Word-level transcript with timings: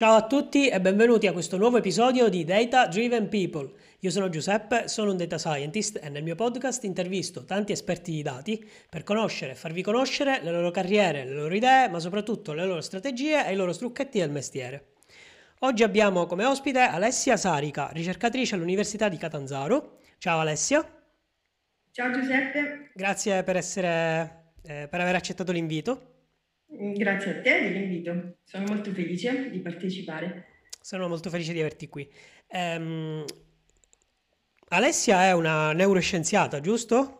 Ciao 0.00 0.14
a 0.14 0.28
tutti 0.28 0.68
e 0.68 0.80
benvenuti 0.80 1.26
a 1.26 1.32
questo 1.32 1.56
nuovo 1.56 1.78
episodio 1.78 2.28
di 2.28 2.44
Data 2.44 2.86
Driven 2.86 3.28
People. 3.28 3.68
Io 3.98 4.10
sono 4.10 4.28
Giuseppe, 4.28 4.86
sono 4.86 5.10
un 5.10 5.16
data 5.16 5.38
scientist 5.38 5.98
e 6.00 6.08
nel 6.08 6.22
mio 6.22 6.36
podcast 6.36 6.84
intervisto 6.84 7.44
tanti 7.44 7.72
esperti 7.72 8.12
di 8.12 8.22
dati 8.22 8.64
per 8.88 9.02
conoscere 9.02 9.50
e 9.50 9.54
farvi 9.56 9.82
conoscere 9.82 10.38
le 10.40 10.52
loro 10.52 10.70
carriere, 10.70 11.24
le 11.24 11.32
loro 11.32 11.52
idee, 11.52 11.88
ma 11.88 11.98
soprattutto 11.98 12.52
le 12.52 12.64
loro 12.64 12.80
strategie 12.80 13.44
e 13.44 13.52
i 13.52 13.56
loro 13.56 13.74
trucchetti 13.74 14.20
del 14.20 14.30
mestiere. 14.30 14.92
Oggi 15.62 15.82
abbiamo 15.82 16.26
come 16.26 16.44
ospite 16.44 16.78
Alessia 16.78 17.36
Sarica, 17.36 17.88
ricercatrice 17.90 18.54
all'Università 18.54 19.08
di 19.08 19.16
Catanzaro. 19.16 19.98
Ciao 20.18 20.38
Alessia. 20.38 20.88
Ciao 21.90 22.12
Giuseppe. 22.12 22.92
Grazie 22.94 23.42
per, 23.42 23.56
essere, 23.56 24.52
eh, 24.62 24.86
per 24.88 25.00
aver 25.00 25.16
accettato 25.16 25.50
l'invito. 25.50 26.17
Grazie 26.70 27.38
a 27.38 27.40
te 27.40 27.62
dell'invito, 27.62 28.36
sono 28.44 28.66
molto 28.66 28.92
felice 28.92 29.50
di 29.50 29.58
partecipare. 29.60 30.46
Sono 30.82 31.08
molto 31.08 31.30
felice 31.30 31.54
di 31.54 31.60
averti 31.60 31.88
qui. 31.88 32.06
Um, 32.48 33.24
Alessia 34.68 35.24
è 35.24 35.32
una 35.32 35.72
neuroscienziata, 35.72 36.60
giusto? 36.60 37.14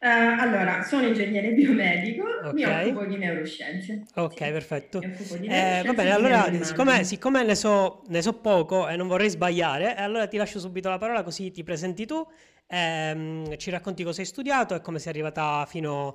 Uh, 0.00 0.40
allora, 0.40 0.82
sono 0.82 1.06
ingegnere 1.06 1.52
biomedico, 1.52 2.24
okay. 2.44 2.52
mi 2.54 2.64
occupo 2.64 3.04
di 3.04 3.16
neuroscienze. 3.16 4.04
Ok, 4.14 4.44
sì, 4.44 4.50
perfetto. 4.50 5.02
Eh, 5.02 5.82
va 5.84 5.92
bene, 5.92 6.10
allora, 6.12 6.50
siccome, 6.62 7.04
siccome 7.04 7.44
ne, 7.44 7.54
so, 7.54 8.04
ne, 8.08 8.22
so, 8.22 8.40
poco 8.40 8.88
e 8.88 8.96
non 8.96 9.06
vorrei 9.06 9.28
sbagliare, 9.28 9.94
allora 9.96 10.26
ti 10.28 10.38
lascio 10.38 10.58
subito 10.58 10.88
la 10.88 10.98
parola 10.98 11.22
così 11.22 11.50
ti 11.50 11.62
presenti 11.62 12.06
tu, 12.06 12.26
ehm, 12.68 13.58
ci 13.58 13.70
racconti 13.70 14.02
cosa 14.02 14.22
hai 14.22 14.26
studiato 14.26 14.74
e 14.74 14.80
come 14.80 14.98
sei 14.98 15.12
arrivata 15.12 15.66
fino 15.66 16.08
a 16.08 16.14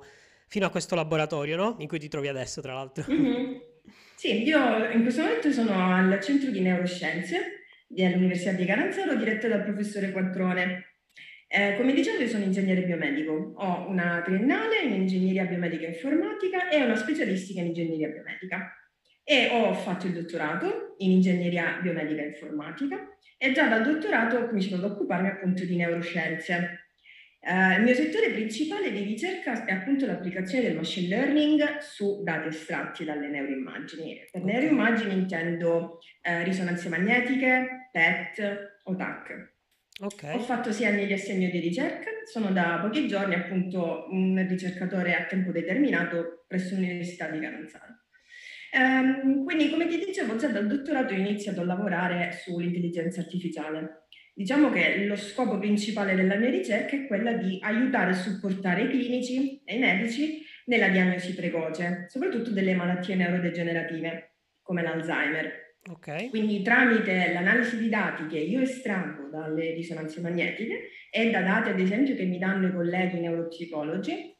fino 0.52 0.66
a 0.66 0.70
questo 0.70 0.94
laboratorio, 0.94 1.56
no? 1.56 1.76
In 1.78 1.88
cui 1.88 1.98
ti 1.98 2.08
trovi 2.08 2.28
adesso, 2.28 2.60
tra 2.60 2.74
l'altro. 2.74 3.06
Mm-hmm. 3.10 3.54
Sì, 4.14 4.42
io 4.42 4.90
in 4.90 5.00
questo 5.00 5.22
momento 5.22 5.50
sono 5.50 5.94
al 5.94 6.20
Centro 6.20 6.50
di 6.50 6.60
Neuroscienze 6.60 7.64
dell'Università 7.88 8.52
di 8.52 8.66
Caranzaro, 8.66 9.14
diretto 9.14 9.48
dal 9.48 9.62
professore 9.62 10.12
Quattrone. 10.12 10.98
Eh, 11.48 11.74
come 11.78 11.94
dicevo, 11.94 12.20
io 12.20 12.28
sono 12.28 12.44
ingegnere 12.44 12.82
biomedico, 12.82 13.54
ho 13.56 13.88
una 13.88 14.20
triennale 14.22 14.82
in 14.82 14.92
ingegneria 14.92 15.46
biomedica 15.46 15.86
informatica 15.86 16.68
e 16.68 16.84
una 16.84 16.96
specialistica 16.96 17.60
in 17.60 17.68
ingegneria 17.68 18.08
biomedica. 18.08 18.76
E 19.24 19.48
ho 19.52 19.72
fatto 19.72 20.06
il 20.06 20.12
dottorato 20.12 20.96
in 20.98 21.12
ingegneria 21.12 21.78
biomedica 21.80 22.22
informatica 22.24 23.08
e 23.38 23.52
già 23.52 23.68
dal 23.68 23.84
dottorato 23.84 24.36
ho 24.36 24.46
cominciato 24.48 24.84
ad 24.84 24.90
occuparmi 24.90 25.28
appunto 25.28 25.64
di 25.64 25.76
neuroscienze. 25.76 26.81
Uh, 27.44 27.78
il 27.78 27.82
mio 27.82 27.94
settore 27.94 28.30
principale 28.30 28.92
di 28.92 29.02
ricerca 29.02 29.64
è 29.64 29.72
appunto 29.72 30.06
l'applicazione 30.06 30.62
del 30.62 30.76
machine 30.76 31.08
learning 31.08 31.78
su 31.78 32.22
dati 32.22 32.46
estratti 32.46 33.04
dalle 33.04 33.26
neuroimmagini. 33.26 34.28
Per 34.30 34.42
okay. 34.42 34.52
neuroimmagini 34.52 35.14
intendo 35.14 35.98
uh, 36.22 36.44
risonanze 36.44 36.88
magnetiche, 36.88 37.88
PET 37.90 38.80
o 38.84 38.94
TAC. 38.94 39.50
Okay. 40.00 40.36
Ho 40.36 40.38
fatto 40.38 40.70
sei 40.70 40.86
anni 40.86 41.06
di 41.06 41.12
assegno 41.12 41.50
di 41.50 41.58
ricerca, 41.58 42.10
sono 42.30 42.52
da 42.52 42.78
pochi 42.80 43.08
giorni 43.08 43.34
appunto 43.34 44.06
un 44.10 44.46
ricercatore 44.48 45.14
a 45.14 45.24
tempo 45.26 45.50
determinato 45.50 46.44
presso 46.46 46.76
l'Università 46.76 47.28
di 47.28 47.40
Caranzaro. 47.40 48.02
Um, 48.74 49.44
quindi, 49.44 49.68
come 49.68 49.86
ti 49.86 49.98
dicevo, 49.98 50.36
già 50.36 50.48
dal 50.48 50.66
dottorato 50.68 51.12
ho 51.12 51.16
iniziato 51.16 51.60
a 51.60 51.64
lavorare 51.64 52.30
sull'intelligenza 52.32 53.20
artificiale. 53.20 54.01
Diciamo 54.34 54.70
che 54.70 55.04
lo 55.04 55.16
scopo 55.16 55.58
principale 55.58 56.14
della 56.14 56.36
mia 56.36 56.48
ricerca 56.48 56.96
è 56.96 57.06
quella 57.06 57.34
di 57.34 57.58
aiutare 57.60 58.12
e 58.12 58.14
supportare 58.14 58.84
i 58.84 58.88
clinici 58.88 59.62
e 59.62 59.76
i 59.76 59.78
medici 59.78 60.42
nella 60.66 60.88
diagnosi 60.88 61.34
precoce, 61.34 62.06
soprattutto 62.08 62.50
delle 62.50 62.74
malattie 62.74 63.14
neurodegenerative 63.14 64.36
come 64.62 64.82
l'Alzheimer. 64.82 65.60
Okay. 65.84 66.28
Quindi 66.28 66.62
tramite 66.62 67.32
l'analisi 67.32 67.76
di 67.76 67.88
dati 67.88 68.26
che 68.28 68.38
io 68.38 68.60
estraggo 68.60 69.28
dalle 69.28 69.74
risonanze 69.74 70.20
magnetiche 70.20 70.90
e 71.10 71.30
da 71.30 71.42
dati 71.42 71.70
ad 71.70 71.80
esempio 71.80 72.14
che 72.14 72.24
mi 72.24 72.38
danno 72.38 72.68
i 72.68 72.72
colleghi 72.72 73.18
neuropsicologi, 73.18 74.34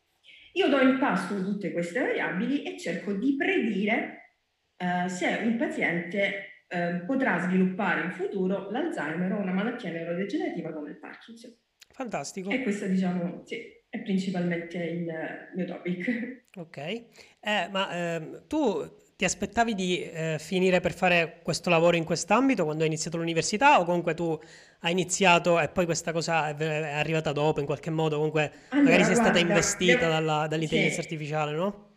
io 0.54 0.68
do 0.68 0.80
in 0.80 0.98
pasto 0.98 1.42
tutte 1.42 1.72
queste 1.72 2.00
variabili 2.00 2.62
e 2.62 2.78
cerco 2.78 3.12
di 3.12 3.34
predire 3.36 4.36
uh, 4.78 5.08
se 5.08 5.40
un 5.42 5.56
paziente 5.56 6.51
Ehm, 6.72 7.04
potrà 7.04 7.38
sviluppare 7.38 8.04
in 8.04 8.12
futuro 8.12 8.70
l'Alzheimer 8.70 9.32
o 9.32 9.40
una 9.40 9.52
malattia 9.52 9.90
neurodegenerativa 9.90 10.72
come 10.72 10.90
il 10.90 10.98
Parkinson. 10.98 11.54
Fantastico. 11.90 12.48
E 12.48 12.62
questo 12.62 12.86
diciamo, 12.86 13.42
sì, 13.44 13.60
è 13.90 14.00
principalmente 14.00 14.78
il 14.78 15.06
mio 15.54 15.66
topic. 15.66 16.44
Ok, 16.56 16.76
eh, 16.78 17.68
ma 17.70 17.92
eh, 17.92 18.42
tu 18.46 18.90
ti 19.16 19.24
aspettavi 19.26 19.74
di 19.74 20.02
eh, 20.02 20.36
finire 20.38 20.80
per 20.80 20.94
fare 20.94 21.40
questo 21.42 21.68
lavoro 21.68 21.96
in 21.96 22.04
quest'ambito 22.04 22.64
quando 22.64 22.82
hai 22.82 22.88
iniziato 22.88 23.18
l'università 23.18 23.78
o 23.78 23.84
comunque 23.84 24.14
tu 24.14 24.38
hai 24.80 24.92
iniziato 24.92 25.60
e 25.60 25.68
poi 25.68 25.84
questa 25.84 26.12
cosa 26.12 26.48
è, 26.48 26.56
è 26.56 26.92
arrivata 26.94 27.32
dopo 27.32 27.60
in 27.60 27.66
qualche 27.66 27.90
modo, 27.90 28.16
comunque 28.16 28.52
allora, 28.70 28.84
magari 28.84 29.04
sei 29.04 29.14
guarda, 29.14 29.30
stata 29.30 29.38
investita 29.38 30.08
dalla, 30.08 30.46
dall'intelligenza 30.46 31.02
sì. 31.02 31.08
artificiale, 31.08 31.52
no? 31.52 31.91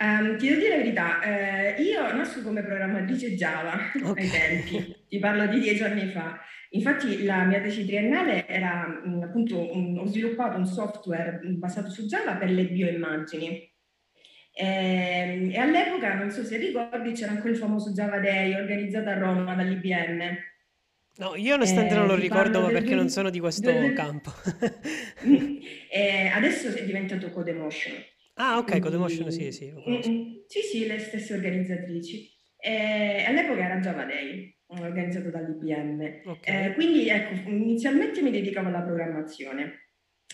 Um, 0.00 0.36
ti 0.36 0.46
devo 0.46 0.60
dire 0.60 0.70
la 0.70 0.76
verità, 0.76 1.22
eh, 1.22 1.82
io 1.82 2.12
nasco 2.12 2.40
come 2.42 2.62
programmatrice 2.62 3.34
Java 3.34 3.76
okay. 4.04 4.24
ai 4.24 4.30
tempi, 4.30 4.96
ti 5.08 5.18
parlo 5.18 5.46
di 5.48 5.58
dieci 5.58 5.82
anni 5.82 6.08
fa. 6.12 6.38
Infatti 6.70 7.24
la 7.24 7.44
mia 7.44 7.60
tesi 7.60 7.84
triennale 7.84 8.46
era 8.46 8.86
mh, 8.86 9.22
appunto, 9.22 9.74
un, 9.74 9.98
ho 9.98 10.06
sviluppato 10.06 10.56
un 10.56 10.66
software 10.66 11.40
basato 11.42 11.90
su 11.90 12.02
Java 12.06 12.36
per 12.36 12.50
le 12.50 12.66
bioimmagini. 12.66 13.76
E, 14.54 14.66
ehm, 14.66 15.50
e 15.50 15.58
all'epoca, 15.58 16.14
non 16.14 16.30
so 16.30 16.44
se 16.44 16.58
ricordi, 16.58 17.12
c'era 17.12 17.32
anche 17.32 17.48
il 17.48 17.56
famoso 17.56 17.90
Java 17.90 18.20
Day 18.20 18.54
organizzato 18.54 19.08
a 19.08 19.18
Roma 19.18 19.56
dall'IBM. 19.56 20.36
No, 21.16 21.34
io 21.34 21.54
onestamente 21.54 21.94
eh, 21.94 21.96
non 21.96 22.06
lo 22.06 22.14
ricordo 22.14 22.64
perché 22.66 22.90
del, 22.90 22.98
non 22.98 23.08
sono 23.08 23.30
di 23.30 23.40
questo 23.40 23.72
del, 23.72 23.92
campo. 23.94 24.32
eh, 25.90 26.30
adesso 26.32 26.68
è 26.68 26.84
diventato 26.84 27.30
Codemotion. 27.30 27.94
Ah, 28.40 28.58
ok, 28.58 28.78
Codemotion, 28.78 29.30
sì, 29.30 29.50
sì. 29.50 29.72
Sì, 30.46 30.60
sì, 30.60 30.86
le 30.86 30.98
stesse 30.98 31.34
organizzatrici. 31.34 32.30
Eh, 32.56 33.24
all'epoca 33.26 33.64
era 33.64 33.78
Java 33.78 34.04
Day, 34.04 34.56
organizzato 34.66 35.30
dall'IBM. 35.30 36.22
Okay. 36.24 36.70
Eh, 36.70 36.74
quindi, 36.74 37.08
ecco, 37.08 37.48
inizialmente 37.48 38.22
mi 38.22 38.30
dedicavo 38.30 38.68
alla 38.68 38.82
programmazione. 38.82 39.86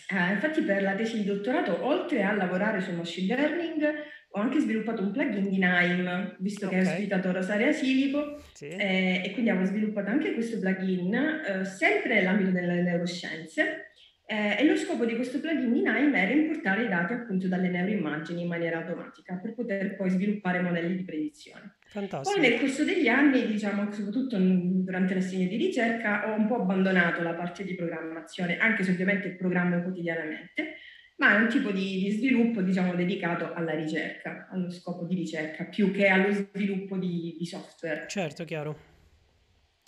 Eh, 0.07 0.33
infatti, 0.33 0.61
per 0.61 0.83
la 0.83 0.93
tesi 0.93 1.17
di 1.17 1.25
dottorato, 1.25 1.83
oltre 1.83 2.21
a 2.21 2.33
lavorare 2.33 2.79
sul 2.79 2.93
machine 2.93 3.35
learning, 3.35 3.83
ho 4.29 4.39
anche 4.39 4.59
sviluppato 4.59 5.01
un 5.01 5.11
plugin 5.11 5.49
di 5.49 5.57
Nime, 5.57 6.35
visto 6.39 6.67
okay. 6.67 6.83
che 6.83 6.87
ho 6.87 6.91
ospitato 6.91 7.31
Rosaria 7.31 7.71
Silico, 7.71 8.39
sì. 8.53 8.67
Eh, 8.67 9.23
e 9.25 9.31
quindi 9.31 9.49
avevo 9.49 9.65
sviluppato 9.65 10.11
anche 10.11 10.33
questo 10.33 10.59
plugin, 10.59 11.13
eh, 11.13 11.65
sempre 11.65 12.15
nell'ambito 12.15 12.51
delle 12.51 12.83
neuroscienze. 12.83 13.93
Eh, 14.27 14.57
e 14.57 14.65
lo 14.65 14.75
scopo 14.75 15.05
di 15.05 15.13
questo 15.13 15.39
plugin 15.39 15.75
in 15.75 15.87
AIM 15.87 16.15
era 16.15 16.31
importare 16.31 16.85
i 16.85 16.87
dati 16.87 17.13
appunto 17.13 17.47
dalle 17.47 17.69
neuroimmagini 17.69 18.41
in 18.41 18.47
maniera 18.47 18.79
automatica 18.79 19.35
per 19.35 19.53
poter 19.53 19.95
poi 19.95 20.09
sviluppare 20.09 20.61
modelli 20.61 20.95
di 20.95 21.03
predizione. 21.03 21.75
Fantastico. 21.85 22.39
Poi 22.39 22.49
nel 22.49 22.59
corso 22.59 22.83
degli 22.83 23.07
anni, 23.07 23.45
diciamo, 23.45 23.91
soprattutto 23.91 24.37
durante 24.39 25.13
l'assegno 25.13 25.47
di 25.47 25.57
ricerca, 25.57 26.27
ho 26.27 26.35
un 26.35 26.47
po' 26.47 26.55
abbandonato 26.55 27.21
la 27.21 27.35
parte 27.35 27.63
di 27.63 27.75
programmazione, 27.75 28.57
anche 28.57 28.83
se 28.83 28.91
ovviamente 28.91 29.35
programmo 29.35 29.83
quotidianamente, 29.83 30.77
ma 31.17 31.37
è 31.37 31.41
un 31.41 31.47
tipo 31.47 31.69
di, 31.69 31.99
di 31.99 32.09
sviluppo, 32.09 32.61
diciamo, 32.61 32.95
dedicato 32.95 33.53
alla 33.53 33.75
ricerca, 33.75 34.49
allo 34.51 34.71
scopo 34.71 35.05
di 35.05 35.13
ricerca, 35.13 35.65
più 35.65 35.91
che 35.91 36.07
allo 36.07 36.31
sviluppo 36.31 36.97
di, 36.97 37.35
di 37.37 37.45
software. 37.45 38.05
Certo, 38.07 38.43
chiaro. 38.43 38.75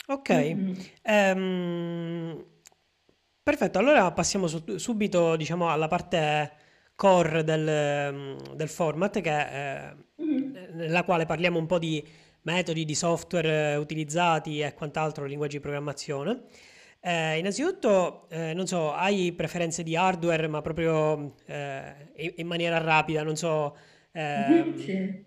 Ok. 0.06 0.30
Mm-hmm. 0.30 0.74
Um... 1.02 2.56
Perfetto, 3.48 3.78
allora 3.78 4.12
passiamo 4.12 4.46
su- 4.46 4.76
subito 4.76 5.34
diciamo, 5.34 5.70
alla 5.70 5.88
parte 5.88 6.52
core 6.94 7.42
del, 7.44 8.36
del 8.54 8.68
format, 8.68 9.22
che, 9.22 9.30
eh, 9.30 9.94
mm-hmm. 10.22 10.74
nella 10.74 11.02
quale 11.02 11.24
parliamo 11.24 11.58
un 11.58 11.64
po' 11.64 11.78
di 11.78 12.06
metodi, 12.42 12.84
di 12.84 12.94
software 12.94 13.76
utilizzati 13.76 14.60
e 14.60 14.74
quant'altro, 14.74 15.24
linguaggi 15.24 15.56
di 15.56 15.62
programmazione. 15.62 16.42
Eh, 17.00 17.38
innanzitutto, 17.38 18.28
eh, 18.28 18.52
non 18.52 18.66
so, 18.66 18.92
hai 18.92 19.32
preferenze 19.32 19.82
di 19.82 19.96
hardware, 19.96 20.46
ma 20.46 20.60
proprio 20.60 21.36
eh, 21.46 22.34
in, 22.36 22.46
maniera 22.46 22.76
rapida, 22.76 23.22
non 23.22 23.36
so, 23.36 23.74
mm-hmm, 24.14 24.78
sì. 24.78 25.24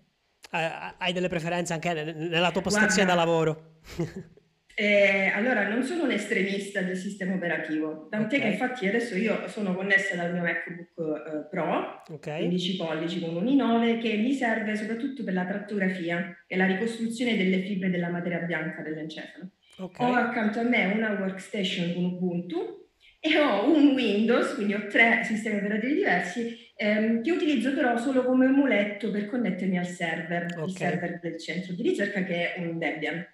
hai 0.48 1.12
delle 1.12 1.28
preferenze 1.28 1.72
anche 1.72 1.92
nella 1.92 2.52
tua 2.52 2.62
postazione 2.62 3.12
Guarda. 3.12 3.14
da 3.14 3.24
lavoro? 3.24 3.70
Eh, 4.74 5.30
allora, 5.34 5.68
non 5.68 5.82
sono 5.82 6.04
un 6.04 6.10
estremista 6.10 6.80
del 6.80 6.96
sistema 6.96 7.34
operativo, 7.34 8.08
tant'è 8.08 8.36
okay. 8.36 8.40
che 8.40 8.52
infatti 8.52 8.86
adesso 8.86 9.16
io 9.16 9.46
sono 9.48 9.74
connessa 9.74 10.16
dal 10.16 10.32
mio 10.32 10.42
MacBook 10.42 10.92
uh, 10.94 11.48
Pro, 11.50 12.02
okay. 12.08 12.38
15 12.38 12.76
pollici 12.76 13.20
con 13.20 13.36
un 13.36 13.44
i9, 13.44 14.00
che 14.00 14.16
mi 14.16 14.32
serve 14.32 14.74
soprattutto 14.76 15.24
per 15.24 15.34
la 15.34 15.44
trattografia 15.44 16.44
e 16.46 16.56
la 16.56 16.66
ricostruzione 16.66 17.36
delle 17.36 17.60
fibre 17.60 17.90
della 17.90 18.08
materia 18.08 18.38
bianca 18.38 18.82
dell'encefalo. 18.82 19.50
Okay. 19.78 20.10
Ho 20.10 20.14
accanto 20.14 20.60
a 20.60 20.64
me 20.64 20.86
una 20.86 21.12
workstation 21.12 21.94
con 21.94 22.04
Ubuntu 22.04 22.88
e 23.20 23.38
ho 23.38 23.72
un 23.72 23.92
Windows, 23.94 24.54
quindi 24.54 24.74
ho 24.74 24.86
tre 24.88 25.20
sistemi 25.22 25.58
operativi 25.58 25.94
diversi 25.94 26.70
ehm, 26.76 27.22
che 27.22 27.30
utilizzo 27.30 27.72
però 27.72 27.96
solo 27.96 28.24
come 28.24 28.48
muletto 28.48 29.10
per 29.10 29.26
connettermi 29.28 29.78
al 29.78 29.86
server, 29.86 30.46
il 30.66 30.74
server 30.74 31.20
del 31.20 31.38
centro 31.38 31.72
di 31.72 31.82
ricerca 31.82 32.24
che 32.24 32.54
è 32.54 32.60
un 32.60 32.78
Debian. 32.78 33.24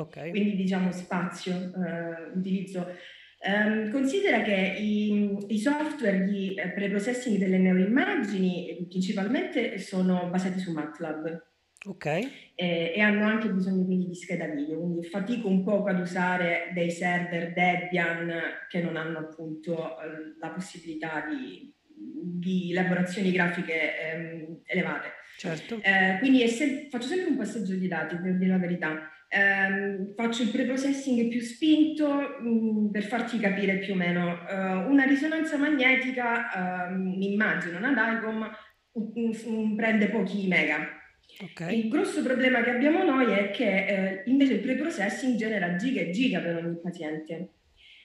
Ok, 0.00 0.30
Quindi 0.30 0.56
diciamo 0.56 0.92
spazio, 0.92 1.52
eh, 1.54 2.36
utilizzo. 2.36 2.86
Ehm, 3.40 3.92
considera 3.92 4.42
che 4.42 4.76
i, 4.80 5.36
i 5.48 5.58
software 5.60 6.24
di 6.24 6.54
eh, 6.54 6.70
preprocessing 6.70 7.38
delle 7.38 7.58
neuroimmagini 7.58 8.68
eh, 8.68 8.86
principalmente 8.88 9.78
sono 9.78 10.28
basati 10.28 10.58
su 10.58 10.72
MATLAB 10.72 11.46
ok, 11.86 12.06
eh, 12.06 12.92
e 12.96 13.00
hanno 13.00 13.24
anche 13.26 13.48
bisogno 13.48 13.84
quindi 13.84 14.08
di 14.08 14.14
scheda 14.16 14.46
video, 14.46 14.80
quindi 14.80 15.06
fatico 15.06 15.46
un 15.46 15.62
poco 15.62 15.88
ad 15.88 16.00
usare 16.00 16.72
dei 16.74 16.90
server 16.90 17.52
Debian 17.52 18.32
che 18.68 18.82
non 18.82 18.96
hanno 18.96 19.18
appunto 19.18 20.00
eh, 20.00 20.36
la 20.40 20.48
possibilità 20.48 21.24
di, 21.28 21.72
di 21.86 22.72
elaborazioni 22.72 23.30
grafiche 23.30 24.00
ehm, 24.00 24.60
elevate. 24.64 25.10
certo, 25.36 25.80
quindi 26.18 26.42
è 26.42 26.48
sem- 26.48 26.88
faccio 26.88 27.06
sempre 27.06 27.30
un 27.30 27.36
passaggio 27.36 27.76
di 27.76 27.86
dati, 27.86 28.16
per 28.16 28.36
dire 28.36 28.50
la 28.50 28.58
verità. 28.58 29.12
Ehm, 29.30 30.14
faccio 30.14 30.42
il 30.42 30.50
preprocessing 30.50 31.28
più 31.28 31.40
spinto 31.40 32.38
mh, 32.40 32.90
per 32.90 33.04
farti 33.04 33.38
capire 33.38 33.78
più 33.78 33.92
o 33.92 33.96
meno. 33.96 34.48
Eh, 34.48 34.54
una 34.86 35.04
risonanza 35.04 35.58
magnetica, 35.58 36.86
ehm, 36.88 37.16
mi 37.16 37.32
immagino, 37.32 37.76
una 37.78 37.92
DICOM, 37.92 39.76
prende 39.76 40.08
pochi 40.08 40.46
mega. 40.48 40.78
ok, 41.42 41.72
Il 41.72 41.88
grosso 41.88 42.22
problema 42.22 42.62
che 42.62 42.70
abbiamo 42.70 43.04
noi 43.04 43.32
è 43.32 43.50
che 43.50 43.86
eh, 43.86 44.22
invece 44.26 44.54
il 44.54 44.60
preprocessing 44.60 45.36
genera 45.36 45.76
giga 45.76 46.00
e 46.00 46.10
giga 46.10 46.40
per 46.40 46.56
ogni 46.56 46.80
paziente 46.80 47.50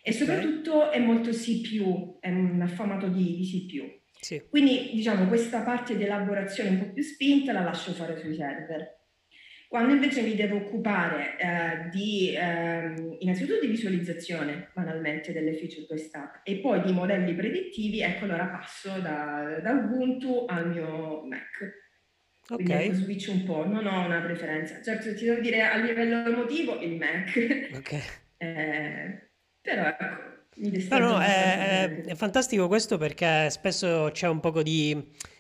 e 0.05 0.11
soprattutto 0.11 0.91
è 0.91 0.99
molto 0.99 1.29
CPU, 1.31 2.17
è 2.19 2.29
un 2.29 2.59
affamato 2.61 3.07
di, 3.07 3.37
di 3.37 3.45
CPU. 3.45 4.01
sì, 4.19 4.43
Quindi 4.49 4.91
diciamo 4.93 5.27
questa 5.27 5.61
parte 5.61 5.95
di 5.95 6.03
elaborazione 6.03 6.69
un 6.71 6.79
po' 6.79 6.91
più 6.91 7.01
spinta 7.01 7.53
la 7.53 7.63
lascio 7.63 7.93
fare 7.93 8.17
sui 8.17 8.35
server. 8.35 9.02
Quando 9.73 9.95
invece 9.95 10.21
mi 10.21 10.35
devo 10.35 10.57
occupare 10.57 11.35
eh, 11.35 11.89
di 11.89 12.31
ehm, 12.37 13.15
innanzitutto 13.17 13.59
di 13.59 13.65
visualizzazione 13.65 14.69
banalmente 14.71 15.33
delle 15.33 15.55
feature 15.55 15.87
quest-app 15.87 16.35
e 16.43 16.57
poi 16.57 16.83
di 16.83 16.91
modelli 16.91 17.33
predittivi, 17.33 18.01
ecco 18.01 18.25
allora 18.25 18.49
passo 18.49 18.99
da, 18.99 19.59
da 19.63 19.71
Ubuntu 19.71 20.45
al 20.47 20.69
mio 20.69 21.25
Mac. 21.25 21.87
Quindi 22.53 22.71
ecco, 22.71 22.91
ok, 22.91 22.95
switch 22.97 23.29
un 23.33 23.43
po', 23.45 23.65
non 23.65 23.87
ho 23.87 24.05
una 24.05 24.21
preferenza. 24.21 24.79
Certo, 24.79 25.15
ti 25.15 25.25
devo 25.25 25.41
dire 25.41 25.63
a 25.63 25.77
livello 25.77 26.23
emotivo 26.23 26.79
il 26.79 26.95
Mac, 26.95 27.69
ok. 27.75 28.21
Eh, 28.37 29.29
però 29.59 29.87
ecco, 29.87 30.05
No, 30.99 31.19
è, 31.19 32.03
è 32.03 32.13
fantastico 32.13 32.67
questo 32.67 32.99
perché 32.99 33.49
spesso 33.49 34.09
c'è 34.11 34.27
un 34.27 34.39
poco 34.39 34.61
di, 34.61 34.95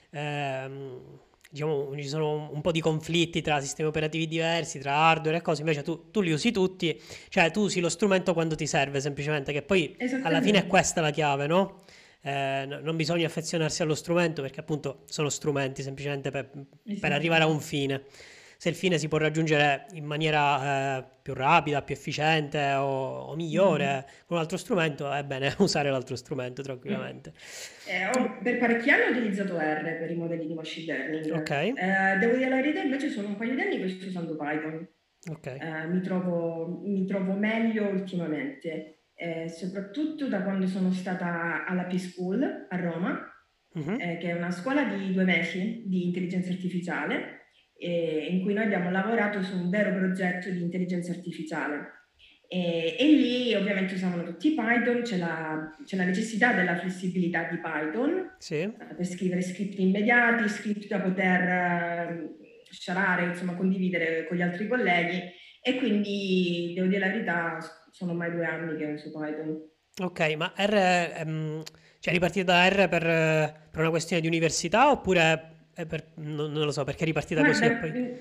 ehm, 0.09 1.19
diciamo, 1.53 1.95
ci 1.95 2.07
sono 2.07 2.49
un, 2.51 2.61
po' 2.61 2.71
di 2.71 2.81
conflitti 2.81 3.41
tra 3.41 3.61
sistemi 3.61 3.87
operativi 3.87 4.27
diversi, 4.27 4.79
tra 4.79 4.95
hardware 4.95 5.37
e 5.37 5.41
cose, 5.41 5.61
invece 5.61 5.83
tu, 5.83 6.09
tu 6.09 6.21
li 6.21 6.31
usi 6.31 6.51
tutti, 6.51 6.99
cioè 7.29 7.51
tu 7.51 7.61
usi 7.61 7.79
lo 7.79 7.89
strumento 7.89 8.33
quando 8.33 8.55
ti 8.55 8.65
serve 8.65 8.99
semplicemente, 8.99 9.53
che 9.53 9.61
poi 9.61 9.95
alla 10.23 10.41
fine 10.41 10.57
è 10.57 10.67
questa 10.67 10.99
la 10.99 11.11
chiave, 11.11 11.45
no? 11.45 11.83
Eh, 12.21 12.65
no- 12.67 12.79
non 12.79 12.95
bisogna 12.95 13.27
affezionarsi 13.27 13.83
allo 13.83 13.93
strumento 13.93 14.41
perché 14.41 14.61
appunto 14.61 15.03
sono 15.05 15.29
strumenti 15.29 15.83
semplicemente 15.83 16.31
per, 16.31 16.49
per 16.99 17.11
arrivare 17.11 17.43
a 17.43 17.47
un 17.47 17.59
fine. 17.59 18.03
Se 18.63 18.69
il 18.69 18.75
fine 18.75 18.97
si 18.97 19.09
può 19.09 19.17
raggiungere 19.17 19.87
in 19.91 20.05
maniera 20.05 20.99
eh, 20.99 21.03
più 21.21 21.33
rapida, 21.33 21.81
più 21.81 21.93
efficiente 21.95 22.63
o, 22.75 23.23
o 23.23 23.35
migliore 23.35 24.05
con 24.25 24.37
un 24.37 24.41
altro 24.41 24.55
strumento, 24.55 25.11
è 25.11 25.21
bene 25.25 25.53
usare 25.59 25.89
l'altro 25.91 26.15
strumento 26.15 26.61
Mm. 26.61 26.63
tranquillamente. 26.63 27.33
Eh, 27.89 28.05
ho- 28.05 28.37
per 28.41 28.57
parecchi 28.59 28.89
anni 28.89 29.07
ho 29.07 29.19
utilizzato 29.19 29.57
R 29.59 29.97
per 29.99 30.09
i 30.09 30.15
modelli 30.15 30.47
di 30.47 30.53
machine 30.53 30.93
learning. 30.97 31.33
Eh, 31.77 32.17
devo 32.19 32.37
dire 32.37 32.49
la 32.49 32.55
verità, 32.55 32.81
invece 32.81 33.09
sono 33.09 33.27
un 33.27 33.35
paio 33.35 33.53
di 33.53 33.59
anni 33.59 33.79
che 33.79 33.89
sto 33.89 34.07
usando 34.07 34.37
Python. 34.37 34.87
ok, 35.29 35.45
Eh, 35.45 35.87
mi 35.89 35.99
trovo, 35.99 36.79
mi 36.85 37.05
trovo 37.05 37.33
meglio 37.33 37.89
ultimamente, 37.89 38.99
eh, 39.15 39.49
soprattutto 39.49 40.29
da 40.29 40.41
quando 40.41 40.67
sono 40.67 40.89
stata 40.93 41.65
alla 41.65 41.83
P-School 41.83 42.67
a 42.69 42.77
Roma, 42.77 43.29
mhm, 43.73 43.97
eh, 43.99 44.17
che 44.21 44.29
è 44.29 44.33
una 44.37 44.51
scuola 44.51 44.85
di 44.85 45.11
due 45.11 45.25
mesi 45.25 45.83
di 45.85 46.05
intelligenza 46.05 46.49
artificiale, 46.53 47.39
eh, 47.83 48.27
in 48.29 48.41
cui 48.41 48.53
noi 48.53 48.63
abbiamo 48.63 48.89
lavorato 48.89 49.41
su 49.43 49.55
un 49.57 49.69
vero 49.69 49.93
progetto 49.93 50.49
di 50.49 50.61
intelligenza 50.61 51.11
artificiale. 51.11 52.01
E, 52.47 52.95
e 52.99 53.05
lì 53.07 53.53
ovviamente 53.55 53.95
usavano 53.95 54.23
tutti 54.23 54.53
Python, 54.53 55.01
c'è 55.01 55.17
la, 55.17 55.75
c'è 55.83 55.95
la 55.95 56.05
necessità 56.05 56.53
della 56.53 56.77
flessibilità 56.77 57.47
di 57.49 57.57
Python 57.57 58.35
Sì, 58.37 58.59
eh, 58.61 58.95
per 58.95 59.05
scrivere 59.05 59.41
script 59.41 59.79
immediati, 59.79 60.47
script 60.47 60.87
da 60.87 60.99
poter 60.99 61.41
eh, 61.41 62.35
sharare, 62.69 63.25
insomma 63.25 63.55
condividere 63.55 64.27
con 64.27 64.37
gli 64.37 64.41
altri 64.41 64.67
colleghi 64.67 65.19
e 65.61 65.77
quindi 65.77 66.73
devo 66.75 66.87
dire 66.87 66.99
la 66.99 67.11
verità, 67.11 67.57
sono 67.89 68.11
ormai 68.11 68.31
due 68.31 68.45
anni 68.45 68.77
che 68.77 68.85
uso 68.85 69.11
Python. 69.11 69.59
ok, 70.01 70.35
ma 70.35 70.53
R, 70.55 70.73
ehm, 71.17 71.63
cioè 71.99 72.13
ripartita 72.13 72.53
da 72.53 72.67
R 72.67 72.87
per, 72.87 73.07
eh, 73.07 73.53
per 73.71 73.79
una 73.81 73.89
questione 73.89 74.21
di 74.21 74.27
università 74.27 74.91
oppure 74.91 75.52
per, 75.87 76.11
non, 76.15 76.51
non 76.51 76.65
lo 76.65 76.71
so, 76.71 76.83
perché 76.83 77.03
è 77.03 77.05
ripartita 77.05 77.43
così 77.43 77.59
Guarda, 77.65 77.79
poi... 77.79 77.91
mm, 77.99 78.11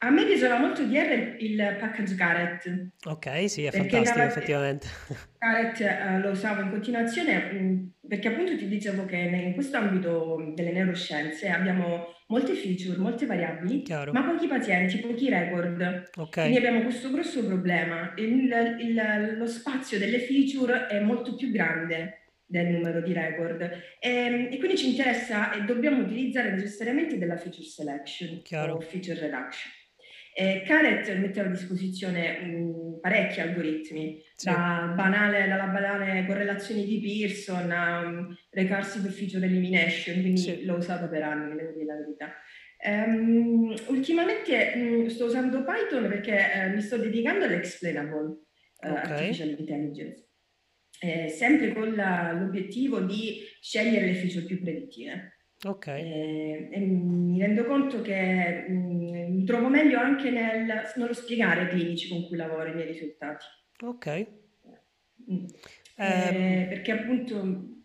a 0.00 0.10
me 0.10 0.24
piaceva 0.26 0.58
molto 0.58 0.84
di 0.84 0.96
R 0.96 1.36
il 1.40 1.76
package 1.80 2.14
Caret, 2.14 2.88
Ok, 3.06 3.50
sì, 3.50 3.64
è 3.64 3.70
fantastico 3.72 4.14
Caret, 4.18 4.30
effettivamente. 4.36 4.86
Caret, 5.38 5.80
eh, 5.80 6.18
lo 6.20 6.30
usavo 6.30 6.60
in 6.62 6.70
continuazione 6.70 7.50
mm, 7.52 7.86
perché 8.08 8.28
appunto 8.28 8.56
ti 8.56 8.68
dicevo 8.68 9.04
che 9.06 9.16
in 9.16 9.54
questo 9.54 9.76
ambito 9.76 10.52
delle 10.54 10.72
neuroscienze 10.72 11.48
abbiamo 11.48 12.06
molte 12.28 12.54
feature, 12.54 12.96
molte 12.98 13.26
variabili, 13.26 13.82
Chiaro, 13.82 14.12
ma 14.12 14.22
pochi 14.22 14.46
pazienti, 14.46 14.98
pochi 14.98 15.28
record. 15.30 16.10
ok, 16.16 16.30
Quindi 16.40 16.58
abbiamo 16.58 16.82
questo 16.82 17.10
grosso 17.10 17.44
problema. 17.46 18.12
Il- 18.16 18.76
il- 18.80 19.34
lo 19.36 19.46
spazio 19.46 19.98
delle 19.98 20.18
feature 20.20 20.86
è 20.86 21.00
molto 21.00 21.34
più 21.34 21.50
grande 21.50 22.27
del 22.48 22.66
numero 22.66 23.00
di 23.00 23.12
record. 23.12 23.60
E, 24.00 24.48
e 24.50 24.58
quindi 24.58 24.76
ci 24.76 24.90
interessa 24.90 25.52
e 25.52 25.64
dobbiamo 25.64 26.02
utilizzare 26.02 26.50
necessariamente 26.50 27.18
della 27.18 27.36
feature 27.36 27.66
selection 27.66 28.36
o 28.38 28.42
chiaro, 28.42 28.80
feature 28.80 29.20
reduction. 29.20 29.72
Eh, 30.34 30.62
Caret 30.64 31.12
mette 31.16 31.40
a 31.40 31.44
disposizione 31.44 32.38
mh, 32.38 33.00
parecchi 33.00 33.40
algoritmi, 33.40 34.22
sì, 34.36 34.46
da 34.46 34.92
banale- 34.94 35.48
dalla 35.48 35.66
banale 35.66 36.24
correlazione 36.26 36.84
di 36.84 37.00
Pearson 37.00 37.70
a 37.72 38.00
um, 38.06 38.36
recursive 38.50 39.08
feature 39.10 39.44
elimination, 39.46 40.20
quindi 40.20 40.38
sì, 40.38 40.64
l'ho 40.64 40.76
usato 40.76 41.08
per 41.08 41.22
anni, 41.24 41.56
devo 41.56 41.72
dire 41.72 41.84
la 41.84 41.96
verità. 41.96 42.34
Ehm, 42.80 43.74
ultimamente 43.88 44.76
mh, 44.76 45.06
sto 45.08 45.24
usando 45.24 45.64
Python 45.64 46.08
perché 46.08 46.52
eh, 46.52 46.68
mi 46.68 46.80
sto 46.82 46.98
dedicando 46.98 47.44
all'explainable 47.44 48.42
eh, 48.80 48.90
ok, 48.90 48.96
artificial 48.96 49.56
intelligence, 49.58 50.27
eh, 51.00 51.28
sempre 51.28 51.72
con 51.72 51.94
la- 51.94 52.32
l'obiettivo 52.32 53.00
di 53.00 53.40
scegliere 53.60 54.06
le 54.06 54.14
feature 54.14 54.44
più 54.46 54.60
predittive. 54.60 55.32
ok, 55.66 55.86
Eh, 55.88 56.68
e 56.72 56.78
mi 56.80 57.38
rendo 57.40 57.64
conto 57.64 58.00
che 58.02 58.66
mh, 58.68 59.32
mi 59.34 59.44
trovo 59.44 59.68
meglio 59.68 59.98
anche 59.98 60.30
nel, 60.30 60.66
nello 60.96 61.12
spiegare 61.12 61.62
ai 61.62 61.68
clinici 61.68 62.08
con 62.08 62.26
cui 62.26 62.36
lavoro 62.36 62.68
i 62.70 62.74
miei 62.74 62.86
risultati. 62.88 63.44
ok. 63.82 64.06
Mm. 65.30 65.44
Ehm, 65.96 66.34
Eh, 66.62 66.66
perché 66.68 66.92
appunto 66.92 67.36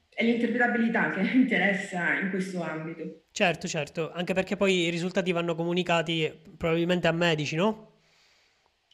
è 0.10 0.24
l'interpretabilità 0.24 1.10
che 1.12 1.22
interessa 1.36 2.20
in 2.20 2.30
questo 2.30 2.62
ambito. 2.62 3.24
certo, 3.32 3.68
certo, 3.68 4.12
anche 4.12 4.34
perché 4.34 4.56
poi 4.56 4.86
i 4.86 4.90
risultati 4.90 5.32
vanno 5.32 5.56
comunicati 5.56 6.32
probabilmente 6.58 7.08
a 7.08 7.12
medici, 7.12 7.56
no? 7.56 7.92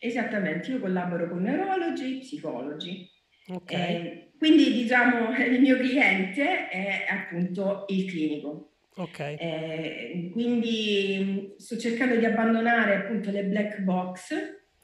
Esattamente, 0.01 0.71
io 0.71 0.79
collaboro 0.79 1.27
con 1.29 1.41
neurologi, 1.43 2.19
psicologi. 2.19 3.07
Ok, 3.51 3.71
Eh, 3.71 4.31
quindi 4.37 4.71
diciamo 4.73 5.31
il 5.37 5.59
mio 5.59 5.75
cliente 5.77 6.69
è 6.69 7.05
appunto 7.09 7.85
il 7.89 8.05
clinico. 8.09 8.73
ok, 8.95 9.19
Eh, 9.19 10.29
quindi 10.31 11.53
sto 11.57 11.77
cercando 11.77 12.15
di 12.15 12.25
abbandonare 12.25 12.95
appunto 12.95 13.31
le 13.31 13.45
black 13.45 13.79
box 13.81 14.33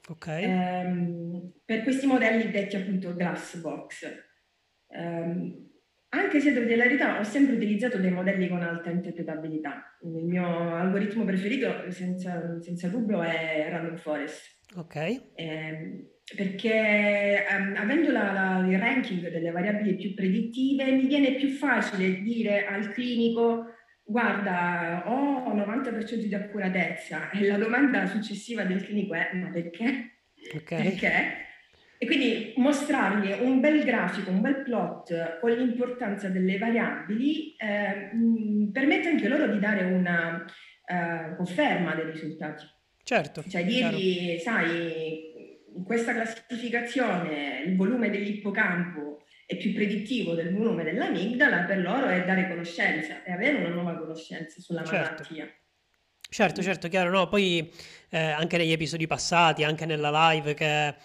ok, 0.09 0.27
ehm, 0.27 1.51
per 1.65 1.83
questi 1.83 2.05
modelli 2.07 2.49
detti 2.49 2.75
appunto 2.75 3.13
glass 3.13 3.57
box. 3.61 4.07
Ehm, 4.89 5.63
anche 6.09 6.39
se 6.39 6.53
devo 6.53 6.65
dire 6.65 6.77
la 6.77 6.83
verità, 6.85 7.19
ho 7.19 7.23
sempre 7.23 7.55
utilizzato 7.55 7.97
dei 7.97 8.11
modelli 8.11 8.47
con 8.47 8.61
alta 8.61 8.89
interpretabilità. 8.89 9.97
Il 10.03 10.23
mio 10.25 10.45
algoritmo 10.75 11.25
preferito, 11.25 11.91
senza, 11.91 12.57
senza 12.61 12.87
dubbio, 12.87 13.21
è 13.21 13.67
Random 13.69 13.97
Forest. 13.97 14.59
ok, 14.77 15.21
Ehm, 15.35 16.07
perché 16.33 17.45
ehm, 17.47 17.75
avendo 17.75 18.11
la- 18.11 18.31
la- 18.31 18.67
il 18.67 18.79
ranking 18.79 19.29
delle 19.29 19.51
variabili 19.51 19.95
più 19.95 20.13
predittive 20.15 20.91
mi 20.91 21.05
viene 21.05 21.35
più 21.35 21.49
facile 21.49 22.21
dire 22.21 22.65
al 22.65 22.91
clinico 22.91 23.65
guarda 24.03 25.03
ho 25.05 25.53
90% 25.53 26.27
di 26.27 26.33
accuratezza 26.33 27.29
e 27.29 27.45
la 27.45 27.57
domanda 27.57 28.05
successiva 28.07 28.63
del 28.63 28.83
clinico 28.83 29.13
è 29.13 29.29
ma 29.33 29.49
perché? 29.49 30.19
ok, 30.55 30.63
Perché? 30.75 31.43
E 31.97 32.05
quindi 32.07 32.53
mostrargli 32.57 33.31
un 33.41 33.61
bel 33.61 33.83
grafico, 33.83 34.29
un 34.29 34.41
bel 34.41 34.63
plot 34.63 35.39
con 35.39 35.51
l'importanza 35.51 36.27
delle 36.27 36.57
variabili 36.57 37.55
eh, 37.55 38.13
mh, 38.13 38.71
permette 38.71 39.09
anche 39.09 39.27
loro 39.29 39.47
di 39.47 39.59
dare 39.59 39.85
una 39.85 40.43
uh, 40.43 41.35
conferma 41.37 41.95
dei 41.95 42.11
risultati. 42.11 42.65
Certo. 43.01 43.43
Cioè 43.47 43.63
dirgli, 43.63 44.37
sai, 44.39 45.31
in 45.75 45.83
questa 45.83 46.13
classificazione 46.13 47.63
il 47.65 47.75
volume 47.75 48.09
dell'ippocampo 48.09 49.23
è 49.45 49.57
più 49.57 49.73
predittivo 49.73 50.33
del 50.33 50.53
volume 50.53 50.83
dell'amigdala, 50.83 51.63
per 51.63 51.79
loro 51.79 52.07
è 52.07 52.25
dare 52.25 52.47
conoscenza 52.47 53.23
e 53.23 53.31
avere 53.31 53.57
una 53.57 53.69
nuova 53.69 53.97
conoscenza 53.97 54.59
sulla 54.59 54.83
certo. 54.83 55.23
malattia. 55.23 55.53
Certo, 56.27 56.63
certo, 56.63 56.87
chiaro, 56.87 57.11
no, 57.11 57.27
poi 57.27 57.71
eh, 58.09 58.19
anche 58.19 58.57
negli 58.57 58.71
episodi 58.71 59.05
passati, 59.05 59.63
anche 59.63 59.85
nella 59.85 60.31
live 60.31 60.53
che 60.55 60.95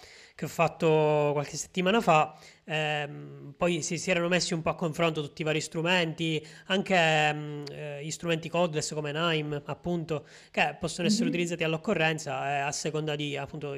che 0.41 0.47
ho 0.47 0.49
fatto 0.49 1.29
qualche 1.33 1.55
settimana 1.55 2.01
fa, 2.01 2.35
ehm, 2.63 3.53
poi 3.55 3.83
si, 3.83 3.99
si, 3.99 4.09
erano 4.09 4.27
messi 4.27 4.55
un 4.55 4.63
po' 4.63 4.69
a 4.69 4.75
confronto 4.75 5.21
tutti 5.21 5.41
i 5.41 5.45
vari 5.45 5.61
strumenti, 5.61 6.43
anche 6.65 6.95
ehm, 6.95 7.63
eh, 7.69 8.03
gli 8.03 8.09
strumenti 8.09 8.49
codeless 8.49 8.93
come 8.95 9.11
Nime, 9.11 9.61
appunto, 9.65 10.25
che 10.49 10.75
possono 10.79 11.05
essere 11.05 11.25
mm-hmm. 11.25 11.33
utilizzati 11.33 11.63
all'occorrenza 11.63 12.49
eh, 12.49 12.59
a 12.61 12.71
seconda 12.71 13.15
di 13.15 13.37
appunto 13.37 13.75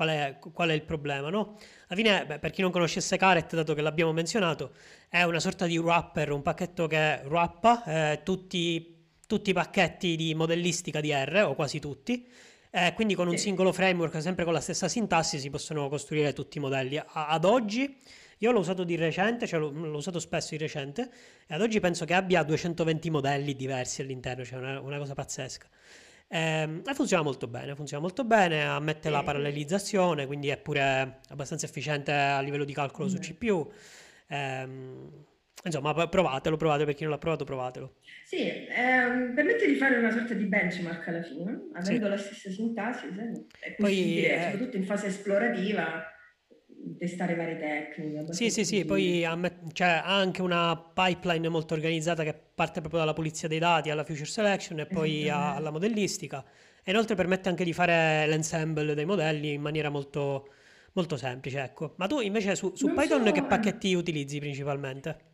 qual 0.00 0.08
è, 0.08 0.38
qual 0.54 0.70
è 0.70 0.72
il 0.72 0.82
problema, 0.82 1.28
no? 1.28 1.58
Alla 1.88 2.00
fine, 2.00 2.24
beh, 2.24 2.38
per 2.38 2.50
chi 2.52 2.62
non 2.62 2.70
conoscesse 2.70 3.18
Caret, 3.18 3.54
dato 3.54 3.74
che 3.74 3.82
l'abbiamo 3.82 4.12
menzionato, 4.12 4.72
è 5.10 5.24
una 5.24 5.40
sorta 5.40 5.66
di 5.66 5.76
wrapper, 5.76 6.30
un 6.30 6.40
pacchetto 6.40 6.86
che 6.86 7.20
wrappa 7.26 7.84
eh, 7.84 8.20
tutti, 8.22 8.96
tutti 9.26 9.50
i 9.50 9.52
pacchetti 9.52 10.16
di 10.16 10.34
modellistica 10.34 11.02
di 11.02 11.12
R, 11.12 11.44
o 11.46 11.54
quasi 11.54 11.80
tutti, 11.80 12.26
eh, 12.70 12.94
quindi 12.94 13.14
con 13.14 13.28
un 13.28 13.36
singolo 13.36 13.72
framework, 13.72 14.22
sempre 14.22 14.44
con 14.44 14.54
la 14.54 14.60
stessa 14.60 14.88
sintassi, 14.88 15.38
si 15.38 15.50
possono 15.50 15.90
costruire 15.90 16.32
tutti 16.32 16.56
i 16.56 16.62
modelli. 16.62 16.96
A- 16.96 17.26
ad 17.26 17.44
oggi, 17.44 17.98
io 18.38 18.52
l'ho 18.52 18.60
usato 18.60 18.84
di 18.84 18.96
recente, 18.96 19.46
cioè 19.46 19.60
l'ho, 19.60 19.68
l'ho, 19.68 19.98
usato 19.98 20.18
spesso 20.18 20.48
di 20.52 20.56
recente, 20.56 21.10
e 21.46 21.52
ad 21.52 21.60
oggi 21.60 21.78
penso 21.78 22.06
che 22.06 22.14
abbia 22.14 22.42
220 22.42 23.10
modelli 23.10 23.54
diversi 23.54 24.00
all'interno, 24.00 24.46
cioè 24.46 24.60
una, 24.60 24.80
una 24.80 24.96
cosa 24.96 25.12
pazzesca. 25.12 25.68
Eh, 26.32 26.82
e 26.86 26.94
funziona 26.94 27.24
molto 27.24 27.48
bene, 27.48 27.74
funziona 27.74 28.00
molto 28.02 28.24
bene, 28.24 28.64
ammette 28.64 29.10
la 29.10 29.24
parallelizzazione, 29.24 30.26
quindi 30.26 30.48
è 30.48 30.56
pure 30.58 31.20
abbastanza 31.28 31.66
efficiente 31.66 32.12
a 32.12 32.40
livello 32.40 32.64
di 32.64 32.72
calcolo 32.72 33.08
su 33.08 33.18
CPU. 33.18 33.68
Eh, 34.28 34.68
Insomma, 35.62 35.92
provatelo, 36.08 36.56
provate, 36.56 36.86
per 36.86 36.94
chi 36.94 37.02
non 37.02 37.12
l'ha 37.12 37.18
provato, 37.18 37.44
provatelo. 37.44 37.96
Sì, 38.24 38.48
ehm, 38.48 39.34
permette 39.34 39.66
di 39.66 39.74
fare 39.74 39.98
una 39.98 40.10
sorta 40.10 40.32
di 40.32 40.44
benchmark 40.44 41.08
alla 41.08 41.22
fine, 41.22 41.68
avendo 41.74 42.04
sì. 42.04 42.10
la 42.10 42.16
stessa 42.16 42.50
sintassi, 42.50 43.06
è 43.58 43.74
possibile, 43.74 43.76
poi, 43.76 44.24
eh... 44.24 44.42
soprattutto 44.42 44.76
in 44.78 44.84
fase 44.84 45.06
esplorativa, 45.08 46.02
testare 46.98 47.34
varie 47.34 47.58
tecniche. 47.58 48.32
Sì, 48.32 48.50
sì, 48.50 48.64
sì, 48.64 48.84
poi 48.84 49.26
c'è 49.72 50.02
anche 50.04 50.42
una 50.42 50.76
pipeline 50.76 51.48
molto 51.48 51.74
organizzata 51.74 52.22
che 52.24 52.34
parte 52.34 52.80
proprio 52.80 53.00
dalla 53.00 53.12
pulizia 53.12 53.48
dei 53.48 53.58
dati 53.58 53.90
alla 53.90 54.04
future 54.04 54.26
selection 54.26 54.80
e 54.80 54.86
poi 54.86 55.28
a, 55.28 55.54
alla 55.54 55.70
modellistica. 55.70 56.44
E 56.82 56.90
inoltre 56.90 57.14
permette 57.14 57.48
anche 57.48 57.64
di 57.64 57.72
fare 57.72 58.26
l'ensemble 58.26 58.94
dei 58.94 59.04
modelli 59.04 59.52
in 59.52 59.60
maniera 59.60 59.90
molto, 59.90 60.48
molto 60.92 61.16
semplice, 61.16 61.62
ecco. 61.62 61.94
Ma 61.96 62.06
tu 62.06 62.20
invece 62.20 62.56
su, 62.56 62.74
su 62.74 62.92
Python 62.92 63.24
so... 63.24 63.32
che 63.32 63.44
pacchetti 63.44 63.94
utilizzi 63.94 64.38
principalmente? 64.38 65.29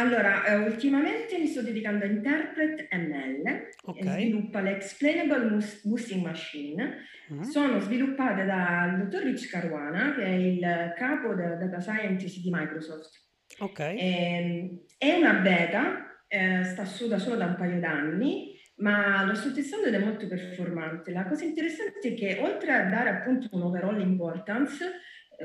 Allora, 0.00 0.46
eh, 0.46 0.56
ultimamente 0.56 1.38
mi 1.38 1.46
sto 1.46 1.60
dedicando 1.60 2.06
a 2.06 2.08
Interpret 2.08 2.88
ML, 2.90 3.68
okay. 3.84 4.22
sviluppa 4.22 4.62
l'Explainable 4.62 5.58
Boosting 5.82 6.24
Machine. 6.24 7.04
Mm. 7.30 7.42
Sono 7.42 7.78
sviluppate 7.80 8.46
dal 8.46 8.96
dottor 8.96 9.24
Rich 9.24 9.50
Caruana, 9.50 10.14
che 10.14 10.24
è 10.24 10.30
il 10.30 10.94
capo 10.96 11.34
della 11.34 11.56
Data 11.56 11.80
Scientist 11.80 12.40
di 12.40 12.48
Microsoft. 12.50 13.10
Okay. 13.58 13.98
E, 13.98 14.06
ehm, 14.06 14.80
è 14.96 15.16
una 15.16 15.34
beta, 15.34 16.24
eh, 16.28 16.64
sta 16.64 16.86
su 16.86 17.06
da 17.06 17.18
solo 17.18 17.36
da 17.36 17.44
un 17.44 17.56
paio 17.56 17.78
d'anni, 17.78 18.58
ma 18.76 19.22
lo 19.24 19.34
sto 19.34 19.52
testando 19.52 19.88
ed 19.88 19.94
è 19.94 19.98
molto 19.98 20.26
performante. 20.26 21.12
La 21.12 21.26
cosa 21.26 21.44
interessante 21.44 22.08
è 22.08 22.14
che 22.14 22.38
oltre 22.40 22.72
a 22.72 22.88
dare 22.88 23.10
appunto 23.10 23.48
un 23.52 23.64
overall 23.64 24.00
importance, 24.00 24.92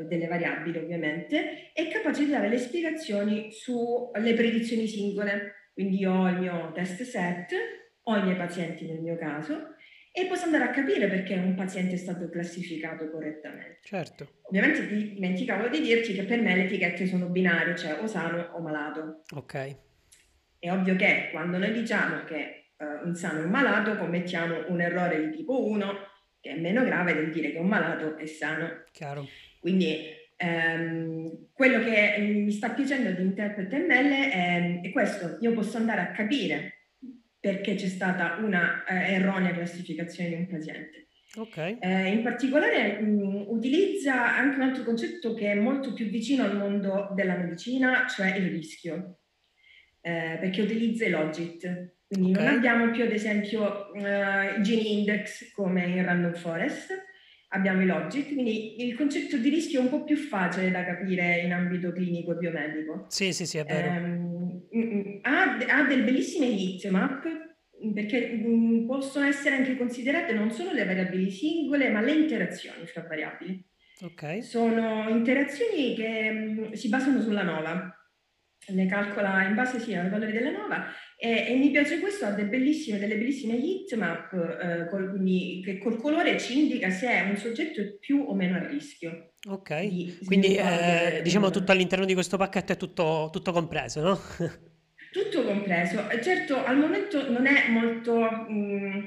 delle 0.04 0.28
variabili 0.28 0.78
ovviamente, 0.78 1.72
è 1.74 1.88
capace 1.88 2.26
di 2.26 2.32
dare 2.32 2.50
le 2.50 2.58
spiegazioni 2.58 3.52
sulle 3.52 4.34
predizioni 4.34 4.88
singole. 4.88 5.70
Quindi 5.74 6.00
io 6.00 6.14
ho 6.14 6.28
il 6.30 6.40
mio 6.40 6.72
test 6.74 7.04
set, 7.04 7.54
ho 8.04 8.18
i 8.18 8.24
miei 8.24 8.38
pazienti 8.38 8.86
nel 8.86 9.02
mio 9.02 9.18
caso, 9.18 9.76
e 10.18 10.28
posso 10.28 10.46
andare 10.46 10.64
a 10.64 10.70
capire 10.70 11.10
perché 11.10 11.34
un 11.34 11.56
paziente 11.56 11.96
è 11.96 11.98
stato 11.98 12.30
classificato 12.30 13.12
correttamente. 13.12 13.80
Certo. 13.84 14.36
Ovviamente 14.44 14.88
ti 14.88 15.14
dimenticavo 15.14 15.68
di 15.68 15.82
dirti 15.82 16.14
che 16.14 16.24
per 16.24 16.40
me 16.40 16.56
le 16.56 16.64
etichette 16.64 17.06
sono 17.06 17.28
binarie, 17.28 17.76
cioè 17.76 18.00
o 18.02 18.08
sano 18.08 18.52
o 18.54 18.62
malato. 18.62 19.24
Ok. 19.36 19.78
È 20.58 20.72
ovvio 20.72 20.96
che 20.96 21.28
quando 21.32 21.58
noi 21.58 21.74
diciamo 21.74 22.24
che 22.24 22.72
uh, 22.78 23.06
un 23.06 23.14
sano 23.14 23.42
è 23.42 23.44
un 23.44 23.50
malato, 23.50 23.98
commettiamo 23.98 24.70
un 24.70 24.80
errore 24.80 25.20
di 25.28 25.36
tipo 25.36 25.68
1, 25.68 25.94
che 26.40 26.52
è 26.52 26.60
meno 26.60 26.86
grave 26.86 27.14
del 27.14 27.30
dire 27.30 27.52
che 27.52 27.58
un 27.58 27.68
malato 27.68 28.16
è 28.16 28.26
sano. 28.26 28.86
Chiaro. 28.94 29.28
Quindi 29.66 29.98
ehm, 30.38 31.48
quello 31.52 31.84
che 31.84 32.18
mi 32.20 32.52
sta 32.52 32.70
piacendo 32.70 33.10
di 33.10 33.24
Interpret 33.24 33.74
ML 33.74 34.12
è, 34.12 34.82
è, 34.84 34.92
questo, 34.92 35.40
io 35.42 35.54
posso 35.54 35.78
andare 35.78 36.02
a 36.02 36.12
capire 36.12 36.90
perché 37.40 37.74
c'è 37.74 37.88
stata 37.88 38.36
una 38.44 38.84
eh, 38.86 39.14
erronea 39.14 39.54
classificazione 39.54 40.30
di 40.30 40.36
un 40.36 40.48
paziente. 40.48 41.08
Okay. 41.36 41.80
Eh, 41.80 42.10
in 42.10 42.22
particolare 42.22 43.02
mh, 43.02 43.46
utilizza 43.48 44.36
anche 44.36 44.58
un 44.58 44.62
altro 44.62 44.84
concetto 44.84 45.34
che 45.34 45.54
è 45.54 45.56
molto 45.56 45.94
più 45.94 46.10
vicino 46.10 46.44
al 46.44 46.58
mondo 46.58 47.10
della 47.16 47.36
medicina, 47.36 48.06
cioè 48.08 48.36
il 48.36 48.52
rischio, 48.52 49.22
eh, 50.02 50.38
perché 50.40 50.62
utilizza 50.62 51.06
i 51.06 51.10
logit. 51.10 51.96
Quindi 52.06 52.34
okay. 52.34 52.46
non 52.46 52.54
abbiamo 52.54 52.92
più 52.92 53.04
ad 53.04 53.12
esempio 53.12 53.90
i 53.96 54.62
geni 54.62 55.00
index 55.00 55.52
come 55.54 55.86
in 55.86 56.06
Random 56.06 56.36
Forest, 56.36 57.05
abbiamo 57.56 57.82
i 57.82 57.86
logic, 57.86 58.34
quindi 58.34 58.84
il 58.86 58.96
concetto 58.96 59.38
di 59.38 59.50
rischio 59.50 59.80
è 59.80 59.84
un 59.84 59.90
po' 59.90 60.04
più 60.04 60.18
facile 60.18 60.70
da 60.72 60.84
capire 60.84 61.40
in 61.40 61.54
ambito 61.54 61.92
clinico 61.92 62.34
e 62.34 62.36
biomedico. 62.36 63.06
Sì, 63.08 63.34
sì, 63.34 63.46
sì, 63.46 63.58
è 63.58 63.64
vero. 63.64 63.90
Um, 63.90 65.20
ha, 65.22 65.58
ha 65.58 65.84
delle 65.88 66.04
bellissime 66.04 66.48
heatmap 66.48 67.24
perché 67.94 68.34
mh, 68.36 68.86
possono 68.86 69.26
essere 69.26 69.56
anche 69.56 69.78
considerate 69.78 70.34
non 70.34 70.52
solo 70.52 70.72
le 70.72 70.86
variabili 70.86 71.32
singole, 71.32 71.90
ma 71.90 72.02
le 72.02 72.14
interazioni 72.14 72.86
fra 72.86 73.06
variabili. 73.08 73.66
Ok. 74.02 74.44
Sono 74.44 75.10
interazioni 75.10 75.96
che 75.96 76.70
si 76.74 76.90
basano 76.90 77.22
sulla 77.22 77.44
nova, 77.44 77.96
le 78.68 78.86
calcola 78.88 79.44
in 79.44 79.56
base 79.56 79.80
sia 79.80 80.02
al 80.02 80.10
valore 80.10 80.32
della 80.32 80.52
nova 80.52 80.86
e, 81.18 81.46
e, 81.48 81.56
mi 81.56 81.72
piace 81.72 82.00
questo, 82.00 82.26
ha 82.26 82.32
delle 82.32 82.50
bellissime, 82.50 83.00
delle 83.00 83.18
bellissime 83.18 83.58
heatmap 83.58 84.34
eh, 84.34 84.90
col, 84.90 85.10
quindi, 85.10 85.62
che 85.64 85.78
col 85.78 85.98
colore 85.98 86.38
ci 86.38 86.60
indica 86.60 86.90
se 86.90 87.08
un 87.28 87.38
soggetto 87.38 87.82
è 87.82 87.98
più 88.00 88.26
o 88.28 88.36
meno 88.36 88.58
a 88.58 88.68
rischio. 88.68 89.34
Ok, 89.48 90.26
quindi 90.26 90.56
eh, 90.56 91.22
diciamo 91.24 91.52
tutto 91.52 91.72
all'interno 91.72 92.06
di 92.06 92.14
questo 92.14 92.36
pacchetto 92.36 92.74
è 92.74 92.78
tutto, 92.78 93.30
tutto 93.32 93.52
compreso, 93.52 94.02
no? 94.02 94.20
tutto 95.12 95.44
compreso. 95.44 96.04
Certo, 96.22 96.64
al 96.64 96.78
momento 96.78 97.30
non 97.32 97.46
è 97.46 97.70
molto... 97.70 98.20
Mh, 98.20 98.54
mm, 98.54 99.04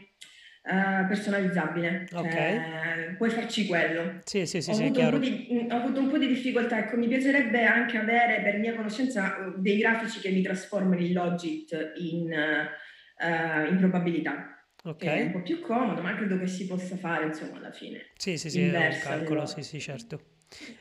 uh, 0.69 1.07
personalizzabile. 1.07 2.07
Okay. 2.13 2.57
Cioè, 2.57 3.15
puoi 3.17 3.31
farci 3.31 3.67
quello. 3.67 4.21
Sì, 4.25 4.47
sì, 4.47 4.61
sì, 4.61 4.71
ho, 4.71 4.75
sì 4.75 4.83
avuto 4.85 5.19
di, 5.19 5.67
ho, 5.71 5.75
avuto 5.75 6.01
un 6.01 6.09
po' 6.09 6.19
di 6.19 6.27
difficoltà. 6.27 6.79
Ecco, 6.79 6.97
mi 6.97 7.09
piacerebbe 7.09 7.65
anche 7.65 7.99
avere, 7.99 8.43
per 8.43 8.59
mia 8.59 8.75
conoscenza, 8.75 9.53
dei 9.57 9.79
grafici 9.79 10.21
che 10.21 10.31
mi 10.31 10.43
trasformano 10.43 11.01
il 11.01 11.13
logit 11.13 11.93
in, 11.97 12.31
uh, 12.31 13.71
in 13.71 13.77
probabilità. 13.79 14.53
Ok. 14.85 15.05
È 15.05 15.23
un 15.23 15.33
po' 15.33 15.43
più 15.43 15.61
comodo, 15.61 16.01
ma 16.03 16.15
credo 16.15 16.39
che 16.39 16.47
si 16.47 16.67
possa 16.67 16.97
fare, 16.97 17.27
insomma, 17.27 17.57
alla 17.59 17.73
fine. 17.73 18.11
Sì, 18.17 18.37
sì, 18.37 18.51
sì, 18.51 18.61
un 18.61 18.99
calcolo, 19.03 19.47
sì, 19.47 19.63
sì, 19.63 19.81
certo. 19.81 20.37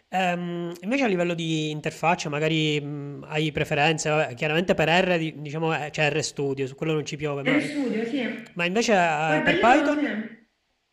Um, 0.09 0.73
invece 0.81 1.03
a 1.03 1.07
livello 1.07 1.33
di 1.33 1.69
interfaccia, 1.69 2.29
magari 2.29 2.79
mh, 2.79 3.25
hai 3.27 3.51
preferenze? 3.51 4.09
Vabbè, 4.09 4.33
chiaramente 4.35 4.73
per 4.73 4.87
R, 4.87 5.33
diciamo, 5.35 5.75
eh, 5.75 5.89
c'è 5.89 6.09
RStudio, 6.09 6.65
su 6.65 6.75
quello 6.75 6.93
non 6.93 7.05
ci 7.05 7.17
piove. 7.17 7.43
Ma, 7.43 7.57
RStudio, 7.57 8.05
sì. 8.05 8.43
Ma 8.53 8.65
invece 8.65 8.93
uh, 8.93 9.41
per 9.43 9.59
Python? 9.59 9.99
Sì. 9.99 10.45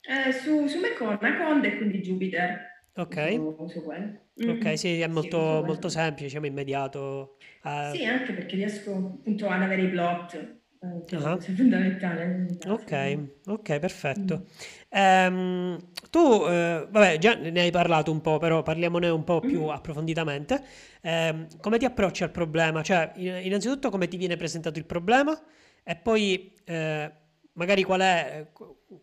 Eh, 0.06 0.32
su, 0.32 0.66
su 0.66 0.80
Macon, 0.80 1.18
Macon 1.20 1.64
e 1.64 1.76
quindi 1.76 2.00
Jupyter. 2.00 2.72
Ok. 2.96 3.36
Uso, 3.38 3.62
uso 3.62 3.84
mm-hmm. 3.90 4.56
Ok, 4.56 4.78
sì, 4.78 5.00
è 5.00 5.06
molto, 5.06 5.60
sì, 5.60 5.66
molto 5.66 5.88
semplice, 5.88 6.26
diciamo 6.26 6.46
immediato. 6.46 7.36
Uh... 7.62 7.94
Sì, 7.94 8.04
anche 8.04 8.32
perché 8.32 8.56
riesco 8.56 8.92
appunto 8.92 9.48
ad 9.48 9.62
avere 9.62 9.82
i 9.82 9.88
plot 9.88 10.62
Uh-huh. 10.84 11.38
È 11.38 11.52
fondamentale. 11.52 12.58
Ok, 12.66 13.18
ok, 13.46 13.78
perfetto. 13.78 14.46
Um, 14.94 15.76
tu, 16.08 16.44
eh, 16.46 16.86
vabbè, 16.88 17.18
già 17.18 17.34
ne 17.34 17.60
hai 17.60 17.72
parlato 17.72 18.12
un 18.12 18.20
po', 18.20 18.38
però 18.38 18.62
parliamone 18.62 19.08
un 19.08 19.24
po' 19.24 19.40
più 19.40 19.64
approfonditamente. 19.66 20.62
Eh, 21.00 21.46
come 21.60 21.78
ti 21.78 21.84
approcci 21.84 22.22
al 22.22 22.30
problema? 22.30 22.82
Cioè, 22.82 23.12
innanzitutto 23.16 23.90
come 23.90 24.06
ti 24.06 24.16
viene 24.16 24.36
presentato 24.36 24.78
il 24.78 24.84
problema 24.84 25.36
e 25.82 25.96
poi 25.96 26.54
eh, 26.64 27.10
magari 27.54 27.82
qual 27.82 28.00
è, 28.02 28.46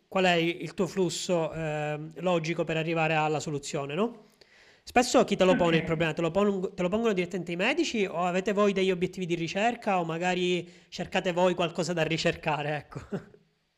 qual 0.07 0.23
è, 0.23 0.33
il 0.35 0.73
tuo 0.73 0.87
flusso 0.87 1.51
ehm, 1.51 2.13
logico 2.21 2.63
per 2.63 2.77
arrivare 2.77 3.15
alla 3.15 3.41
soluzione, 3.41 3.93
no? 3.93 4.29
Spesso 4.83 5.23
chi 5.25 5.35
te 5.35 5.43
lo 5.43 5.55
pone 5.57 5.77
il 5.77 5.83
problema? 5.83 6.13
Te 6.13 6.21
lo, 6.21 6.31
pon- 6.31 6.73
te 6.73 6.81
lo 6.81 6.89
pongono 6.89 7.11
direttamente 7.13 7.51
i 7.51 7.57
medici 7.57 8.05
o 8.05 8.23
avete 8.23 8.53
voi 8.53 8.71
degli 8.71 8.91
obiettivi 8.91 9.25
di 9.25 9.35
ricerca 9.35 9.99
o 9.99 10.05
magari 10.05 10.67
cercate 10.87 11.33
voi 11.33 11.53
qualcosa 11.53 11.91
da 11.91 12.03
ricercare, 12.03 12.77
ecco. 12.77 13.01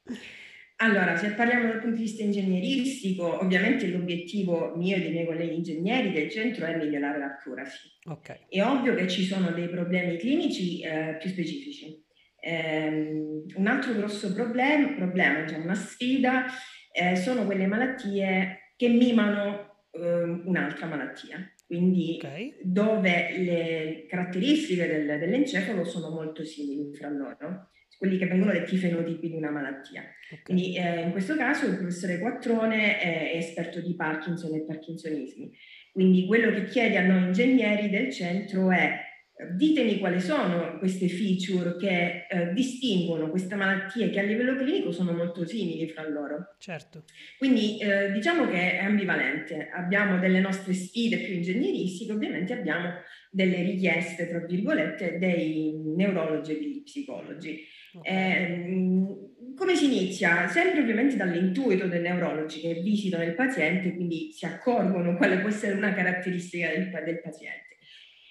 Allora, 0.84 1.16
se 1.16 1.32
parliamo 1.32 1.68
dal 1.68 1.80
punto 1.80 1.96
di 1.96 2.02
vista 2.02 2.24
ingegneristico, 2.24 3.40
ovviamente 3.42 3.88
l'obiettivo 3.88 4.74
mio 4.76 4.98
e 4.98 5.00
dei 5.00 5.12
miei 5.12 5.26
colleghi 5.26 5.56
ingegneri 5.56 6.12
del 6.12 6.30
centro 6.30 6.66
è 6.66 6.76
migliorare 6.76 7.20
l'accuracy. 7.20 7.88
Ok, 8.08 8.48
È 8.50 8.62
ovvio 8.62 8.94
che 8.94 9.08
ci 9.08 9.24
sono 9.24 9.52
dei 9.52 9.70
problemi 9.70 10.18
clinici 10.18 10.82
eh, 10.82 11.16
più 11.22 11.30
specifici. 11.30 12.04
Ehm, 12.42 13.46
un 13.56 13.68
altro 13.68 13.94
grosso 13.94 14.34
problem- 14.34 14.96
problema, 14.98 15.44
diciamo, 15.44 15.64
una 15.64 15.74
sfida, 15.74 16.48
eh, 16.92 17.16
sono 17.16 17.46
quelle 17.46 17.66
malattie 17.66 18.74
che 18.76 18.90
mimano 18.90 19.86
ehm, 19.92 20.44
un'altra 20.48 20.86
malattia. 20.88 21.50
Quindi 21.66 22.20
ok, 22.22 22.58
dove 22.62 23.38
le 23.38 24.06
caratteristiche 24.10 24.86
del- 24.86 25.18
dell'encefalo 25.18 25.86
sono 25.86 26.10
molto 26.10 26.44
simili 26.44 26.94
fra 26.94 27.08
loro, 27.08 27.70
quelli 28.04 28.18
che 28.18 28.28
vengono 28.28 28.52
detti 28.52 28.76
fenotipi 28.76 29.30
di 29.30 29.36
una 29.38 29.50
malattia. 29.50 30.04
ok, 30.30 30.44
Quindi 30.44 30.76
eh, 30.76 31.04
in 31.04 31.12
questo 31.12 31.38
caso 31.38 31.68
il 31.68 31.78
professore 31.78 32.20
Quattrone 32.20 33.00
è 33.00 33.32
esperto 33.38 33.80
di 33.80 33.96
Parkinson 33.96 34.54
e 34.56 34.66
parkinsonismi. 34.66 35.50
Quindi 35.94 36.26
quello 36.26 36.52
che 36.52 36.66
chiede 36.66 36.98
a 36.98 37.06
noi 37.06 37.28
ingegneri 37.28 37.90
del 37.90 38.12
centro 38.12 38.72
è 38.72 39.00
eh, 39.36 39.56
ditemi 39.56 40.00
quali 40.00 40.20
sono 40.20 40.80
queste 40.80 41.08
feature 41.08 41.78
che 41.78 42.26
eh, 42.30 42.52
distinguono 42.52 43.30
queste 43.30 43.56
malattie 43.56 44.10
che 44.10 44.20
a 44.20 44.24
livello 44.24 44.58
clinico 44.58 44.92
sono 44.92 45.14
molto 45.14 45.46
simili 45.46 45.88
fra 45.88 46.06
loro. 46.06 46.58
certo, 46.60 47.06
Quindi 47.38 47.80
eh, 47.80 48.12
diciamo 48.12 48.50
che 48.50 48.80
è 48.80 48.84
ambivalente, 48.84 49.70
abbiamo 49.74 50.20
delle 50.20 50.42
nostre 50.42 50.74
sfide 50.74 51.20
più 51.20 51.36
ingegneristiche, 51.36 52.12
ovviamente 52.12 52.52
abbiamo 52.52 52.96
delle 53.34 53.64
richieste, 53.64 54.28
tra 54.28 54.46
virgolette, 54.46 55.18
dei 55.18 55.74
neurologi 55.96 56.52
e 56.52 56.60
degli 56.60 56.84
psicologi. 56.84 57.66
Ehm, 58.04 59.56
come 59.56 59.76
si 59.76 59.86
inizia? 59.86 60.48
Sempre 60.48 60.82
ovviamente 60.82 61.16
dall'intuito 61.16 61.88
dei 61.88 62.02
neurologi 62.02 62.62
che 62.62 62.82
visitano 62.82 63.24
il 63.24 63.34
paziente, 63.34 63.96
quindi 63.96 64.32
si 64.32 64.46
accorgono 64.46 65.18
quale 65.18 65.40
può 65.40 65.50
essere 65.50 65.74
una 65.74 65.94
caratteristica 65.94 66.70
del, 66.70 66.92
del 67.04 67.22
paziente. 67.22 67.78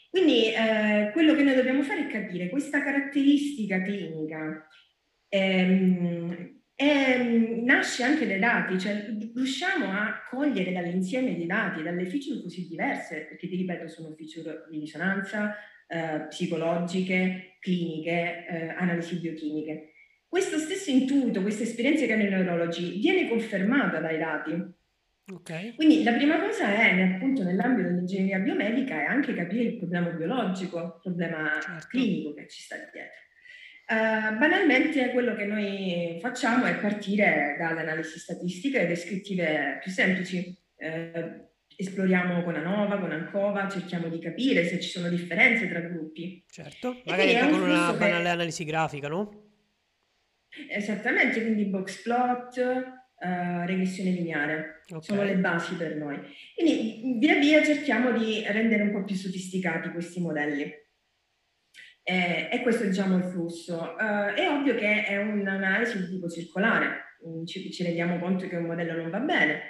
Quindi 0.09 0.53
eh, 0.53 1.11
quello 1.13 1.35
che 1.35 1.43
noi 1.43 1.57
dobbiamo 1.57 1.83
fare 1.83 2.07
è 2.07 2.07
capire 2.07 2.49
questa 2.49 2.83
caratteristica 2.83 3.83
clinica 3.83 4.69
ehm, 5.29 6.62
ehm, 6.83 7.65
nasce 7.65 8.03
anche 8.03 8.27
dai 8.27 8.39
dati, 8.39 8.79
cioè 8.79 9.07
riusciamo 9.35 9.87
a 9.87 10.23
cogliere 10.29 10.73
dall'insieme 10.73 11.37
dei 11.37 11.47
dati, 11.47 11.83
dalle 11.83 12.07
feature 12.07 12.43
così 12.43 12.67
diverse, 12.69 13.27
perché 13.29 13.49
ti 13.49 13.57
ripeto 13.57 13.89
sono 13.89 14.15
feature 14.15 14.67
di 14.71 14.81
risonanza, 14.81 15.57
eh, 15.87 16.27
psicologiche, 16.29 17.57
cliniche, 17.61 18.47
eh, 18.49 18.69
analisi 18.69 19.21
biochimiche. 19.21 19.93
Questo 20.27 20.59
stesso 20.59 20.91
intuito, 20.91 21.43
questa 21.43 21.63
esperienza 21.63 22.07
che 22.07 22.13
hanno 22.13 22.25
i 22.25 22.29
neurologi 22.31 22.99
viene 22.99 23.29
confermata 23.29 24.01
dai 24.01 24.19
dati. 24.19 24.53
ok, 25.33 25.75
Quindi 25.75 26.03
la 26.03 26.13
prima 26.13 26.41
cosa 26.41 26.69
è, 26.75 27.01
appunto, 27.03 27.43
nell'ambito 27.43 27.89
dell'ingegneria 27.89 28.39
biomedica, 28.39 29.01
è 29.03 29.05
anche 29.05 29.35
capire 29.35 29.63
il 29.63 29.77
problema 29.79 30.11
biologico, 30.11 30.79
il 30.79 31.01
problema 31.03 31.59
certo, 31.61 31.87
clinico 31.89 32.35
che 32.35 32.49
ci 32.49 32.63
sta 32.63 32.77
dietro. 32.77 33.21
Eh, 33.93 34.37
banalmente 34.37 35.11
quello 35.11 35.35
che 35.35 35.45
noi 35.45 36.19
facciamo 36.19 36.65
è 36.65 36.77
partire 36.77 37.57
dalle 37.59 37.83
analisi 37.83 38.19
statistiche 38.19 38.81
e 38.81 38.87
descrittive 38.87 39.81
più 39.83 39.91
semplici. 39.91 40.57
Eh, 40.77 41.51
esploriamo 41.77 42.43
con 42.43 42.57
ANOVA, 42.57 42.99
con 42.99 43.13
ANCOVA, 43.13 43.69
cerchiamo 43.69 44.09
di 44.09 44.19
capire 44.19 44.65
se 44.65 44.81
ci 44.81 44.89
sono 44.89 45.11
differenze 45.11 45.69
tra 45.69 45.81
gruppi. 45.81 46.43
certo. 46.49 47.03
Magari 47.05 47.37
anche 47.37 47.53
con 47.53 47.69
una 47.69 47.93
banale 47.93 48.23
che 48.23 48.29
analisi 48.29 48.65
grafica, 48.65 49.09
no? 49.09 49.51
Esattamente, 50.71 51.43
quindi 51.43 51.65
box 51.67 52.03
plot, 52.03 52.57
eh, 52.59 53.67
regressione 53.67 54.11
lineare, 54.11 54.83
sono 55.01 55.23
le 55.23 55.37
basi 55.37 55.75
per 55.75 55.97
noi. 55.97 56.19
Quindi 56.55 57.19
via 57.19 57.39
via 57.39 57.63
cerchiamo 57.63 58.13
di 58.13 58.43
rendere 58.47 58.85
un 58.85 58.93
po' 58.93 59.05
più 59.05 59.17
sofisticati 59.17 59.91
questi 59.91 60.21
modelli. 60.21 60.81
Eh, 62.05 62.49
e 62.51 62.63
questo 62.63 62.85
diciamo 62.85 63.17
il 63.17 63.25
flusso. 63.25 63.97
Eh, 63.99 64.35
è 64.35 64.49
ovvio 64.49 64.75
che 64.75 65.05
è 65.05 65.17
un'analisi 65.19 65.99
di 65.99 66.09
tipo 66.09 66.29
circolare, 66.29 67.11
Mm, 67.27 67.45
ci, 67.45 67.71
ci 67.71 67.85
rendiamo 67.85 68.19
conto 68.19 68.49
che 68.49 68.57
un 68.57 68.67
modello 68.67 68.97
non 68.97 69.11
va 69.11 69.21
bene. 69.21 69.61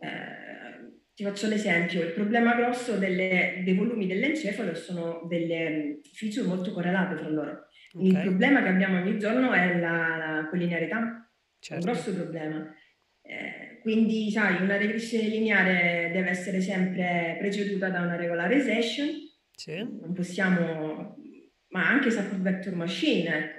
Eh, 0.00 0.98
ti 1.14 1.24
faccio 1.24 1.48
l'esempio, 1.48 2.02
il 2.02 2.12
problema 2.12 2.54
grosso 2.54 2.96
delle- 2.98 3.60
dei 3.64 3.74
volumi 3.74 4.06
dell'encefalo 4.06 4.74
sono 4.74 5.26
delle 5.28 5.70
mm, 5.70 5.92
feature 6.12 6.46
molto 6.46 6.72
correlate 6.72 7.16
fra 7.16 7.28
loro. 7.28 7.66
Quindi 7.90 8.10
il 8.10 8.20
problema 8.22 8.62
che 8.62 8.68
abbiamo 8.68 9.00
ogni 9.00 9.18
giorno 9.18 9.52
è 9.52 9.78
la, 9.78 10.16
la 10.16 10.46
collinearità, 10.48 10.96
è 10.96 11.00
un 11.00 11.24
certo, 11.58 11.84
grosso 11.86 12.14
problema. 12.14 12.74
Eh, 13.22 13.80
quindi, 13.82 14.30
sai, 14.30 14.62
una 14.62 14.76
regressione 14.76 15.28
lineare 15.28 16.10
deve 16.12 16.30
essere 16.30 16.60
sempre 16.60 17.36
preceduta 17.38 17.88
da 17.88 18.02
una 18.02 18.16
regolarization, 18.16 19.08
sì, 19.50 19.76
non 19.76 20.12
possiamo, 20.14 21.16
ma 21.70 21.88
anche 21.88 22.10
support 22.10 22.40
vector 22.40 22.74
machine, 22.74 23.36
ecco. 23.38 23.58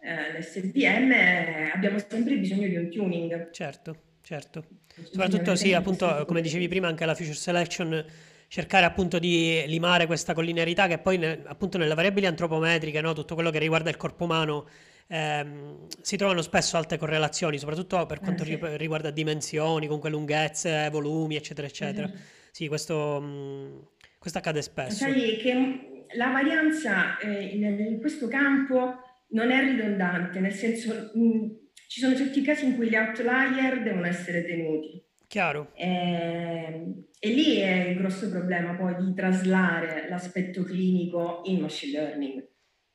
Eh, 0.00 0.38
l'SVM 0.38 1.10
eh, 1.12 1.70
abbiamo 1.72 1.98
sempre 1.98 2.36
bisogno 2.36 2.68
di 2.68 2.76
un 2.76 2.90
tuning. 2.90 3.50
certo, 3.50 3.96
certo. 4.22 4.64
Soprattutto 5.10 5.54
sì, 5.54 5.72
appunto, 5.72 6.24
come 6.26 6.40
dicevi 6.40 6.62
di... 6.62 6.68
prima, 6.68 6.88
anche 6.88 7.04
la 7.06 7.14
feature 7.14 7.36
selection, 7.36 8.04
cercare 8.48 8.84
appunto 8.84 9.18
di 9.18 9.62
limare 9.66 10.06
questa 10.06 10.34
collinearità 10.34 10.86
che 10.88 10.98
poi 10.98 11.18
ne- 11.18 11.42
appunto 11.44 11.78
nelle 11.78 11.94
variabili 11.94 12.26
antropometriche, 12.26 13.00
no, 13.00 13.12
tutto 13.12 13.34
quello 13.34 13.50
che 13.50 13.58
riguarda 13.58 13.90
il 13.90 13.96
corpo 13.96 14.24
umano, 14.24 14.68
ehm, 15.06 15.86
si 16.02 16.16
trovano 16.16 16.42
spesso 16.42 16.76
alte 16.76 16.96
correlazioni, 16.98 17.58
soprattutto 17.58 18.04
per 18.06 18.18
Eh, 18.18 18.20
quanto 18.20 18.44
ri- 18.44 18.58
sì. 18.60 18.76
riguarda 18.76 19.10
dimensioni, 19.10 19.86
comunque 19.86 20.10
lunghezze, 20.10 20.88
volumi, 20.90 21.36
eccetera, 21.36 21.66
eccetera. 21.66 22.06
Esatto. 22.06 22.22
Sì, 22.50 22.68
questo, 22.68 23.20
mh, 23.20 23.86
questo 24.18 24.38
accade 24.38 24.62
spesso. 24.62 24.96
Sai 24.96 25.36
che 25.38 25.54
mm, 25.54 25.93
la 26.16 26.30
varianza 26.30 27.18
eh, 27.18 27.44
in, 27.56 27.98
questo 28.00 28.28
campo 28.28 29.00
non 29.30 29.50
è 29.50 29.60
ridondante, 29.60 30.40
nel 30.40 30.52
senso 30.52 31.10
mh, 31.14 31.70
ci 31.88 32.00
sono 32.00 32.14
certi 32.14 32.42
casi 32.42 32.66
in 32.66 32.76
cui 32.76 32.88
gli 32.88 32.96
outlier 32.96 33.82
devono 33.82 34.06
essere 34.06 34.44
tenuti. 34.44 35.02
Chiaro? 35.26 35.72
Ehm, 35.74 37.06
E, 37.18 37.28
lì 37.30 37.56
è 37.56 37.88
il 37.88 37.96
grosso 37.96 38.28
problema 38.28 38.74
poi 38.74 38.96
di 38.96 39.14
traslare 39.14 40.08
l'aspetto 40.10 40.62
clinico 40.62 41.40
in 41.44 41.60
machine 41.60 41.98
learning, 41.98 42.48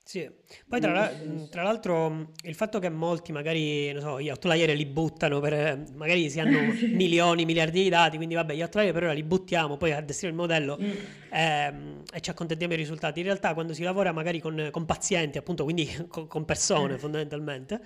Sì, 0.10 0.28
poi 0.68 0.80
tra, 0.80 1.08
tra 1.52 1.62
l'altro 1.62 2.32
il 2.42 2.56
fatto 2.56 2.80
che 2.80 2.90
molti 2.90 3.32
magari, 3.32 3.92
non 3.92 4.02
so, 4.02 4.20
gli 4.20 4.28
outlier 4.32 4.76
li 4.76 4.88
buttano 4.88 5.40
per, 5.40 5.84
magari 5.94 6.32
si 6.32 6.40
hanno 6.40 6.74
milioni, 6.94 7.46
miliardi 7.46 7.84
di 7.84 7.90
dati, 7.90 8.16
quindi 8.18 8.34
vabbè, 8.34 8.56
gli 8.56 8.62
outlier 8.64 8.92
per 8.92 9.04
ora 9.04 9.12
li 9.14 9.22
buttiamo, 9.22 9.78
poi 9.78 9.92
addestriamo 9.92 10.36
il 10.36 10.42
modello 10.42 10.80
Mm. 10.82 10.92
ehm, 11.30 12.02
e 12.12 12.22
ci 12.22 12.32
accontentiamo 12.32 12.74
dei 12.74 12.82
risultati. 12.82 13.20
In 13.20 13.26
realtà 13.26 13.54
quando 13.54 13.76
si 13.76 13.84
lavora 13.84 14.12
magari 14.12 14.40
con, 14.40 14.70
con 14.72 14.84
pazienti, 14.86 15.38
appunto, 15.38 15.64
quindi 15.64 15.86
con, 16.10 16.26
con 16.26 16.44
persone 16.44 16.96
Eh, 16.96 16.98
fondamentalmente, 16.98 17.80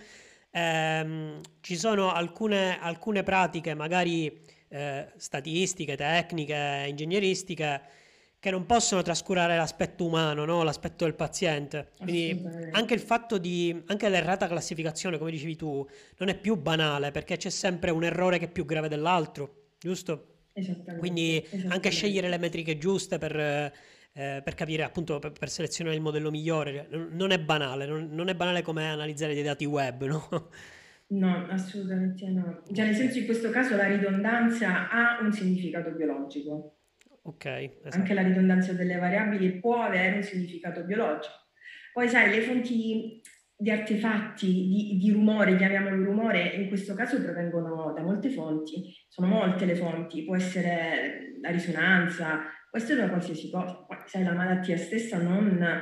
ehm, 0.51 1.41
ci 1.59 1.75
sono 1.75 2.13
alcune, 2.13 2.79
alcune 2.79 3.23
pratiche 3.23 3.73
magari 3.73 4.41
eh, 4.69 5.11
statistiche, 5.17 5.97
tecniche, 5.97 6.85
ingegneristiche 6.87 7.81
che 8.43 8.51
non 8.51 8.65
possono 8.65 9.01
trascurare 9.01 9.55
l'aspetto 9.55 10.05
umano, 10.05 10.43
no? 10.43 10.63
L'aspetto 10.63 11.05
del 11.05 11.15
paziente. 11.15 11.91
Quindi 11.97 12.43
anche 12.71 12.93
il 12.93 12.99
fatto 12.99 13.37
di, 13.37 13.83
anche 13.85 14.09
l'errata 14.09 14.47
classificazione, 14.47 15.17
come 15.17 15.31
dicevi 15.31 15.55
tu, 15.55 15.87
non 16.17 16.27
è 16.27 16.37
più 16.37 16.57
banale 16.57 17.11
perché 17.11 17.37
c'è 17.37 17.49
sempre 17.49 17.89
un 17.89 18.03
errore 18.03 18.39
che 18.39 18.45
è 18.47 18.51
più 18.51 18.65
grave 18.65 18.89
dell'altro, 18.89 19.69
giusto? 19.79 20.49
Esattamente, 20.51 20.97
Quindi 20.97 21.35
anche 21.37 21.55
esattamente. 21.55 21.89
scegliere 21.91 22.27
le 22.27 22.37
metriche 22.37 22.77
giuste 22.77 23.17
per, 23.17 23.33
eh, 23.39 23.71
per 24.11 24.55
capire, 24.55 24.83
appunto, 24.83 25.19
per, 25.19 25.31
per 25.31 25.49
selezionare 25.49 25.95
il 25.95 26.01
modello 26.01 26.29
migliore, 26.29 26.73
cioè, 26.91 26.99
non 27.11 27.31
è 27.31 27.39
banale, 27.39 27.85
non, 27.85 28.09
non 28.11 28.27
è 28.27 28.35
banale 28.35 28.61
come 28.61 28.89
analizzare 28.89 29.35
dei 29.35 29.43
dati 29.43 29.63
web, 29.63 30.03
no? 30.03 30.49
No, 31.13 31.47
assolutamente 31.49 32.27
no. 32.27 32.61
Cioè, 32.73 32.85
nel 32.87 32.95
senso 32.95 33.19
in 33.19 33.25
questo 33.25 33.51
caso 33.51 33.77
la 33.77 33.87
ridondanza 33.87 34.89
ha 34.89 35.19
un 35.21 35.31
significato 35.31 35.91
biologico. 35.91 36.79
Ok, 37.23 37.45
Anche 37.45 37.79
esatto, 37.83 38.13
la 38.13 38.21
ridondanza 38.21 38.73
delle 38.73 38.97
variabili 38.97 39.59
può 39.59 39.81
avere 39.81 40.15
un 40.15 40.23
significato 40.23 40.83
biologico. 40.83 41.33
Poi, 41.93 42.07
sai, 42.07 42.31
le 42.31 42.41
fonti 42.41 43.21
di 43.55 43.71
artefatti, 43.71 44.47
di, 44.47 44.97
di 44.97 45.11
rumore, 45.11 45.55
chiamiamolo 45.55 46.03
rumore, 46.03 46.49
in 46.49 46.67
questo 46.67 46.95
caso 46.95 47.21
provengono 47.21 47.93
da 47.93 48.01
molte 48.01 48.29
fonti. 48.29 48.93
Sono 49.07 49.27
molte 49.27 49.65
le 49.65 49.75
fonti, 49.75 50.25
può 50.25 50.35
essere 50.35 51.37
la 51.41 51.49
risonanza, 51.49 52.41
può 52.69 52.79
essere 52.79 53.01
da 53.01 53.09
qualsiasi 53.09 53.49
cosa. 53.49 53.85
Poi, 53.87 53.97
sai, 54.05 54.23
la 54.23 54.33
malattia 54.33 54.77
stessa 54.77 55.21
non 55.21 55.81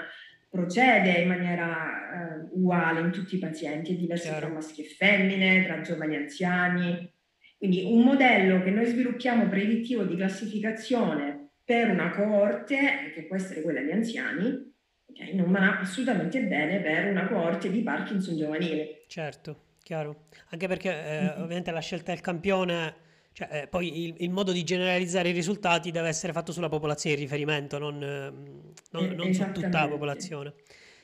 procede 0.50 1.12
in 1.12 1.30
maniera 1.30 2.38
eh, 2.38 2.50
uguale 2.52 3.00
in 3.00 3.12
tutti 3.12 3.38
i 3.38 3.40
pazienti, 3.40 3.94
è 3.94 3.98
diverso 3.98 4.28
tra 4.28 4.40
chiaro, 4.40 4.54
maschi 4.54 4.84
e 4.84 4.88
femmine, 4.90 5.64
tra 5.64 5.82
giovani 5.82 6.16
e 6.16 6.18
anziani. 6.18 7.14
Quindi 7.62 7.84
un 7.84 8.02
modello 8.02 8.64
che 8.64 8.72
noi 8.72 8.88
sviluppiamo 8.88 9.48
predittivo 9.48 10.04
di 10.04 10.16
classificazione 10.16 11.50
per 11.64 11.92
una 11.92 12.10
coorte, 12.10 13.12
che 13.14 13.26
può 13.28 13.36
essere 13.36 13.62
quella 13.62 13.82
di 13.82 13.92
anziani, 13.92 14.74
okay, 15.06 15.36
non 15.36 15.52
va 15.52 15.78
assolutamente 15.78 16.42
bene 16.42 16.80
per 16.80 17.12
una 17.12 17.28
coorte 17.28 17.70
di 17.70 17.84
Parkinson 17.84 18.36
giovanile. 18.36 19.04
Certo, 19.06 19.76
chiaro. 19.84 20.30
Anche 20.50 20.68
perché 20.68 20.90
eh, 20.90 21.22
mm-hmm. 21.22 21.42
ovviamente 21.44 21.70
la 21.70 21.82
scelta 21.82 22.12
del 22.12 22.22
campione, 22.22 22.96
cioè, 23.32 23.48
eh, 23.52 23.68
poi 23.68 24.06
il, 24.06 24.16
il, 24.18 24.32
modo 24.32 24.52
di 24.52 24.64
generalizzare 24.64 25.30
i 25.30 25.34
risultati 25.34 25.92
deve 25.92 26.08
essere 26.08 26.34
fatto 26.34 26.52
sulla 26.52 26.68
popolazione 26.68 27.16
di 27.16 27.22
riferimento, 27.22 27.78
non, 27.78 28.02
ehm, 28.02 28.74
non, 28.90 29.04
eh, 29.04 29.14
non 29.14 29.34
su 29.36 29.52
tutta 29.52 29.82
la 29.82 29.88
popolazione. 29.88 30.56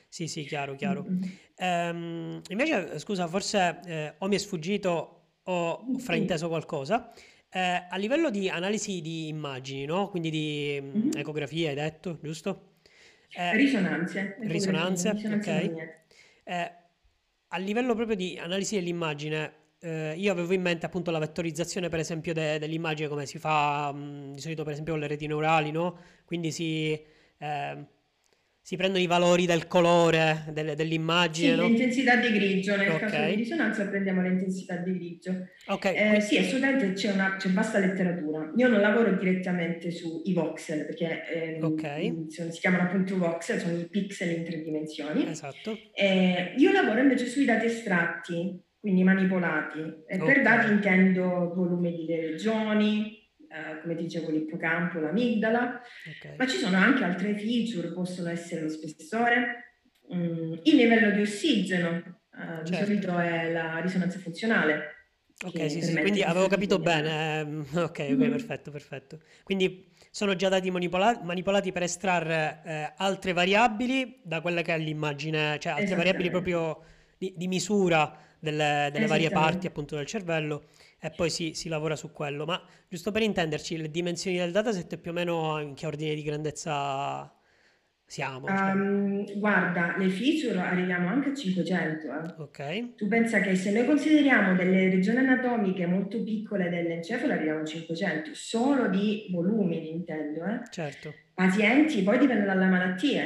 Sì, 0.08 0.26
sì, 0.26 0.42
chiaro, 0.42 0.74
chiaro. 0.74 1.06
Mm-hmm. 1.08 1.22
Ehm, 1.54 2.40
invece, 2.48 2.98
scusa, 2.98 3.28
forse 3.28 3.78
eh, 3.86 4.14
o 4.18 4.26
mi 4.26 4.34
è 4.34 4.38
sfuggito 4.38 5.17
ho 5.50 5.84
frainteso 5.98 6.48
qualcosa. 6.48 7.12
Eh, 7.50 7.86
a 7.88 7.96
livello 7.96 8.30
di 8.30 8.48
analisi 8.48 9.00
di 9.00 9.28
immagini, 9.28 9.86
no? 9.86 10.08
Quindi 10.08 10.30
di 10.30 10.78
mm-hmm. 10.80 11.10
ecografia, 11.16 11.70
hai 11.70 11.74
detto, 11.74 12.18
giusto? 12.22 12.74
Eh, 13.30 13.56
risonanze. 13.56 14.36
Risonanze, 14.40 15.10
ok. 15.10 15.46
Eh, 16.44 16.72
a 17.48 17.56
livello 17.58 17.94
proprio 17.94 18.16
di 18.16 18.38
analisi 18.38 18.74
dell'immagine, 18.74 19.52
eh, 19.80 20.14
io 20.16 20.30
avevo 20.32 20.52
in 20.52 20.60
mente 20.60 20.84
appunto 20.84 21.10
la 21.10 21.18
vettorizzazione, 21.18 21.88
per 21.88 22.00
esempio, 22.00 22.34
de- 22.34 22.58
dell'immagine 22.58 23.08
come 23.08 23.24
si 23.24 23.38
fa 23.38 23.90
mh, 23.92 23.98
mm, 23.98 24.32
di 24.34 24.40
solito, 24.40 24.64
per 24.64 24.72
esempio, 24.72 24.92
con 24.92 25.00
le 25.00 25.08
reti 25.08 25.26
neurali, 25.26 25.70
no? 25.70 25.98
Quindi 26.26 26.50
si 26.52 26.92
eh, 27.38 27.86
si 28.68 28.76
prendono 28.76 29.02
i 29.02 29.06
valori 29.06 29.46
del 29.46 29.66
colore 29.66 30.44
del, 30.52 30.74
dell'immagine. 30.76 31.54
Sì, 31.54 31.56
no? 31.56 31.66
l'intensità 31.68 32.16
di 32.16 32.30
grigio, 32.30 32.76
nel 32.76 32.90
okay. 32.90 33.08
caso 33.08 33.24
di 33.30 33.34
risonanza 33.36 33.88
prendiamo 33.88 34.20
l'intensità 34.20 34.76
di 34.76 34.92
grigio. 34.92 35.46
Okay. 35.68 36.16
Eh, 36.16 36.20
sì, 36.20 36.36
assolutamente 36.36 36.92
c'è, 36.92 37.10
una, 37.12 37.36
c'è 37.36 37.48
vasta 37.48 37.78
letteratura. 37.78 38.52
Io 38.56 38.68
non 38.68 38.82
lavoro 38.82 39.16
direttamente 39.16 39.90
sui 39.90 40.34
voxel, 40.34 40.84
perché 40.84 41.56
ehm, 41.56 41.64
okay. 41.64 42.26
si 42.28 42.60
chiamano 42.60 42.82
appunto 42.82 43.16
voxel, 43.16 43.58
sono 43.58 43.78
i 43.78 43.88
pixel 43.88 44.36
in 44.36 44.44
tre 44.44 44.60
dimensioni. 44.60 45.26
Esatto. 45.26 45.74
Eh, 45.94 46.52
io 46.58 46.70
lavoro 46.70 47.00
invece 47.00 47.24
sui 47.24 47.46
dati 47.46 47.64
estratti, 47.64 48.54
quindi 48.78 49.02
manipolati. 49.02 49.80
E 50.06 50.18
per 50.18 50.42
dati 50.42 50.70
intendo 50.70 51.54
volume 51.54 51.90
di 51.90 52.04
regioni, 52.04 53.27
eh, 53.58 53.80
come 53.80 53.94
dicevo 53.94 54.30
l'ippocampo, 54.30 55.00
l'amigdala, 55.00 55.80
okay. 56.16 56.36
ma 56.36 56.46
ci 56.46 56.58
sono 56.58 56.76
anche 56.76 57.02
altre 57.02 57.36
feature, 57.36 57.92
possono 57.92 58.28
essere 58.28 58.62
lo 58.62 58.68
spessore, 58.68 59.80
mm, 60.14 60.52
il 60.62 60.76
livello 60.76 61.10
di 61.10 61.22
ossigeno, 61.22 62.20
certo. 62.30 62.70
di 62.70 62.76
solito 62.76 63.18
è 63.18 63.50
la 63.50 63.78
risonanza 63.80 64.18
funzionale. 64.18 64.94
Ok, 65.44 65.70
sì, 65.70 65.80
sì, 65.82 65.94
quindi 65.96 66.22
avevo 66.22 66.48
capito 66.48 66.78
bene. 66.78 67.40
Ehm, 67.40 67.66
ok, 67.74 67.82
ok, 67.82 68.00
mm-hmm. 68.00 68.30
perfetto, 68.30 68.70
perfetto. 68.70 69.20
Quindi 69.44 69.92
sono 70.10 70.34
già 70.34 70.48
dati 70.48 70.70
manipola- 70.70 71.20
manipolati 71.22 71.70
per 71.70 71.82
estrarre 71.82 72.60
eh, 72.64 72.92
altre 72.96 73.32
variabili 73.32 74.20
da 74.22 74.40
quella 74.40 74.62
che 74.62 74.74
è 74.74 74.78
l'immagine, 74.78 75.58
cioè 75.60 75.72
altre 75.72 75.94
variabili 75.94 76.30
proprio 76.30 76.80
di, 77.16 77.34
di 77.36 77.46
misura 77.46 78.26
delle, 78.38 78.90
delle 78.92 79.06
varie 79.06 79.30
parti 79.30 79.66
appunto 79.66 79.96
del 79.96 80.06
cervello 80.06 80.64
e 81.00 81.10
poi 81.10 81.30
si, 81.30 81.54
si, 81.54 81.68
lavora 81.68 81.96
su 81.96 82.12
quello. 82.12 82.44
Ma 82.44 82.60
giusto 82.88 83.12
per 83.12 83.22
intenderci, 83.22 83.76
le 83.76 83.90
dimensioni 83.90 84.36
del 84.38 84.52
dataset 84.52 84.98
più 84.98 85.10
o 85.10 85.14
meno 85.14 85.60
in 85.60 85.74
che 85.74 85.86
ordine 85.86 86.14
di 86.14 86.22
grandezza 86.22 87.32
siamo? 88.08 88.46
Cioè... 88.46 88.72
Um, 88.72 89.38
guarda, 89.38 89.96
le 89.98 90.08
feature 90.08 90.58
arriviamo 90.58 91.08
anche 91.08 91.28
a 91.28 91.34
500. 91.34 92.06
Eh. 92.06 92.42
Ok. 92.42 92.94
Tu 92.96 93.06
pensa 93.06 93.40
che 93.40 93.54
se 93.54 93.70
noi 93.70 93.84
consideriamo 93.84 94.54
delle 94.56 94.88
regioni 94.88 95.18
anatomiche 95.18 95.86
molto 95.86 96.22
piccole 96.22 96.70
dell'encefalo 96.70 97.34
arriviamo 97.34 97.60
a 97.60 97.64
500, 97.64 98.30
solo 98.32 98.88
di 98.88 99.26
volumi, 99.30 99.90
intendo. 99.90 100.44
Eh. 100.46 100.60
Certo. 100.70 101.12
Pazienti, 101.34 102.02
poi 102.02 102.18
dipende 102.18 102.46
dalla 102.46 102.66
malattia. 102.66 103.24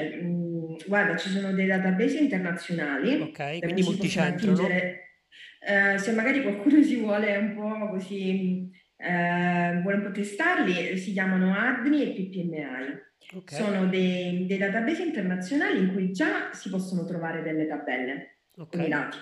Guarda, 0.87 1.17
ci 1.17 1.29
sono 1.31 1.53
dei 1.53 1.67
database 1.67 2.19
internazionali. 2.19 3.21
Ok, 3.21 3.59
quindi 3.61 3.83
multicentro, 3.83 4.53
no? 4.53 4.67
Eh, 4.69 5.97
se 5.99 6.13
magari 6.13 6.43
qualcuno 6.43 6.83
si 6.83 6.97
vuole 6.97 7.37
un 7.37 7.55
po' 7.55 7.89
così, 7.91 8.69
eh, 8.97 9.79
vuole 9.81 9.97
un 9.97 10.03
po' 10.03 10.11
testarli, 10.11 10.97
si 10.99 11.13
chiamano 11.13 11.55
ADNI 11.55 12.03
e 12.03 12.13
PPMI. 12.13 13.11
Okay. 13.35 13.59
Sono 13.59 13.87
dei, 13.87 14.47
dei, 14.47 14.59
database 14.59 15.05
internazionali 15.05 15.79
in 15.79 15.93
cui 15.93 16.11
già 16.11 16.53
si 16.53 16.69
possono 16.69 17.05
trovare 17.05 17.43
delle 17.43 17.67
tabelle 17.67 18.41
okay. 18.57 18.67
con 18.79 18.81
i 18.81 18.89
dati. 18.89 19.17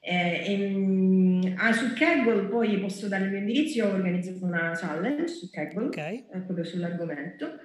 Eh, 0.00 0.44
e, 0.46 0.68
mm, 0.68 1.40
ah, 1.56 1.72
su 1.72 1.92
Kaggle 1.94 2.46
poi 2.46 2.78
posso 2.78 3.08
dare 3.08 3.24
il 3.24 3.30
mio 3.30 3.40
indirizzo, 3.40 3.78
io 3.78 3.88
ho 3.88 3.94
organizzato 3.94 4.44
una 4.44 4.70
challenge 4.72 5.26
su 5.26 5.50
Kaggle, 5.50 5.86
okay. 5.86 6.24
eh, 6.32 6.40
proprio 6.42 6.64
sull'argomento. 6.64 7.58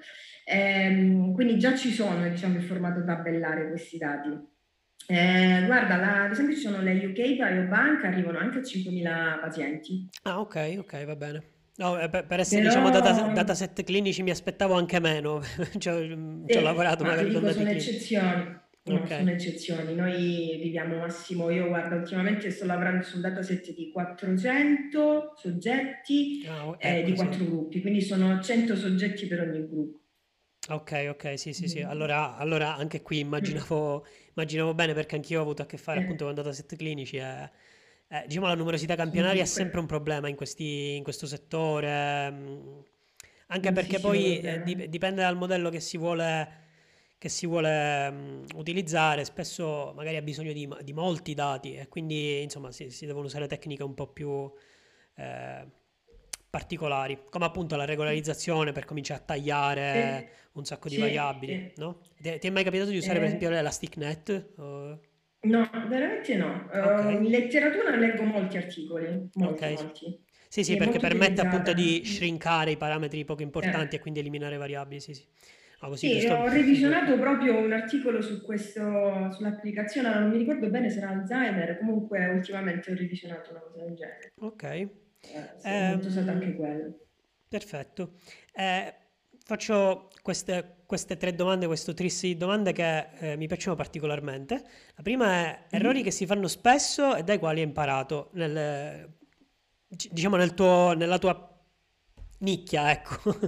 Eh, 0.46 1.32
quindi 1.34 1.58
già 1.58 1.76
ci 1.76 1.92
sono 1.92 2.28
diciamo, 2.28 2.56
in 2.56 2.62
formato 2.62 3.04
tabellare 3.04 3.70
questi 3.70 3.98
dati. 3.98 4.30
Eh, 5.08 5.64
guarda, 5.66 5.98
la, 5.98 6.24
ad 6.24 6.32
esempio 6.32 6.56
ci 6.56 6.62
sono 6.62 6.82
le 6.82 6.94
UK 6.94 7.36
Biobank, 7.36 8.04
arrivano 8.06 8.38
anche 8.38 8.60
a 8.60 8.62
5.000 8.62 9.40
pazienti. 9.40 10.08
Ah, 10.24 10.40
ok, 10.40 10.76
ok, 10.80 11.06
va 11.06 11.16
bene. 11.16 11.44
No, 11.78 12.00
eh, 12.00 12.10
per, 12.10 12.40
essere 12.40 12.62
Però... 12.62 12.74
diciamo 12.74 12.90
data, 12.92 13.28
dataset 13.34 13.84
clinici 13.84 14.24
mi 14.24 14.30
aspettavo 14.30 14.76
anche 14.76 15.00
meno, 15.00 15.42
cioè, 15.80 16.08
ci 16.48 16.58
ho 16.58 16.62
lavorato 16.62 17.04
ma 17.04 17.10
magari 17.12 17.32
con 17.32 17.42
dati 17.42 17.54
sono 17.56 17.70
eccezioni. 17.70 18.60
No, 18.84 18.96
okay. 18.96 19.18
sono 19.20 19.30
eccezioni. 19.32 19.96
Noi 19.96 20.60
viviamo 20.62 20.98
massimo, 20.98 21.50
io 21.50 21.68
guarda, 21.68 21.96
ultimamente 21.96 22.50
sto 22.50 22.66
lavorando 22.66 23.04
su 23.04 23.16
un 23.16 23.22
dataset 23.22 23.74
di 23.74 23.92
400 23.92 25.34
soggetti 25.36 26.46
ah, 26.48 26.76
eh, 26.80 26.98
ecco, 26.98 27.10
di 27.10 27.16
quattro 27.16 27.46
gruppi, 27.46 27.82
quindi 27.82 28.02
sono 28.02 28.42
100 28.42 28.76
soggetti 28.76 29.28
per 29.28 29.42
ogni 29.42 29.68
gruppo. 29.68 30.01
Ok, 30.70 31.08
ok, 31.10 31.40
sì, 31.40 31.54
sì, 31.54 31.68
sì. 31.68 31.82
Allora, 31.82 32.38
allora 32.38 32.76
anche 32.76 33.02
qui 33.02 33.20
immaginavo, 33.20 34.06
immaginavo 34.36 34.74
bene 34.74 34.94
perché 34.94 35.16
anch'io 35.16 35.40
ho 35.40 35.42
avuto 35.42 35.64
a 35.64 35.66
che 35.66 35.78
fare 35.78 36.00
eh. 36.00 36.04
appunto 36.04 36.26
con 36.26 36.36
dataset 36.36 36.76
clinici 36.76 37.18
e 37.18 37.50
eh, 38.08 38.24
diciamo 38.28 38.46
la 38.48 38.56
numerosità 38.56 38.96
campionaria 38.96 39.42
è 39.42 39.46
sempre 39.46 39.80
un 39.80 39.86
problema 39.86 40.28
in, 40.28 40.36
questi, 40.36 40.96
in 40.98 41.04
questo 41.04 41.26
settore, 41.26 42.30
mm, 42.30 42.80
anche 43.48 43.72
perché 43.72 44.00
poi 44.00 44.40
eh, 44.40 44.62
dipende 44.90 45.22
dal 45.22 45.36
modello 45.36 45.70
che 45.70 45.80
si 45.80 45.98
vuole, 45.98 46.60
che 47.18 47.30
si 47.30 47.48
vuole 47.48 48.08
um, 48.10 48.46
utilizzare, 48.56 49.26
spesso 49.26 49.94
magari 49.96 50.18
ha 50.18 50.22
bisogno 50.22 50.54
di, 50.54 50.70
di, 50.84 50.94
molti 50.94 51.34
dati 51.34 51.76
e 51.76 51.88
quindi 51.88 52.42
insomma 52.42 52.72
si, 52.72 52.90
si 52.92 53.06
devono 53.06 53.26
usare 53.26 53.48
tecniche 53.48 53.84
un 53.84 53.94
po' 53.94 54.08
più... 54.08 54.52
Eh, 55.16 55.80
particolari, 56.52 57.18
come 57.30 57.46
appunto 57.46 57.78
la 57.78 57.86
regolarizzazione 57.86 58.74
per 58.74 58.84
cominciare 58.84 59.22
a 59.22 59.24
tagliare 59.24 60.18
sì. 60.18 60.50
un 60.58 60.66
sacco 60.66 60.90
di 60.90 60.96
sì, 60.96 61.00
variabili, 61.00 61.72
sì. 61.74 61.82
no? 61.82 62.02
Ti, 62.22 62.30
è 62.30 62.50
mai 62.50 62.66
capitato 62.66 62.90
di 62.90 62.98
usare 62.98 63.16
eh. 63.16 63.20
per 63.20 63.28
esempio 63.28 63.50
l'Elasticnet? 63.50 64.52
O... 64.58 65.00
No, 65.44 65.70
veramente 65.88 66.36
no. 66.36 66.68
Okay. 66.68 67.16
Uh, 67.16 67.24
in 67.24 67.30
letteratura 67.30 67.96
leggo 67.96 68.24
molti 68.24 68.58
articoli, 68.58 69.30
molti, 69.34 69.64
okay. 69.64 69.76
molti. 69.76 70.20
Sì, 70.50 70.66
sì, 70.66 70.76
perché 70.76 71.00
permette 71.00 71.40
appunto 71.40 71.72
di 71.72 72.04
shrinkare 72.04 72.72
i 72.72 72.78
parametri 72.78 73.24
poco 73.24 73.42
importanti 73.42 73.96
eh. 73.96 74.00
e 74.00 74.02
quindi 74.02 74.20
eliminare 74.20 74.58
variabili, 74.58 75.00
sì, 75.00 75.14
sì. 75.14 75.26
Ah, 75.80 75.88
così, 75.88 76.10
sì, 76.10 76.20
giusto... 76.20 76.36
ho 76.36 76.50
revisionato 76.50 77.18
proprio 77.18 77.58
un 77.58 77.72
articolo 77.72 78.22
su 78.22 78.42
questo, 78.42 79.32
sull'applicazione, 79.32 80.14
non 80.14 80.30
mi 80.30 80.38
ricordo 80.38 80.70
bene 80.70 80.90
se 80.90 80.98
era 80.98 81.10
Alzheimer, 81.10 81.78
comunque 81.80 82.28
ultimamente 82.28 82.92
ho 82.92 82.96
revisionato 82.96 83.52
una 83.52 83.62
cosa 83.62 83.86
del 83.86 83.96
genere. 83.96 84.34
Ok. 84.42 84.90
Eh, 85.22 85.50
sì, 85.58 85.68
eh, 85.68 85.90
molto 85.90 86.08
usato 86.08 86.30
anche 86.32 86.56
quello. 86.56 87.00
Perfetto. 87.48 88.14
Eh, 88.54 88.94
faccio 89.44 90.10
queste, 90.22 90.84
queste, 90.86 91.18
tre 91.18 91.36
domande, 91.36 91.68
questo 91.68 91.94
tris 91.94 92.22
di 92.22 92.38
domande 92.38 92.72
che 92.72 93.08
eh, 93.20 93.38
mi 93.38 93.48
piacciono 93.48 93.76
particolarmente. 93.76 94.64
La 94.96 95.04
prima 95.04 95.32
è 95.32 95.46
mm-hmm. 95.46 95.64
errori 95.70 96.04
che 96.04 96.12
si 96.12 96.26
fanno 96.26 96.48
spesso 96.48 97.16
e 97.16 97.24
dai 97.24 97.40
quali 97.40 97.60
hai 97.60 97.68
imparato, 97.68 98.30
nel, 98.34 99.10
diciamo 99.88 100.36
nel 100.36 100.54
tuo, 100.54 100.94
nella 100.94 101.18
tua 101.18 101.60
nicchia, 102.40 102.92
ecco. 102.92 103.40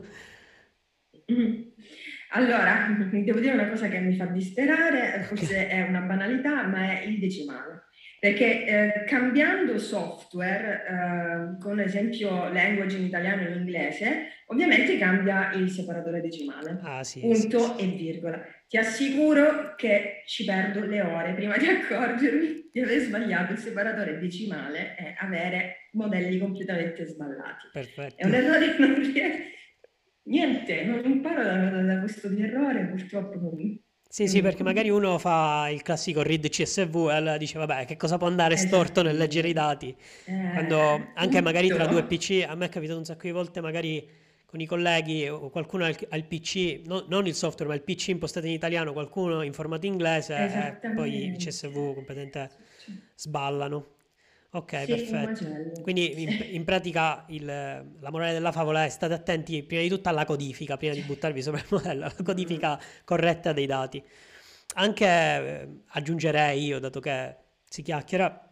Allora, 2.36 2.88
devo 3.12 3.40
dire 3.40 3.54
una 3.54 3.70
cosa 3.70 3.88
che 3.88 4.00
mi 4.00 4.16
fa 4.16 4.26
disperare, 4.26 5.24
forse 5.24 5.68
è 5.68 5.88
una 5.88 6.02
banalità, 6.02 6.66
ma 6.68 7.00
è 7.00 7.04
il 7.04 7.20
decimale. 7.20 7.84
Perché 8.24 8.66
eh, 8.66 9.04
cambiando 9.04 9.78
software, 9.78 10.86
eh, 10.88 11.62
con 11.62 11.82
esempio 11.82 12.48
language 12.54 12.96
in 12.96 13.04
italiano 13.04 13.42
e 13.42 13.52
in 13.52 13.58
inglese, 13.58 14.28
ovviamente 14.46 14.98
cambia 14.98 15.52
il 15.52 15.70
separatore 15.70 16.22
decimale. 16.22 16.80
Ah, 16.84 17.04
sì, 17.04 17.20
punto 17.20 17.76
sì, 17.76 17.84
e 17.84 17.88
virgola. 17.88 18.42
Ti 18.66 18.78
assicuro 18.78 19.76
che 19.76 20.24
ci 20.26 20.46
perdo 20.46 20.86
le 20.86 21.02
ore 21.02 21.34
prima 21.34 21.58
di 21.58 21.68
accorgermi 21.68 22.70
di 22.72 22.80
aver 22.80 23.02
sbagliato 23.02 23.52
il 23.52 23.60
separatore 23.60 24.18
decimale 24.18 24.96
e 24.98 25.16
avere 25.20 25.90
modelli 25.92 26.40
completamente 26.40 27.06
sballati. 27.06 27.72
Perfetto. 27.74 28.16
È 28.16 28.26
un 28.26 28.34
errore 28.36 28.74
che 28.74 28.80
non 28.80 28.96
riesco... 28.96 29.42
Niente, 30.28 30.86
non 30.86 31.02
imparo 31.04 31.44
da, 31.44 31.58
da, 31.58 31.82
da 31.82 32.00
questo 32.00 32.30
errore, 32.30 32.86
purtroppo 32.86 33.38
non 33.38 33.83
sì, 34.14 34.28
sì, 34.28 34.42
perché 34.42 34.62
magari 34.62 34.92
uno 34.92 35.18
fa 35.18 35.70
il 35.70 35.82
classico 35.82 36.22
read 36.22 36.48
CSV 36.48 37.08
e 37.10 37.14
allora 37.14 37.38
dice, 37.38 37.58
vabbè, 37.58 37.86
che 37.86 37.98
cosa 37.98 38.20
può 38.20 38.28
andare 38.28 38.58
storto 38.58 39.02
nel 39.02 39.18
leggere 39.18 39.48
i 39.48 39.54
dati? 39.54 39.96
Quando 40.52 41.10
anche 41.16 41.42
magari 41.42 41.72
tra 41.72 41.88
due 41.88 42.04
PC, 42.04 42.46
a 42.48 42.54
me 42.54 42.66
è 42.68 42.70
capitato 42.70 43.00
un 43.00 43.06
sacco 43.06 43.24
di 43.24 43.32
volte, 43.32 43.60
magari 43.60 44.08
con 44.46 44.60
i 44.60 44.68
colleghi 44.68 45.28
o 45.28 45.50
qualcuno 45.50 45.86
al, 45.86 45.98
al 46.10 46.26
PC, 46.26 46.82
no- 46.86 47.06
non 47.08 47.26
il 47.26 47.34
software 47.34 47.68
ma 47.72 47.76
il 47.76 47.82
PC 47.82 48.10
impostato 48.10 48.46
in 48.46 48.52
italiano, 48.54 48.94
qualcuno 48.94 49.42
in 49.42 49.52
formato 49.52 49.88
inglese 49.88 50.36
e 50.36 50.78
poi 50.94 51.34
i 51.34 51.36
CSV 51.36 51.96
completamente 51.96 52.52
sballano. 53.16 53.96
Ok, 54.56 54.82
Sì, 54.82 54.88
perfetto. 54.88 55.46
Quindi 55.82 56.22
in, 56.22 56.36
in 56.52 56.64
pratica 56.64 57.26
il- 57.30 57.46
la 57.46 58.10
morale 58.12 58.34
della 58.34 58.52
favola 58.52 58.86
è 58.86 58.90
state 58.90 59.14
attenti 59.14 59.64
prima 59.64 59.82
di 59.82 59.90
tutto 59.90 60.10
alla 60.10 60.26
codifica, 60.26 60.78
prima 60.78 60.94
di 60.94 61.02
buttarvi 61.02 61.42
sopra 61.42 61.60
il 61.60 61.66
modello, 61.70 62.06
alla 62.06 62.16
Mm. 62.22 62.24
codifica 62.26 62.80
corretta 63.04 63.52
dei 63.52 63.66
dati. 63.66 64.02
Anche 64.76 65.06
eh, 65.06 65.68
aggiungerei 65.88 66.64
io, 66.64 66.80
dato 66.80 67.00
che 67.00 67.36
si 67.68 67.82
chiacchiera, 67.82 68.48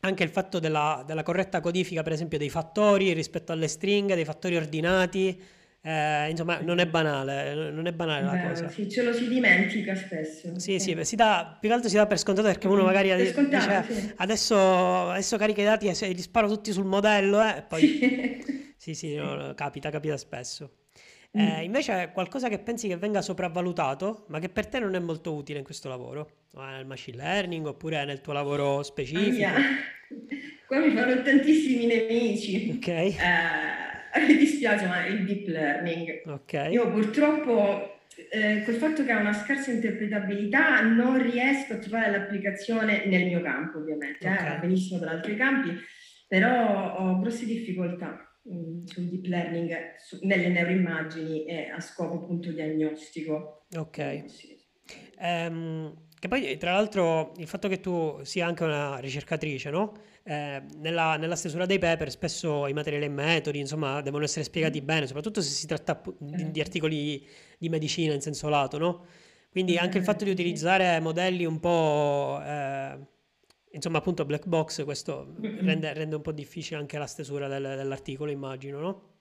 anche 0.00 0.22
il 0.24 0.30
fatto 0.30 0.58
della, 0.58 1.02
della 1.06 1.22
corretta 1.22 1.60
codifica, 1.60 2.02
per 2.02 2.12
esempio, 2.12 2.38
dei 2.38 2.50
fattori 2.50 3.12
rispetto 3.12 3.52
alle 3.52 3.68
stringhe, 3.68 4.14
dei 4.14 4.24
fattori 4.24 4.56
ordinati, 4.56 5.40
eh, 5.86 6.30
insomma, 6.30 6.60
non 6.60 6.78
è 6.78 6.86
banale, 6.86 7.70
non 7.70 7.86
è 7.86 7.92
banale 7.92 8.22
la 8.24 8.36
Vero, 8.36 8.48
cosa. 8.48 8.68
sì, 8.70 8.88
ce 8.90 9.02
lo 9.02 9.12
si 9.12 9.28
dimentica 9.28 9.94
spesso. 9.94 10.58
Sì, 10.58 10.78
sì, 10.78 10.80
Sì. 10.80 10.94
beh, 10.94 11.04
si 11.04 11.16
dà, 11.16 11.56
più 11.60 11.68
che 11.68 11.74
altro 11.74 11.88
si 11.90 11.96
dà 11.96 12.06
per 12.06 12.18
scontato 12.18 12.46
perché 12.48 12.66
uno 12.68 12.82
Mm, 12.82 12.86
magari 12.86 13.08
Per 13.10 13.26
scontato, 13.32 13.82
dice 13.84 14.00
sì. 14.00 14.12
adesso, 14.16 15.10
adesso 15.10 15.36
carica 15.36 15.60
i 15.60 15.64
dati 15.64 15.86
e 15.88 16.12
li 16.12 16.22
sparo 16.22 16.48
tutti 16.48 16.72
sul 16.72 16.84
modello, 16.86 17.42
eh, 17.42 17.58
e 17.58 17.62
poi 17.62 17.80
Sì. 17.80 18.42
sì, 18.76 18.94
sì, 18.94 19.14
no, 19.16 19.52
capita, 19.54 19.90
capita 19.90 20.16
spesso. 20.16 20.70
Eh, 21.32 21.60
Mm. 21.60 21.64
invece 21.64 22.10
qualcosa 22.12 22.48
che 22.48 22.58
pensi 22.60 22.86
che 22.88 22.96
venga 22.96 23.20
sopravvalutato, 23.20 24.24
ma 24.28 24.38
che 24.38 24.48
per 24.48 24.66
te 24.68 24.78
non 24.78 24.94
è 24.94 25.00
molto 25.00 25.34
utile 25.34 25.58
in 25.58 25.64
questo 25.64 25.88
lavoro, 25.88 26.44
nel 26.52 26.86
machine 26.86 27.16
learning 27.16 27.66
oppure 27.66 28.04
nel 28.04 28.20
tuo 28.20 28.32
lavoro 28.32 28.76
Ahia. 28.76 28.84
specifico, 28.84 29.54
Qua 30.66 30.78
mi 30.78 30.92
fanno 30.94 31.22
tantissimi 31.22 31.86
nemici. 31.86 32.70
ok? 32.76 32.86
Eh, 32.88 33.12
mi 34.26 34.36
dispiace, 34.36 34.86
ma 34.86 35.06
il 35.06 35.24
deep 35.24 35.46
learning. 35.48 36.28
Ok, 36.28 36.68
Io 36.70 36.90
purtroppo 36.90 37.98
eh, 38.30 38.62
col 38.64 38.74
fatto 38.74 39.04
che 39.04 39.12
ha 39.12 39.18
una 39.20 39.32
scarsa 39.32 39.72
interpretabilità 39.72 40.82
non 40.82 41.20
riesco 41.20 41.74
a 41.74 41.78
trovare 41.78 42.10
l'applicazione 42.10 43.06
nel 43.06 43.26
mio 43.26 43.40
campo, 43.40 43.78
ovviamente, 43.78 44.26
eh, 44.26 44.32
ok, 44.32 44.42
va 44.42 44.54
benissimo 44.56 44.98
per 45.00 45.08
altri 45.08 45.36
campi, 45.36 45.76
però 46.28 46.96
ho 46.98 47.18
grosse 47.20 47.44
difficoltà 47.46 48.38
mm, 48.48 48.84
sul 48.84 49.08
deep 49.08 49.26
learning 49.26 49.94
su- 49.98 50.18
nelle 50.22 50.48
neuroimmagini 50.48 51.46
e 51.46 51.70
a 51.70 51.80
scopo 51.80 52.22
appunto 52.22 52.50
diagnostico. 52.52 53.66
ok. 53.76 53.98
Eh, 53.98 54.24
sì. 54.28 54.56
Ehm, 55.18 55.94
che 56.18 56.28
poi, 56.28 56.56
tra 56.56 56.72
l'altro, 56.72 57.32
il 57.36 57.46
fatto 57.46 57.68
che 57.68 57.80
tu 57.80 58.20
sia 58.22 58.46
anche 58.46 58.64
una 58.64 58.98
ricercatrice, 58.98 59.70
no? 59.70 59.92
Eh, 60.26 60.62
nella, 60.78 61.16
nella 61.18 61.36
stesura 61.36 61.66
dei 61.66 61.78
paper 61.78 62.10
spesso 62.10 62.66
i 62.66 62.72
materiali 62.72 63.04
e 63.04 63.08
i 63.08 63.10
metodi, 63.10 63.58
insomma, 63.58 64.00
devono 64.00 64.24
essere 64.24 64.42
spiegati 64.44 64.80
Mm, 64.80 64.84
bene, 64.86 65.06
soprattutto 65.06 65.42
se 65.42 65.50
si 65.50 65.66
tratta 65.66 66.00
di, 66.18 66.30
di 66.30 66.42
certo. 66.44 66.60
articoli 66.60 67.26
di 67.58 67.68
medicina 67.68 68.14
in 68.14 68.22
senso 68.22 68.48
lato, 68.48 68.78
no? 68.78 69.04
Quindi 69.50 69.76
anche 69.76 69.98
il 69.98 70.04
fatto 70.04 70.24
di 70.24 70.30
utilizzare 70.30 70.98
modelli 71.00 71.44
un 71.44 71.60
po', 71.60 72.40
eh, 72.42 72.98
insomma, 73.72 73.98
appunto 73.98 74.24
black 74.24 74.46
box, 74.46 74.82
questo 74.84 75.34
rende, 75.40 75.92
rende 75.92 76.16
un 76.16 76.22
po' 76.22 76.32
difficile 76.32 76.80
anche 76.80 76.96
la 76.96 77.06
stesura 77.06 77.46
del- 77.46 77.74
dell'articolo, 77.76 78.30
immagino, 78.30 78.80
no? 78.80 79.12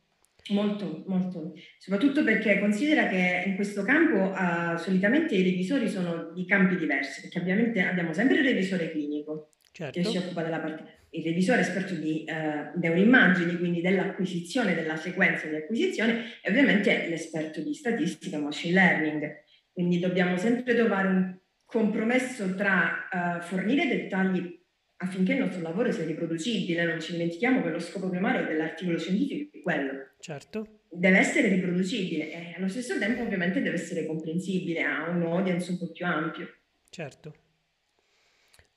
Molto, 0.50 1.04
molto, 1.08 1.54
soprattutto 1.78 2.24
perché 2.24 2.60
considera 2.60 3.08
che 3.08 3.44
in 3.46 3.56
questo 3.56 3.84
campo 3.84 4.34
eh, 4.36 4.78
solitamente 4.78 5.36
i 5.36 5.44
revisori 5.44 5.88
sono 5.88 6.32
di 6.34 6.46
campi 6.46 6.76
diversi, 6.76 7.22
perché 7.22 7.40
ovviamente 7.40 7.82
abbiamo 7.82 8.12
sempre 8.14 8.40
il 8.40 8.44
revisore 8.46 8.90
clinico 8.92 9.50
che 9.74 10.04
si 10.04 10.12
Certo, 10.12 10.20
occupa 10.20 10.44
della 10.44 10.60
parte, 10.60 11.08
il 11.10 11.24
revisore 11.24 11.62
esperto 11.62 11.96
di 11.96 12.24
eh, 12.24 12.72
neuroimmagini, 12.76 13.58
quindi 13.58 13.82
dell'acquisizione, 13.82 14.76
della 14.76 14.96
sequenza 14.96 15.48
di 15.48 15.56
acquisizione, 15.56 16.40
e 16.42 16.50
ovviamente 16.50 17.08
l'esperto 17.10 17.62
di 17.62 17.74
statistica, 17.74 18.40
machine 18.40 18.74
learning. 18.74 19.42
Quindi 19.72 20.00
dobbiamo 20.00 20.38
sempre 20.38 20.76
trovare 20.76 21.08
un 21.08 21.38
compromesso 21.66 22.54
tra 22.56 23.40
eh, 23.40 23.42
fornire 23.42 23.88
dettagli 23.88 24.62
affinché 24.98 25.34
il 25.34 25.40
nostro 25.40 25.62
lavoro 25.62 25.92
sia 25.92 26.06
riproducibile, 26.06 26.86
non 26.86 27.02
ci 27.02 27.14
dimentichiamo 27.14 27.62
che 27.62 27.70
lo 27.70 27.80
scopo 27.80 28.10
primario 28.10 28.46
dell'articolo 28.46 28.98
scientifico 28.98 29.58
è 29.58 29.62
quello 29.62 30.12
certo, 30.20 30.84
deve 30.90 31.18
essere 31.18 31.50
riproducibile 31.50 32.32
e 32.32 32.54
allo 32.56 32.70
stesso 32.70 32.98
tempo 32.98 33.24
ovviamente 33.24 33.62
deve 33.62 33.76
essere 33.76 34.06
comprensibile 34.06 34.82
a 34.82 35.10
un 35.10 35.24
audience 35.24 35.72
un 35.72 35.78
po' 35.80 35.92
più 35.92 36.06
ampio. 36.06 36.48
certo. 36.90 37.34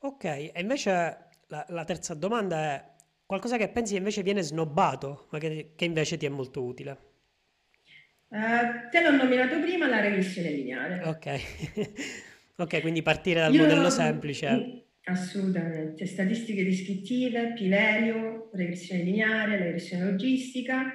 Ok, 0.06 0.24
e 0.24 0.52
invece 0.60 1.28
la, 1.48 1.66
la 1.68 1.84
terza 1.84 2.14
domanda 2.14 2.56
è 2.74 2.94
qualcosa 3.26 3.56
che 3.58 3.68
pensi 3.68 3.96
invece 3.96 4.22
viene 4.22 4.40
snobbato, 4.42 5.26
ma 5.30 5.38
che, 5.38 5.72
che 5.76 5.84
invece 5.84 6.16
ti 6.16 6.24
è 6.26 6.28
molto 6.30 6.62
utile. 6.64 6.98
Eh, 8.30 8.88
te 8.90 9.00
l'ho 9.02 9.10
nominato 9.16 9.58
prima 9.60 9.88
la 9.88 10.00
regressione 10.00 10.50
lineare. 10.50 10.94
Ok, 11.02 11.26
ok, 12.56 12.80
quindi 12.80 13.02
partire 13.02 13.40
dal 13.40 13.54
Io 13.54 13.54
modello 13.54 13.88
semplice. 13.90 14.48
mm, 14.50 14.78
assolutamente, 15.04 16.06
statistiche 16.06 16.64
descrittive, 16.64 17.52
Pivelio, 17.52 18.50
regressione 18.52 19.02
lineare, 19.02 19.56
regressione 19.56 20.04
logistica. 20.10 20.92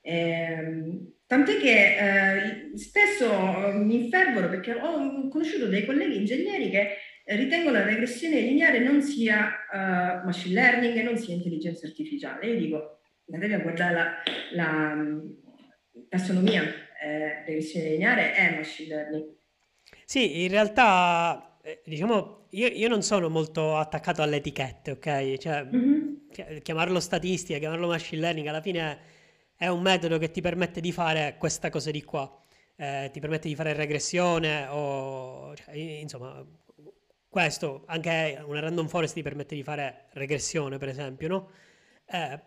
ehm, 0.00 1.12
tant'è 1.26 1.58
che 1.58 2.70
eh, 2.72 2.78
spesso 2.78 3.28
mi 3.74 4.04
infervoro 4.04 4.48
perché 4.48 4.72
ho 4.74 5.28
conosciuto 5.28 5.66
dei 5.66 5.84
colleghi 5.84 6.16
ingegneri 6.16 6.70
che 6.70 6.88
ritengono 7.36 7.78
la 7.78 7.84
regressione 7.84 8.40
lineare 8.40 8.78
non 8.78 9.02
sia 9.02 9.48
eh, 9.72 10.24
machine 10.24 10.54
learning 10.54 10.96
e 10.96 11.02
non 11.02 11.16
sia 11.18 11.34
intelligenza 11.34 11.86
artificiale. 11.86 12.46
Io 12.46 12.58
dico, 12.58 13.00
andatevi 13.30 13.54
a 13.54 13.58
guardare 13.60 13.94
la, 13.94 14.22
la, 14.52 14.94
mm, 14.94 15.18
tassonomia, 16.08 16.62
eh, 17.02 17.44
regressione 17.46 17.90
lineare 17.90 18.32
è 18.32 18.56
machine 18.56 18.94
learning. 18.94 19.36
Sì, 20.04 20.42
in 20.44 20.48
realtà, 20.50 21.58
eh, 21.62 21.82
diciamo, 21.84 22.46
io, 22.50 22.66
io 22.68 22.88
non 22.88 23.02
sono 23.02 23.28
molto 23.28 23.76
attaccato 23.76 24.22
alle 24.22 24.36
etichette, 24.36 24.92
ok? 24.92 25.36
Cioè, 25.36 25.64
Mhm. 25.64 26.28
chi- 26.30 26.60
chiamarlo 26.62 26.98
statistica, 27.00 27.58
chiamarlo 27.58 27.88
machine 27.88 28.20
learning, 28.22 28.46
alla 28.46 28.62
fine 28.62 28.98
è 29.56 29.66
un 29.66 29.82
metodo 29.82 30.18
che 30.18 30.30
ti 30.30 30.40
permette 30.40 30.80
di 30.80 30.92
fare 30.92 31.36
questa 31.38 31.68
cosa 31.68 31.90
di 31.90 32.02
qua. 32.04 32.32
Eh, 32.76 33.10
ti 33.12 33.20
permette 33.20 33.48
di 33.48 33.54
fare 33.56 33.72
regressione 33.74 34.66
o, 34.70 35.54
cioè, 35.56 35.74
insomma, 35.74 36.42
questo, 37.28 37.84
anche 37.86 38.42
una 38.44 38.60
random 38.60 38.88
forest 38.88 39.14
ti 39.14 39.22
permette 39.22 39.54
di 39.54 39.62
fare 39.62 40.06
regressione, 40.12 40.78
per 40.78 40.88
esempio, 40.88 41.28
no? 41.28 41.50
Eh, 42.06 42.40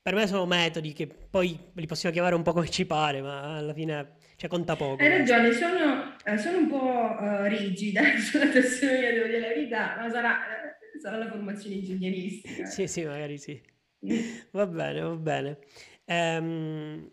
per 0.00 0.14
me 0.14 0.26
sono 0.26 0.46
metodi 0.46 0.92
che 0.92 1.06
poi 1.06 1.58
li 1.74 1.86
possiamo 1.86 2.14
chiamare 2.14 2.34
un 2.34 2.42
po' 2.42 2.52
come 2.52 2.70
ci 2.70 2.86
pare, 2.86 3.20
ma 3.20 3.56
alla 3.56 3.74
fine, 3.74 4.14
cioè, 4.36 4.48
conta 4.48 4.76
poco 4.76 5.02
Hai 5.02 5.10
ragione, 5.10 5.52
sono, 5.52 6.16
eh, 6.24 6.38
sono 6.38 6.58
un 6.58 6.68
po' 6.68 7.18
eh, 7.18 7.48
rigida 7.48 8.02
sulla 8.18 8.48
tassonomia, 8.48 9.12
devo 9.12 9.26
dire 9.26 9.40
la 9.40 9.48
verità, 9.48 9.96
ma 9.98 10.08
sarà, 10.08 10.38
eh, 10.46 10.98
sarà 11.00 11.18
la 11.18 11.28
formazione 11.28 11.74
ingegneristica. 11.76 12.64
Sì, 12.64 12.86
sì, 12.86 13.04
magari 13.04 13.36
sì. 13.36 13.60
Mm. 14.06 14.18
Va 14.52 14.66
bene, 14.66 15.00
va 15.00 15.16
bene. 15.16 15.58
Ehm, 16.04 17.10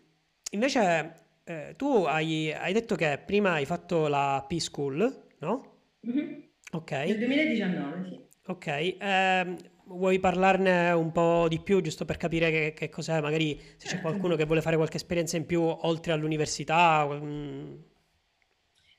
invece, 0.52 1.14
eh, 1.44 1.74
tu 1.76 2.04
hai, 2.04 2.52
hai 2.52 2.72
detto 2.72 2.94
che 2.94 3.20
prima 3.24 3.52
hai 3.52 3.66
fatto 3.66 4.06
la 4.06 4.42
P-School, 4.48 5.24
no? 5.40 5.80
Mhm. 6.00 6.45
Ok, 6.72 6.90
Nel 6.90 7.18
2019, 7.18 8.08
sì. 8.08 8.20
ok. 8.46 8.96
Ehm, 8.98 9.56
vuoi 9.86 10.18
parlarne 10.18 10.90
un 10.90 11.12
po' 11.12 11.46
di 11.48 11.60
più, 11.60 11.80
giusto 11.80 12.04
per 12.04 12.16
capire 12.16 12.50
che, 12.50 12.72
che 12.76 12.88
cos'è? 12.88 13.20
Magari 13.20 13.56
se 13.58 13.64
c'è 13.78 13.86
Certo. 13.86 14.00
qualcuno 14.02 14.36
che 14.36 14.44
vuole 14.44 14.60
fare 14.62 14.76
qualche 14.76 14.96
esperienza 14.96 15.36
in 15.36 15.46
più 15.46 15.62
oltre 15.62 16.12
all'università. 16.12 17.06
mm, 17.10 17.74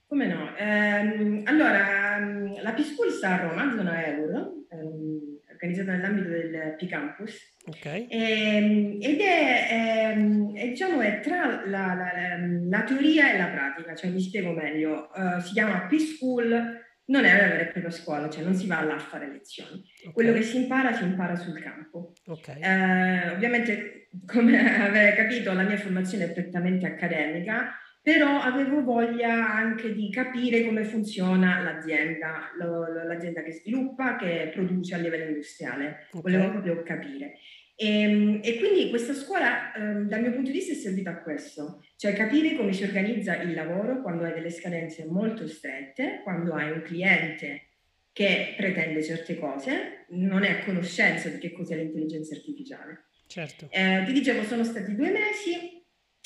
Come 0.07 0.27
no? 0.27 0.55
Ehm, 0.57 1.41
allora, 1.45 2.17
mm, 2.19 2.53
la 2.61 2.71
P-School 2.71 3.11
sta 3.11 3.33
a 3.33 3.47
Roma, 3.49 3.75
zona 3.75 4.05
Euro, 4.07 4.65
ehm, 4.69 5.39
organizzata 5.51 5.91
nell'ambito 5.91 6.29
del 6.29 6.75
P-Campus. 6.77 7.55
Ok, 7.67 8.05
Ehm, 8.09 8.97
ed 9.01 9.19
è, 9.19 9.67
ehm, 10.15 10.55
è, 10.55 10.67
diciamo, 10.69 11.01
è 11.01 11.19
tra 11.19 11.45
la, 11.65 11.93
la- 11.93 11.95
la- 11.95 12.37
la 12.69 12.83
teoria 12.83 13.33
e 13.33 13.37
la 13.37 13.47
pratica, 13.47 13.93
cioè 13.95 14.09
mi 14.09 14.21
spiego 14.21 14.51
meglio. 14.53 15.13
Eh, 15.13 15.41
si 15.41 15.51
chiama 15.51 15.85
P-School, 15.87 16.85
non 17.07 17.25
è 17.25 17.33
una 17.33 17.47
vera 17.47 17.59
e 17.61 17.67
propria 17.67 17.91
scuola, 17.91 18.29
cioè 18.29 18.43
non 18.43 18.53
si 18.53 18.67
va 18.67 18.81
là 18.83 18.95
a 18.95 18.99
fare 18.99 19.27
lezioni. 19.29 19.83
Quello 20.13 20.33
che 20.33 20.41
si 20.43 20.57
impara 20.57 20.93
si 20.93 21.03
impara 21.03 21.35
sul 21.35 21.59
campo. 21.61 22.13
ok, 22.25 22.47
Eh, 22.61 23.29
ovviamente, 23.31 24.07
come 24.25 24.57
avrei 24.87 25.15
capito, 25.15 25.51
la 25.53 25.63
mia 25.63 25.77
formazione 25.77 26.25
è 26.25 26.31
prettamente 26.33 26.85
accademica, 26.85 27.73
però 28.01 28.39
avevo 28.39 28.83
voglia 28.83 29.53
anche 29.53 29.93
di 29.93 30.09
capire 30.09 30.63
come 30.63 30.85
funziona 30.85 31.59
l'azienda, 31.61 32.51
lo- 32.57 32.89
lo- 32.89 33.03
l'azienda 33.03 33.43
che 33.43 33.51
sviluppa, 33.51 34.15
che 34.15 34.49
produce 34.53 34.95
a 34.95 34.97
livello 34.97 35.25
industriale. 35.29 36.07
Volevo 36.11 36.45
ok, 36.45 36.51
proprio 36.51 36.83
capire. 36.83 37.33
E, 37.79 38.39
e 38.41 38.57
quindi 38.57 38.89
questa 38.89 39.13
scuola, 39.13 39.71
ehm, 39.73 40.07
dal 40.07 40.21
mio 40.21 40.31
punto 40.31 40.49
di 40.49 40.57
vista, 40.57 40.73
è 40.73 40.75
servita 40.75 41.11
a 41.11 41.21
questo, 41.21 41.83
cioè 41.95 42.13
capire 42.13 42.55
come 42.55 42.73
si 42.73 42.83
organizza 42.83 43.39
il 43.41 43.53
lavoro 43.53 44.01
quando 44.01 44.23
hai 44.23 44.33
delle 44.33 44.49
scadenze 44.49 45.05
molto 45.05 45.47
strette, 45.47 46.21
quando 46.23 46.53
hai 46.55 46.71
un 46.71 46.81
cliente 46.81 47.67
che 48.11 48.55
pretende 48.57 49.03
certe 49.03 49.37
cose, 49.37 50.05
non 50.09 50.43
è 50.43 50.49
a 50.49 50.63
conoscenza 50.63 51.29
di 51.29 51.37
che 51.37 51.51
cos'è 51.51 51.75
l'intelligenza 51.75 52.33
artificiale. 52.33 53.09
certo, 53.27 53.67
Eh, 53.69 54.01
ti 54.07 54.11
dicevo, 54.11 54.41
sono 54.43 54.63
stati 54.63 54.95
due 54.95 55.11
mesi 55.11 55.75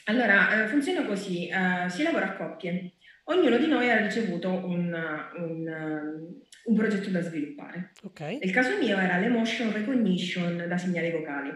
Allora, 0.06 0.64
eh, 0.64 0.68
funziona 0.68 1.06
così, 1.06 1.48
eh, 1.48 1.90
si 1.90 2.02
lavora 2.02 2.30
a 2.30 2.36
coppie. 2.36 2.94
Ognuno 3.26 3.58
di 3.58 3.68
noi 3.68 3.90
ha 3.90 4.00
ricevuto 4.00 4.50
un, 4.50 4.92
un, 5.36 6.42
un 6.66 6.76
progetto 6.76 7.10
da 7.10 7.22
sviluppare. 7.22 7.92
Ok. 8.04 8.20
Nel 8.42 8.52
caso 8.52 8.78
mio 8.78 8.98
era 8.98 9.18
l'emotion 9.18 9.72
recognition 9.74 10.66
da 10.68 10.78
segnali 10.78 11.12
vocali, 11.12 11.50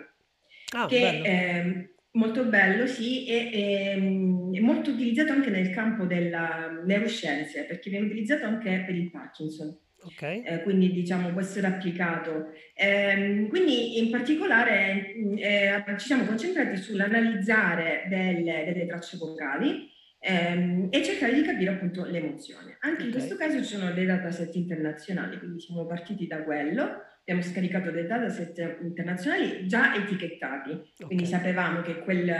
Ah, 0.75 0.87
che 0.87 0.99
bello. 0.99 1.23
è 1.23 1.89
molto 2.11 2.45
bello, 2.45 2.87
sì, 2.87 3.27
e 3.27 3.49
e, 3.53 3.95
mm, 3.99 4.53
è 4.55 4.59
molto 4.59 4.91
utilizzato 4.91 5.31
anche 5.33 5.49
nel 5.49 5.69
campo 5.69 6.05
della 6.05 6.81
neuroscienze, 6.85 7.65
perché 7.65 7.89
viene 7.89 8.05
utilizzato 8.07 8.45
anche 8.45 8.83
per 8.85 8.95
il 8.95 9.09
Parkinson. 9.11 9.77
Ok. 10.05 10.21
Eh, 10.21 10.61
quindi 10.63 10.91
diciamo 10.91 11.31
può 11.31 11.41
essere 11.41 11.65
applicato. 11.67 12.51
Ehm, 12.75 13.47
quindi 13.47 13.97
in 13.97 14.11
particolare 14.11 15.13
mh, 15.15 15.37
eh, 15.39 15.83
ci 15.97 16.05
siamo 16.05 16.25
concentrati 16.25 16.77
sull'analizzare 16.77 18.05
delle, 18.07 18.63
delle 18.71 18.85
tracce 18.85 19.17
vocali 19.17 19.89
ehm, 20.25 20.87
e 20.89 21.03
cercare 21.03 21.33
di 21.33 21.43
capire 21.43 21.71
appunto 21.71 22.03
l'emozione. 22.05 22.77
Anche 22.79 23.03
in 23.03 23.07
Ok. 23.07 23.13
questo 23.13 23.35
caso 23.35 23.57
ci 23.57 23.75
sono 23.77 23.93
dei 23.93 24.05
dataset 24.05 24.55
internazionali, 24.55 25.37
quindi 25.37 25.59
siamo 25.59 25.85
partiti 25.85 26.25
da 26.25 26.43
quello, 26.43 27.01
abbiamo 27.19 27.41
scaricato 27.41 27.91
dei 27.91 28.07
dataset 28.07 28.79
internazionali 28.81 29.67
già 29.67 29.95
etichettati, 29.95 30.81
quindi 31.05 31.23
Ok. 31.23 31.29
sapevamo 31.29 31.81
che 31.81 31.99
quel 31.99 32.33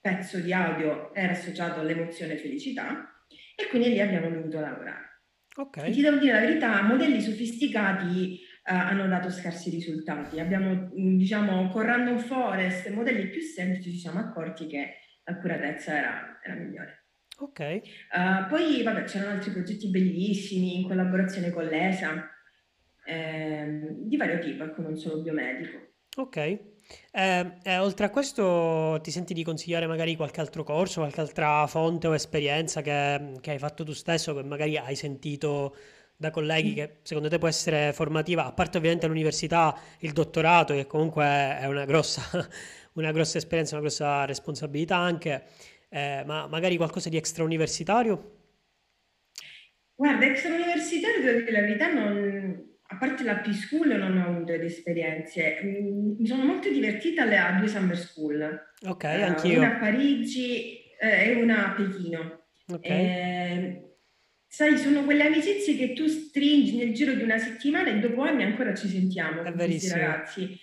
pezzo 0.00 0.38
di 0.40 0.52
audio 0.52 1.14
era 1.14 1.32
associato 1.32 1.80
all'emozione 1.80 2.36
felicità 2.36 3.24
e 3.54 3.68
quindi 3.68 3.90
lì 3.90 4.00
abbiamo 4.00 4.28
dovuto 4.30 4.58
lavorare. 4.58 5.08
E 5.56 5.60
Ok. 5.60 5.90
ti 5.90 6.00
devo 6.00 6.18
dire 6.18 6.32
la 6.32 6.40
verità, 6.40 6.82
modelli 6.82 7.20
sofisticati 7.20 8.34
eh, 8.36 8.38
hanno 8.64 9.06
dato 9.08 9.30
scarsi 9.30 9.70
risultati. 9.70 10.40
Abbiamo, 10.40 10.90
mh, 10.94 11.16
diciamo, 11.16 11.68
con 11.68 11.82
Random 11.82 12.18
Forest, 12.18 12.88
modelli 12.90 13.28
più 13.28 13.40
semplici, 13.40 13.92
ci 13.92 13.98
siamo 13.98 14.20
accorti 14.20 14.66
che 14.66 14.94
l'accuratezza 15.24 15.96
era, 15.96 16.40
era 16.42 16.54
migliore. 16.54 16.99
Ok. 17.40 17.60
Eh, 17.60 17.82
poi, 18.48 18.82
vabbè, 18.82 19.04
c'erano 19.04 19.32
altri 19.32 19.50
progetti 19.52 19.88
bellissimi 19.88 20.76
in 20.80 20.86
collaborazione 20.86 21.50
con 21.50 21.64
l'ESA, 21.64 22.30
ehm, 23.06 24.08
di 24.08 24.16
vario 24.16 24.38
tipo, 24.40 24.64
ecco, 24.64 24.82
non 24.82 24.96
solo 24.96 25.22
biomedico. 25.22 25.78
Ok. 26.16 26.36
Eh, 26.36 26.60
eh, 27.62 27.78
oltre 27.78 28.06
a 28.06 28.10
questo, 28.10 28.98
ti 29.02 29.10
senti 29.10 29.32
di 29.32 29.42
consigliare 29.42 29.86
magari 29.86 30.16
qualche 30.16 30.40
altro 30.40 30.64
corso, 30.64 31.00
qualche 31.00 31.20
altra 31.20 31.66
fonte 31.66 32.08
o 32.08 32.14
esperienza 32.14 32.82
che, 32.82 33.36
che 33.40 33.50
hai 33.52 33.58
fatto 33.58 33.84
tu 33.84 33.92
stesso, 33.92 34.34
che 34.34 34.42
magari 34.42 34.76
hai 34.76 34.96
sentito 34.96 35.74
da 36.20 36.30
colleghi 36.30 36.74
che 36.74 36.98
secondo 37.02 37.30
te 37.30 37.38
può 37.38 37.48
essere 37.48 37.94
formativa, 37.94 38.44
a 38.44 38.52
parte 38.52 38.76
ovviamente 38.76 39.06
l'università, 39.06 39.74
il 40.00 40.12
dottorato, 40.12 40.74
che 40.74 40.86
comunque 40.86 41.24
è 41.24 41.64
una 41.64 41.86
grossa, 41.86 42.22
una 42.94 43.10
grossa 43.10 43.38
esperienza, 43.38 43.76
una 43.76 43.84
grossa 43.84 44.26
responsabilità 44.26 44.96
anche, 44.96 45.44
eh, 45.90 46.22
ma 46.26 46.46
magari 46.46 46.76
qualcosa 46.76 47.08
di 47.08 47.16
extrauniversitario? 47.16 48.38
Guarda, 49.94 50.24
extrauniversitario, 50.26 51.20
devo 51.22 51.38
dire 51.40 51.52
la 51.52 51.60
verità, 51.60 51.92
non, 51.92 52.68
a 52.82 52.96
parte 52.96 53.22
la 53.22 53.36
P-School 53.36 53.88
non 53.98 54.16
ho 54.16 54.26
avuto 54.28 54.52
ed 54.52 54.62
esperienze. 54.62 55.60
Mm, 55.62 56.14
Mi 56.18 56.26
sono 56.26 56.44
molto 56.44 56.70
divertita 56.70 57.22
alle, 57.22 57.36
a 57.36 57.58
due 57.58 57.68
summer 57.68 57.96
school, 57.98 58.72
Ok, 58.86 59.04
eh, 59.04 59.22
anch'io. 59.22 59.58
una 59.58 59.76
a 59.76 59.78
Parigi 59.78 60.78
eh, 60.98 61.30
e 61.30 61.34
una 61.42 61.66
a 61.72 61.74
Pechino. 61.74 62.46
Ok, 62.72 62.86
Eh, 62.86 63.82
sai, 64.46 64.78
sono 64.78 65.04
quelle 65.04 65.24
amicizie 65.26 65.76
che 65.76 65.92
tu 65.92 66.06
stringi 66.06 66.76
nel 66.76 66.94
giro 66.94 67.12
di 67.12 67.22
una 67.22 67.36
settimana 67.38 67.90
e 67.90 67.98
dopo 67.98 68.22
anni 68.22 68.42
ancora 68.44 68.74
ci 68.74 68.88
sentiamo 68.88 69.42
è 69.42 69.52
verissimo. 69.52 70.00
ragazzi, 70.00 70.58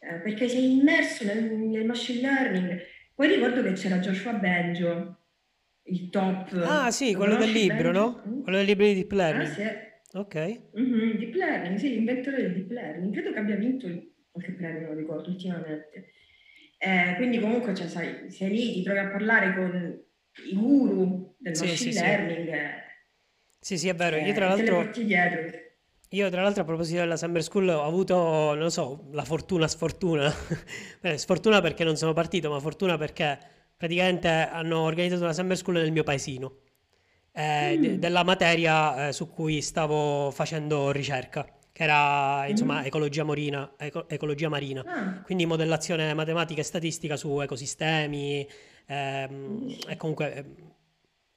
eh, 0.00 0.14
perché 0.22 0.46
sei 0.46 0.78
immerso 0.78 1.24
nel, 1.24 1.42
nel 1.54 1.86
machine 1.86 2.20
learning. 2.20 2.80
Poi 3.18 3.26
ricordo 3.26 3.64
che 3.64 3.72
c'era 3.72 3.98
Joshua 3.98 4.32
Bengio, 4.34 5.16
il 5.86 6.08
top, 6.08 6.52
Ah, 6.64 6.92
sì, 6.92 7.10
lo 7.10 7.18
quello 7.18 7.34
del 7.34 7.50
libro, 7.50 7.90
Bengio? 7.90 8.00
no? 8.00 8.22
Mm? 8.28 8.42
Quello 8.42 8.58
del 8.58 8.66
libro 8.66 8.86
di 8.86 8.94
deep 8.94 9.10
Ah, 9.10 9.16
learning. 9.16 9.52
sì. 9.54 9.62
Ok. 10.18 10.60
Mhm, 10.74 11.16
Deep 11.18 11.34
learning, 11.34 11.76
sì, 11.78 11.88
l'inventore 11.90 12.42
del 12.42 12.52
deep 12.54 12.70
learning. 12.70 13.12
Credo 13.12 13.32
che 13.32 13.38
abbia 13.40 13.56
vinto 13.56 13.88
qualche 14.30 14.52
premio, 14.52 14.86
non 14.86 14.96
ricordo, 14.96 15.30
ultimamente. 15.30 16.12
Eh, 16.78 17.14
quindi 17.16 17.40
comunque, 17.40 17.74
cioè, 17.74 17.88
sai, 17.88 18.30
sei 18.30 18.50
lì, 18.50 18.72
ti 18.74 18.82
trovi 18.84 19.00
a 19.00 19.08
parlare 19.08 19.52
con 19.56 20.00
i 20.48 20.54
guru 20.54 21.34
del 21.40 21.56
Sì, 21.56 21.66
sì, 21.66 21.70
machine 21.70 21.92
sì. 21.92 21.98
learning 22.00 22.48
eh, 22.50 22.70
Sì, 23.58 23.78
sì, 23.78 23.88
è 23.88 23.94
vero. 23.96 24.16
Io 24.16 24.32
tra 24.32 24.44
eh, 24.52 24.54
te 24.54 24.62
le 24.62 24.68
l'altro, 24.68 24.76
porti 24.76 25.04
dietro. 25.04 25.40
Io 26.10 26.30
tra 26.30 26.42
l'altro 26.42 26.62
a 26.62 26.64
proposito 26.64 27.00
della 27.00 27.16
Summer 27.16 27.42
School 27.42 27.68
ho 27.68 27.82
avuto, 27.84 28.14
non 28.16 28.58
lo 28.58 28.70
so, 28.70 29.04
la 29.12 29.24
fortuna, 29.24 29.68
sfortuna. 29.68 30.32
Beh, 31.00 31.16
sfortuna 31.18 31.60
perché 31.60 31.84
non 31.84 31.96
sono 31.96 32.12
partito, 32.14 32.50
ma 32.50 32.60
fortuna 32.60 32.96
perché 32.96 33.38
praticamente 33.76 34.28
hanno 34.28 34.78
organizzato 34.80 35.22
una 35.22 35.32
Summer 35.34 35.56
School 35.56 35.76
nel 35.76 35.92
mio 35.92 36.04
paesino, 36.04 36.56
eh, 37.32 37.76
de- 37.78 37.88
Mm, 37.90 37.94
della 37.96 38.24
materia 38.24 39.08
eh, 39.08 39.12
su 39.12 39.28
cui 39.28 39.60
stavo 39.60 40.30
facendo 40.30 40.90
ricerca, 40.90 41.46
che 41.72 41.82
era 41.82 42.46
insomma 42.48 42.80
mhm. 42.80 42.86
ecologia 42.86 43.24
marina, 43.24 43.74
eco- 43.76 44.08
ecologia 44.08 44.48
marina. 44.48 44.82
Ah, 44.86 45.22
Quindi 45.22 45.44
modellazione 45.46 46.14
matematica 46.14 46.60
e 46.60 46.64
statistica 46.64 47.16
su 47.16 47.38
ecosistemi 47.40 48.48
ehm, 48.86 49.76
e 49.88 49.96
comunque 49.96 50.34
ehm, 50.34 50.54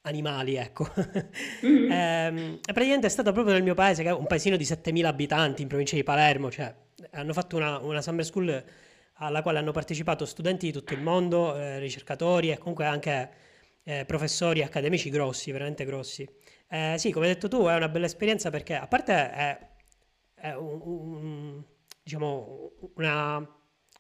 animali, 0.02 0.56
ecco. 0.56 0.88
Mhm. 1.62 1.92
Ehm, 1.92 2.60
e 2.66 2.74
praticamente 2.74 3.08
è 3.08 3.10
stato 3.10 3.32
proprio 3.32 3.54
nel 3.54 3.64
mio 3.64 3.74
paese, 3.74 4.04
che 4.04 4.10
è 4.10 4.14
un 4.14 4.28
paesino 4.28 4.56
di 4.56 4.66
7.000 4.66 5.10
abitanti 5.10 5.62
in 5.62 5.68
provincia 5.68 5.96
di 5.96 6.04
Palermo, 6.04 6.50
cioè 6.50 6.74
hanno 7.12 7.34
fatto 7.34 7.56
una, 7.58 7.80
una 7.80 8.02
summer 8.02 8.26
school 8.26 8.64
alla 9.16 9.42
quale 9.42 9.60
hanno 9.60 9.72
partecipato 9.72 10.26
studenti 10.26 10.68
di 10.68 10.72
tutto 10.72 10.94
il 10.94 11.02
mondo, 11.02 11.56
eh, 11.56 11.80
ricercatori 11.80 12.50
e 12.52 12.58
comunque 12.58 12.86
anche 12.86 13.30
eh, 13.84 14.06
professori 14.06 14.64
accademici 14.64 15.10
grossi, 15.10 15.52
veramente 15.52 15.86
grossi. 15.86 16.28
Eh, 16.68 16.96
sì, 16.98 17.12
come 17.12 17.28
hai 17.28 17.34
detto 17.34 17.48
tu, 17.48 17.66
è 17.66 17.76
una 17.76 17.90
bella 17.90 18.06
esperienza 18.06 18.50
perché 18.50 18.76
a 18.76 18.88
parte 18.88 19.14
è, 19.14 19.60
è 20.36 20.54
un, 20.54 20.80
un- 20.84 21.64
diciamo, 22.02 22.72
una, 22.96 23.48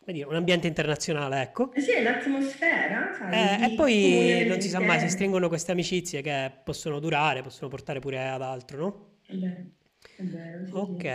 un 0.05 0.35
ambiente 0.35 0.67
internazionale, 0.67 1.41
ecco. 1.41 1.71
Eh 1.73 1.81
Sì, 1.81 1.91
è 1.91 2.01
l'atmosfera, 2.01 3.11
sai, 3.13 3.33
Eh, 3.33 3.59
e 3.65 3.69
di 3.69 3.73
poi 3.73 4.43
non 4.45 4.59
si 4.59 4.69
sa 4.69 4.79
mai, 4.79 4.99
si 4.99 5.09
stringono 5.09 5.47
queste 5.47 5.71
amicizie 5.71 6.21
che 6.21 6.51
possono 6.63 6.99
durare, 6.99 7.41
possono 7.41 7.69
portare 7.69 7.99
pure 7.99 8.27
ad 8.29 8.41
altro, 8.41 8.77
no? 8.77 9.09
È 9.25 9.33
vero, 9.35 9.71
è 10.15 10.23
vero, 10.23 10.65
sì, 10.65 10.73
Ok. 10.73 11.05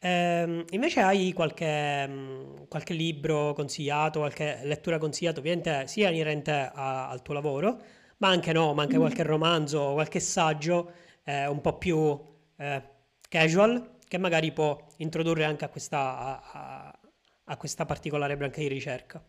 Ehm, 0.00 0.64
invece 0.70 1.00
hai 1.00 1.32
qualche, 1.32 2.06
mm, 2.06 2.64
qualche 2.68 2.92
libro 2.94 3.52
consigliato, 3.54 4.18
qualche 4.20 4.60
lettura 4.64 4.98
consigliata, 4.98 5.40
ovviamente 5.40 5.86
sia 5.86 6.10
inerente 6.10 6.50
a- 6.52 7.08
al 7.08 7.22
tuo 7.22 7.32
lavoro, 7.34 7.80
ma 8.18 8.28
anche 8.28 8.52
no, 8.52 8.74
ma 8.74 8.82
anche 8.82 8.98
qualche 8.98 9.22
Mhm. 9.22 9.28
romanzo, 9.28 9.92
qualche 9.94 10.20
saggio 10.20 10.92
eh, 11.24 11.46
un 11.46 11.60
po' 11.62 11.78
più 11.78 12.20
eh, 12.56 12.82
casual, 13.28 13.96
che 14.06 14.18
magari 14.18 14.52
può 14.52 14.78
introdurre 14.98 15.44
anche 15.44 15.64
a 15.64 15.68
questa, 15.68 15.98
a, 16.18 16.86
a- 16.88 16.93
a 17.44 17.56
questa 17.56 17.84
particolare 17.84 18.36
branca 18.36 18.60
di 18.60 18.68
ricerca. 18.68 19.22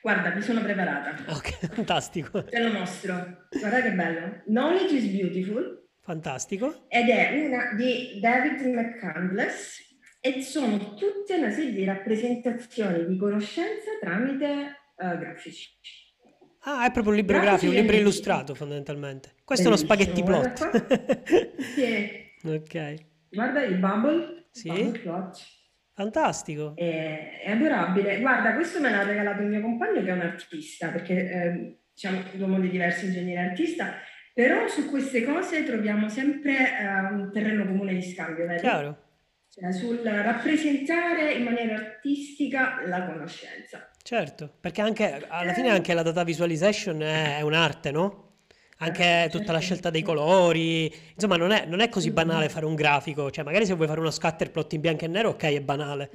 Guarda, 0.00 0.34
mi 0.34 0.40
sono 0.42 0.60
preparata. 0.62 1.14
Ok, 1.32 1.66
fantastico, 1.74 2.44
Te 2.44 2.60
lo 2.60 2.72
mostro. 2.72 3.46
Guarda 3.50 3.82
che 3.82 3.92
bello. 3.92 4.42
Knowledge 4.46 4.94
is 4.96 5.06
beautiful. 5.06 5.86
fantastico. 6.00 6.86
ed 6.88 7.08
è 7.08 7.46
una 7.46 7.72
di 7.74 8.18
David 8.20 8.60
McCandless 8.66 9.92
e 10.20 10.42
sono 10.42 10.94
tutte 10.94 11.34
una 11.36 11.50
serie 11.50 11.72
di 11.72 11.84
rappresentazioni 11.84 13.06
di 13.06 13.16
conoscenza 13.18 13.90
tramite 14.00 14.46
eh, 14.96 15.18
grafici. 15.18 15.70
Ah, 16.66 16.86
è 16.86 16.90
proprio 16.90 17.12
un 17.12 17.18
libro 17.18 17.38
grafico, 17.40 17.72
un 17.72 17.76
libro 17.78 17.96
illustrato 17.96 18.54
fondamentalmente. 18.54 19.34
Questo 19.44 19.64
è 19.64 19.68
uno 19.68 19.76
spaghetti 19.76 20.22
Bellissimo, 20.22 20.70
plot. 20.70 21.60
Sì, 21.74 22.22
Ok, 22.46 22.94
guarda 23.30 23.62
il 23.64 23.76
bubble, 23.76 24.46
sì, 24.50 24.68
bubble 24.68 24.98
plot. 25.00 25.38
Fantastico. 25.94 26.74
È, 26.76 27.40
è 27.44 27.50
adorabile. 27.50 28.20
Guarda, 28.20 28.54
questo 28.54 28.80
me 28.80 28.90
l'ha 28.90 29.02
regalato 29.04 29.42
il 29.42 29.48
mio 29.48 29.60
compagno 29.60 30.02
che 30.02 30.08
è 30.08 30.12
un 30.12 30.20
artista, 30.20 30.88
perché 30.88 31.14
eh, 31.30 31.78
diciamo 31.92 32.20
due 32.32 32.46
modi 32.46 32.68
diversi, 32.68 33.06
ingegnere 33.06 33.40
e 33.40 33.48
artista, 33.50 33.94
però 34.34 34.66
su 34.68 34.90
queste 34.90 35.24
cose 35.24 35.64
troviamo 35.64 36.08
sempre 36.08 36.52
eh, 36.78 36.86
un 37.12 37.30
terreno 37.32 37.64
comune 37.66 37.94
di 37.94 38.02
scambio, 38.02 38.46
vedi? 38.46 38.60
Chiaro, 38.60 38.98
Cioè, 39.48 39.72
sul 39.72 40.00
rappresentare 40.02 41.32
in 41.34 41.44
maniera 41.44 41.74
artistica 41.76 42.82
la 42.86 43.04
conoscenza. 43.06 43.88
certo, 44.02 44.52
perché 44.60 44.80
anche 44.80 45.24
alla 45.28 45.52
fine 45.52 45.68
Eh, 45.68 45.70
anche 45.72 45.94
la 45.94 46.02
data 46.02 46.24
visualization 46.24 47.00
è, 47.02 47.38
è 47.38 47.40
un'arte, 47.42 47.90
no? 47.92 48.33
Anche 48.78 49.28
tutta 49.30 49.52
la 49.52 49.58
scelta 49.58 49.90
dei 49.90 50.02
colori, 50.02 50.92
insomma, 51.14 51.36
non 51.36 51.52
è, 51.52 51.64
non 51.66 51.80
è 51.80 51.88
così 51.88 52.10
banale 52.10 52.48
fare 52.48 52.66
un 52.66 52.74
grafico, 52.74 53.30
cioè 53.30 53.44
magari 53.44 53.66
se 53.66 53.74
vuoi 53.74 53.86
fare 53.86 54.00
uno 54.00 54.10
scatter 54.10 54.50
plot 54.50 54.72
in 54.74 54.80
bianco 54.80 55.04
e 55.04 55.08
nero, 55.08 55.30
ok, 55.30 55.42
è 55.44 55.60
banale. 55.60 56.10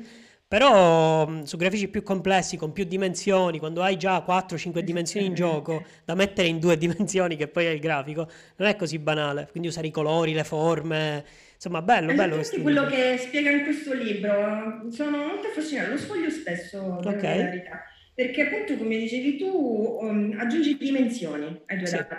Però 0.48 1.28
mh, 1.28 1.44
su 1.44 1.56
grafici 1.58 1.88
più 1.90 2.02
complessi, 2.02 2.58
con 2.58 2.72
più 2.74 2.84
dimensioni, 2.84 3.60
quando 3.60 3.84
hai 3.84 3.98
già 3.98 4.24
4-5 4.26 4.80
dimensioni 4.80 5.26
in 5.28 5.36
gioco 5.36 5.86
da 6.04 6.16
mettere 6.16 6.48
in 6.48 6.60
due 6.60 6.76
dimensioni, 6.78 7.36
che 7.36 7.48
poi 7.48 7.66
è 7.66 7.70
il 7.70 7.80
grafico, 7.80 8.28
non 8.58 8.68
è 8.68 8.76
così 8.76 8.98
banale. 9.00 9.48
Quindi 9.52 9.70
usare 9.70 9.88
i 9.88 9.92
colori, 9.92 10.34
le 10.34 10.44
forme, 10.44 11.24
insomma, 11.54 11.82
bello, 11.84 12.14
bello 12.14 12.36
questi 12.36 12.62
quello 12.62 12.82
libri. 12.82 12.96
che 12.96 13.18
spiega 13.20 13.52
in 13.52 13.64
questo 13.64 13.94
libro. 13.94 14.90
Sono 14.92 15.18
molto 15.18 15.48
affascinata, 15.48 15.90
lo 15.92 15.98
sfoglio 15.98 16.30
spesso, 16.32 16.78
devo 16.80 17.10
Ok, 17.10 17.20
dire 17.22 17.36
la 17.38 17.44
verità, 17.44 17.84
perché 18.14 18.42
appunto, 18.48 18.76
come 18.76 18.98
dicevi 18.98 19.38
tu, 19.38 19.98
um, 20.02 20.36
aggiungi 20.40 20.78
dimensioni 20.78 21.62
ai 21.68 21.78
tuoi 21.78 21.88
Sì, 21.88 21.96
dati. 21.96 22.16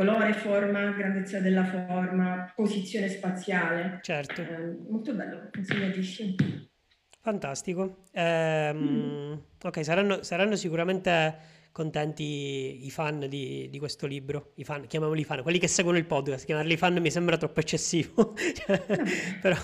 Colore, 0.00 0.32
forma, 0.32 0.92
grandezza 0.92 1.40
della 1.40 1.62
forma, 1.62 2.50
posizione 2.56 3.06
spaziale. 3.10 3.98
certo. 4.00 4.40
Eh, 4.40 4.78
molto 4.88 5.12
bello, 5.12 5.50
consigliatissimo. 5.52 6.36
Fantastico. 7.20 7.82
Mm. 7.84 8.22
Ehm, 8.24 9.42
ok, 9.62 9.84
saranno, 9.84 10.22
saranno 10.22 10.56
sicuramente 10.56 11.36
contenti 11.70 12.86
i 12.86 12.90
fan 12.90 13.26
di, 13.28 13.68
di 13.68 13.78
questo 13.78 14.06
libro. 14.06 14.52
I 14.54 14.64
fan, 14.64 14.86
chiamiamoli 14.86 15.22
fan, 15.22 15.42
quelli 15.42 15.58
che 15.58 15.68
seguono 15.68 15.98
il 15.98 16.06
podcast. 16.06 16.46
Chiamarli 16.46 16.78
fan 16.78 16.94
mi 16.96 17.10
sembra 17.10 17.36
troppo 17.36 17.60
eccessivo. 17.60 18.32
Però, 19.42 19.56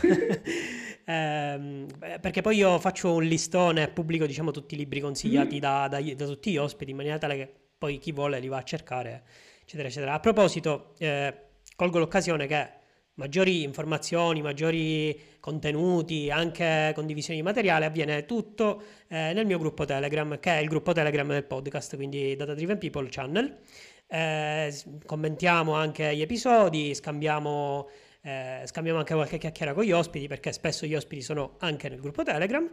beh, 1.03 2.18
perché 2.20 2.43
poi 2.43 2.57
io 2.59 2.78
faccio 2.78 3.14
un 3.14 3.22
listone 3.24 3.84
e 3.84 3.89
pubblico, 3.89 4.26
diciamo, 4.26 4.51
tutti 4.51 4.74
i 4.74 4.76
libri 4.76 5.01
consigliati 5.01 5.57
Mm. 5.57 5.61
da, 5.61 5.89
da- 5.89 6.03
da 6.14 6.26
tutti 6.26 6.51
gli 6.51 6.59
ospiti, 6.59 6.91
in 6.91 6.97
maniera 6.99 7.16
tale 7.16 7.37
che 7.37 7.51
poi 7.78 7.97
chi 7.99 8.12
vuole 8.12 8.39
li 8.39 8.49
va 8.49 8.59
a 8.59 8.62
cercare, 8.62 9.22
eccetera, 9.67 9.89
eccetera. 9.89 10.12
A 10.12 10.21
proposito, 10.21 10.95
eh, 10.99 11.35
colgo 11.75 11.99
l'occasione 11.99 12.47
che 12.47 12.69
maggiori 13.14 13.64
informazioni, 13.64 14.41
maggiori 14.41 15.21
contenuti, 15.41 16.31
anche 16.31 16.93
condivisioni 16.95 17.41
di 17.41 17.45
materiale, 17.45 17.85
avviene 17.85 18.25
tutto 18.27 18.81
eh, 19.09 19.33
nel 19.33 19.45
mio 19.45 19.59
gruppo 19.59 19.85
Telegram, 19.85 20.39
che 20.39 20.59
è 20.59 20.61
il 20.61 20.69
gruppo 20.69 20.93
Telegram 20.93 21.27
del 21.27 21.45
podcast, 21.45 21.97
quindi 21.97 22.37
Data 22.37 22.55
Driven 22.55 22.79
People 22.79 23.09
Channel. 23.11 23.59
Eh, 24.07 24.73
commentiamo 25.05 25.75
anche 25.75 26.14
gli 26.14 26.23
episodi, 26.23 26.95
scambiamo, 26.95 27.89
eh, 28.23 28.62
scambiamo 28.67 29.01
anche 29.01 29.14
qualche 29.14 29.39
chiacchiera 29.39 29.75
con 29.75 29.83
gli 29.83 29.91
ospiti, 29.91 30.29
perché 30.29 30.53
spesso 30.53 30.87
gli 30.87 30.95
ospiti 30.95 31.23
sono 31.23 31.57
anche 31.59 31.89
nel 31.89 32.01
gruppo 32.01 32.23
Telegram. 32.23 32.71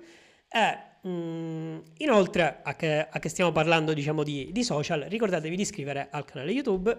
E 0.48 0.93
mm, 1.08 1.78
inoltre, 1.98 2.60
a 2.64 2.76
che, 2.76 3.08
a 3.10 3.20
che 3.20 3.30
stiamo 3.30 3.52
parlando, 3.52 3.94
diciamo, 3.94 4.24
di, 4.24 4.50
di 4.52 4.64
social, 4.64 5.02
ricordatevi 5.02 5.56
di 5.56 5.62
iscrivere 5.62 6.08
al 6.12 6.26
canale 6.26 6.52
YouTube 6.52 6.98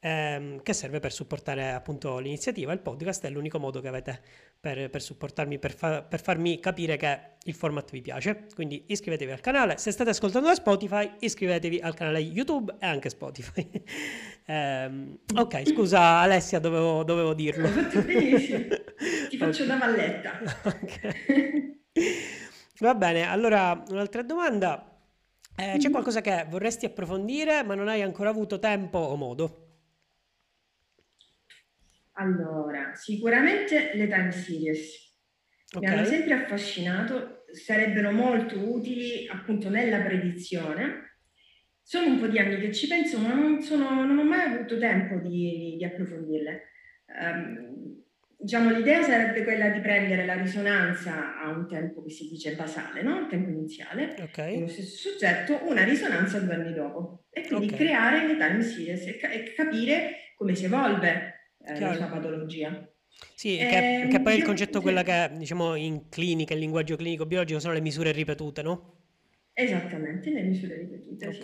ehm, 0.00 0.62
che 0.62 0.72
serve 0.72 1.00
per 1.00 1.12
supportare 1.12 1.70
appunto 1.70 2.18
l'iniziativa, 2.18 2.72
il 2.72 2.80
podcast 2.80 3.24
è 3.26 3.30
l'unico 3.30 3.58
modo 3.58 3.80
che 3.80 3.88
avete 3.88 4.20
per, 4.60 4.90
per 4.90 5.02
supportarmi, 5.02 5.58
per, 5.58 5.74
fa- 5.74 6.02
per 6.02 6.20
farmi 6.20 6.60
capire 6.60 6.96
che 6.96 7.18
il 7.44 7.54
format 7.54 7.90
vi 7.90 8.00
piace. 8.00 8.46
Quindi 8.54 8.84
iscrivetevi 8.86 9.32
al 9.32 9.40
canale, 9.40 9.78
se 9.78 9.90
state 9.90 10.10
ascoltando 10.10 10.48
da 10.48 10.54
Spotify, 10.54 11.10
iscrivetevi 11.20 11.80
al 11.80 11.94
canale 11.94 12.18
YouTube 12.20 12.74
e 12.80 12.86
anche 12.86 13.08
Spotify. 13.10 13.68
Ehm, 14.48 15.18
ok, 15.34 15.66
scusa 15.66 16.20
Alessia, 16.20 16.60
dovevo, 16.60 17.02
dovevo 17.02 17.34
dirlo. 17.34 17.68
Ti 17.68 19.36
faccio 19.36 19.62
Ok. 19.64 19.68
da 19.68 19.76
valletta. 19.76 20.38
Ok. 20.62 21.74
Va 22.78 22.94
bene, 22.94 23.22
allora 23.26 23.82
un'altra 23.90 24.22
domanda. 24.22 24.98
Eh, 25.56 25.76
c'è 25.78 25.88
Mhm. 25.88 25.90
qualcosa 25.90 26.20
che 26.20 26.46
vorresti 26.48 26.84
approfondire 26.86 27.62
ma 27.64 27.74
non 27.74 27.88
hai 27.88 28.02
ancora 28.02 28.28
avuto 28.30 28.58
tempo 28.58 28.98
o 28.98 29.16
modo? 29.16 29.64
Allora, 32.18 32.94
sicuramente 32.94 33.90
le 33.94 34.06
time 34.08 34.32
series 34.32 35.04
mi 35.78 35.86
hanno 35.86 36.04
sempre 36.04 36.32
affascinato, 36.34 37.44
sarebbero 37.52 38.10
molto 38.10 38.58
utili 38.58 39.26
appunto 39.28 39.68
nella 39.68 40.00
predizione. 40.00 41.18
Sono 41.82 42.06
un 42.12 42.18
po' 42.18 42.26
di 42.26 42.38
anni 42.38 42.58
che 42.58 42.72
ci 42.72 42.86
penso, 42.86 43.18
ma 43.18 43.34
non, 43.34 43.60
sono- 43.60 44.04
non 44.04 44.18
ho 44.18 44.24
mai 44.24 44.52
avuto 44.54 44.78
tempo 44.78 45.16
di, 45.16 45.74
di 45.76 45.84
approfondirle. 45.84 46.62
Ehm, 47.20 48.02
diciamo, 48.36 48.70
l'idea 48.70 49.02
sarebbe 49.02 49.42
quella 49.44 49.68
di 49.70 49.80
prendere 49.80 50.24
la 50.26 50.34
risonanza 50.34 51.38
a 51.40 51.50
un 51.50 51.66
tempo 51.68 52.02
che 52.02 52.10
si 52.10 52.28
dice 52.28 52.54
basale, 52.54 53.02
no? 53.02 53.20
Il 53.20 53.26
tempo 53.28 53.50
iniziale, 53.50 54.14
con 54.50 54.60
lo 54.60 54.68
stesso 54.68 55.10
soggetto, 55.10 55.60
una 55.68 55.84
risonanza 55.84 56.38
due 56.40 56.54
anni 56.54 56.72
dopo 56.72 57.26
e 57.30 57.46
quindi 57.46 57.66
Ok, 57.66 57.76
creare 57.76 58.26
le 58.26 58.36
time 58.36 58.62
series 58.62 59.06
e, 59.06 59.16
ca- 59.16 59.30
e 59.30 59.52
capire 59.54 60.32
come 60.36 60.54
si 60.54 60.64
evolve 60.64 61.52
eh, 61.64 61.80
la 61.80 61.92
sua 61.92 62.06
patologia. 62.06 62.88
Sì, 63.34 63.64
che, 63.66 64.06
che 64.08 64.20
Ehm, 64.20 64.22
poi 64.22 64.32
è 64.32 64.36
il 64.36 64.40
io- 64.40 64.46
concetto 64.46 64.80
quella 64.82 65.00
sì. 65.00 65.04
che 65.04 65.30
diciamo 65.36 65.74
in 65.74 66.08
clinica, 66.08 66.54
in 66.54 66.60
linguaggio 66.60 66.96
clinico 66.96 67.26
biologico 67.26 67.58
sono 67.60 67.72
le 67.74 67.80
misure 67.80 68.12
ripetute, 68.12 68.62
no? 68.62 68.94
Esattamente, 69.58 70.30
le 70.30 70.42
misure 70.42 70.76
ripetute, 70.76 71.32
sì, 71.32 71.40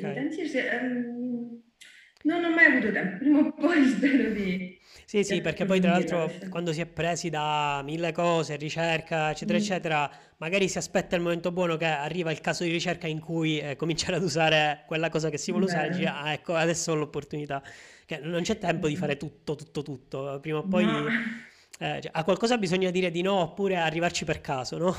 Non 2.25 2.45
ho 2.45 2.51
mai 2.51 2.67
avuto 2.67 2.93
tempo, 2.93 3.17
prima 3.19 3.39
o 3.41 3.53
poi 3.53 3.85
spero 3.89 4.31
di, 4.31 4.79
Sì, 5.05 5.25
sì, 5.25 5.41
perché 5.41 5.65
poi 5.65 5.81
tra 5.81 5.91
l'altro 5.91 6.31
quando 6.49 6.73
si 6.73 6.81
è 6.81 6.87
presi 6.87 7.29
da 7.31 7.83
mille 7.85 8.13
cose, 8.13 8.57
ricerca, 8.57 9.31
eccetera, 9.31 9.59
Mm, 9.59 9.61
eccetera, 9.61 10.11
magari 10.39 10.69
si 10.69 10.79
aspetta 10.79 11.17
il 11.17 11.23
momento 11.23 11.51
buono 11.53 11.77
che 11.77 11.87
arriva 11.87 12.31
il 12.31 12.41
caso 12.41 12.65
di 12.65 12.71
ricerca 12.71 13.07
in 13.07 13.21
cui 13.21 13.59
eh, 13.59 13.77
cominciare 13.77 14.17
ad 14.17 14.23
usare 14.23 14.85
quella 14.87 15.09
cosa 15.11 15.29
che 15.31 15.39
si 15.39 15.51
vuole 15.51 15.67
usare 15.67 15.89
e 15.89 15.91
dici, 15.91 16.05
ah, 16.05 16.33
ecco, 16.33 16.55
adesso 16.55 16.93
ho 16.93 16.95
l'opportunità. 16.95 17.63
Che 18.07 18.19
non 18.19 18.43
c'è 18.43 18.59
tempo 18.59 18.89
di 18.89 18.97
fare 18.97 19.17
tutto, 19.17 19.55
tutto, 19.55 19.83
tutto. 19.83 20.39
Prima 20.41 20.59
o 20.59 20.67
poi 20.67 20.85
No, 20.85 21.07
eh, 21.79 22.01
cioè, 22.01 22.11
a 22.13 22.25
qualcosa 22.25 22.59
bisogna 22.59 22.91
dire 22.91 23.11
di 23.11 23.23
no 23.23 23.35
oppure 23.35 23.77
arrivarci 23.77 24.25
per 24.25 24.41
caso, 24.41 24.79
no? 24.79 24.95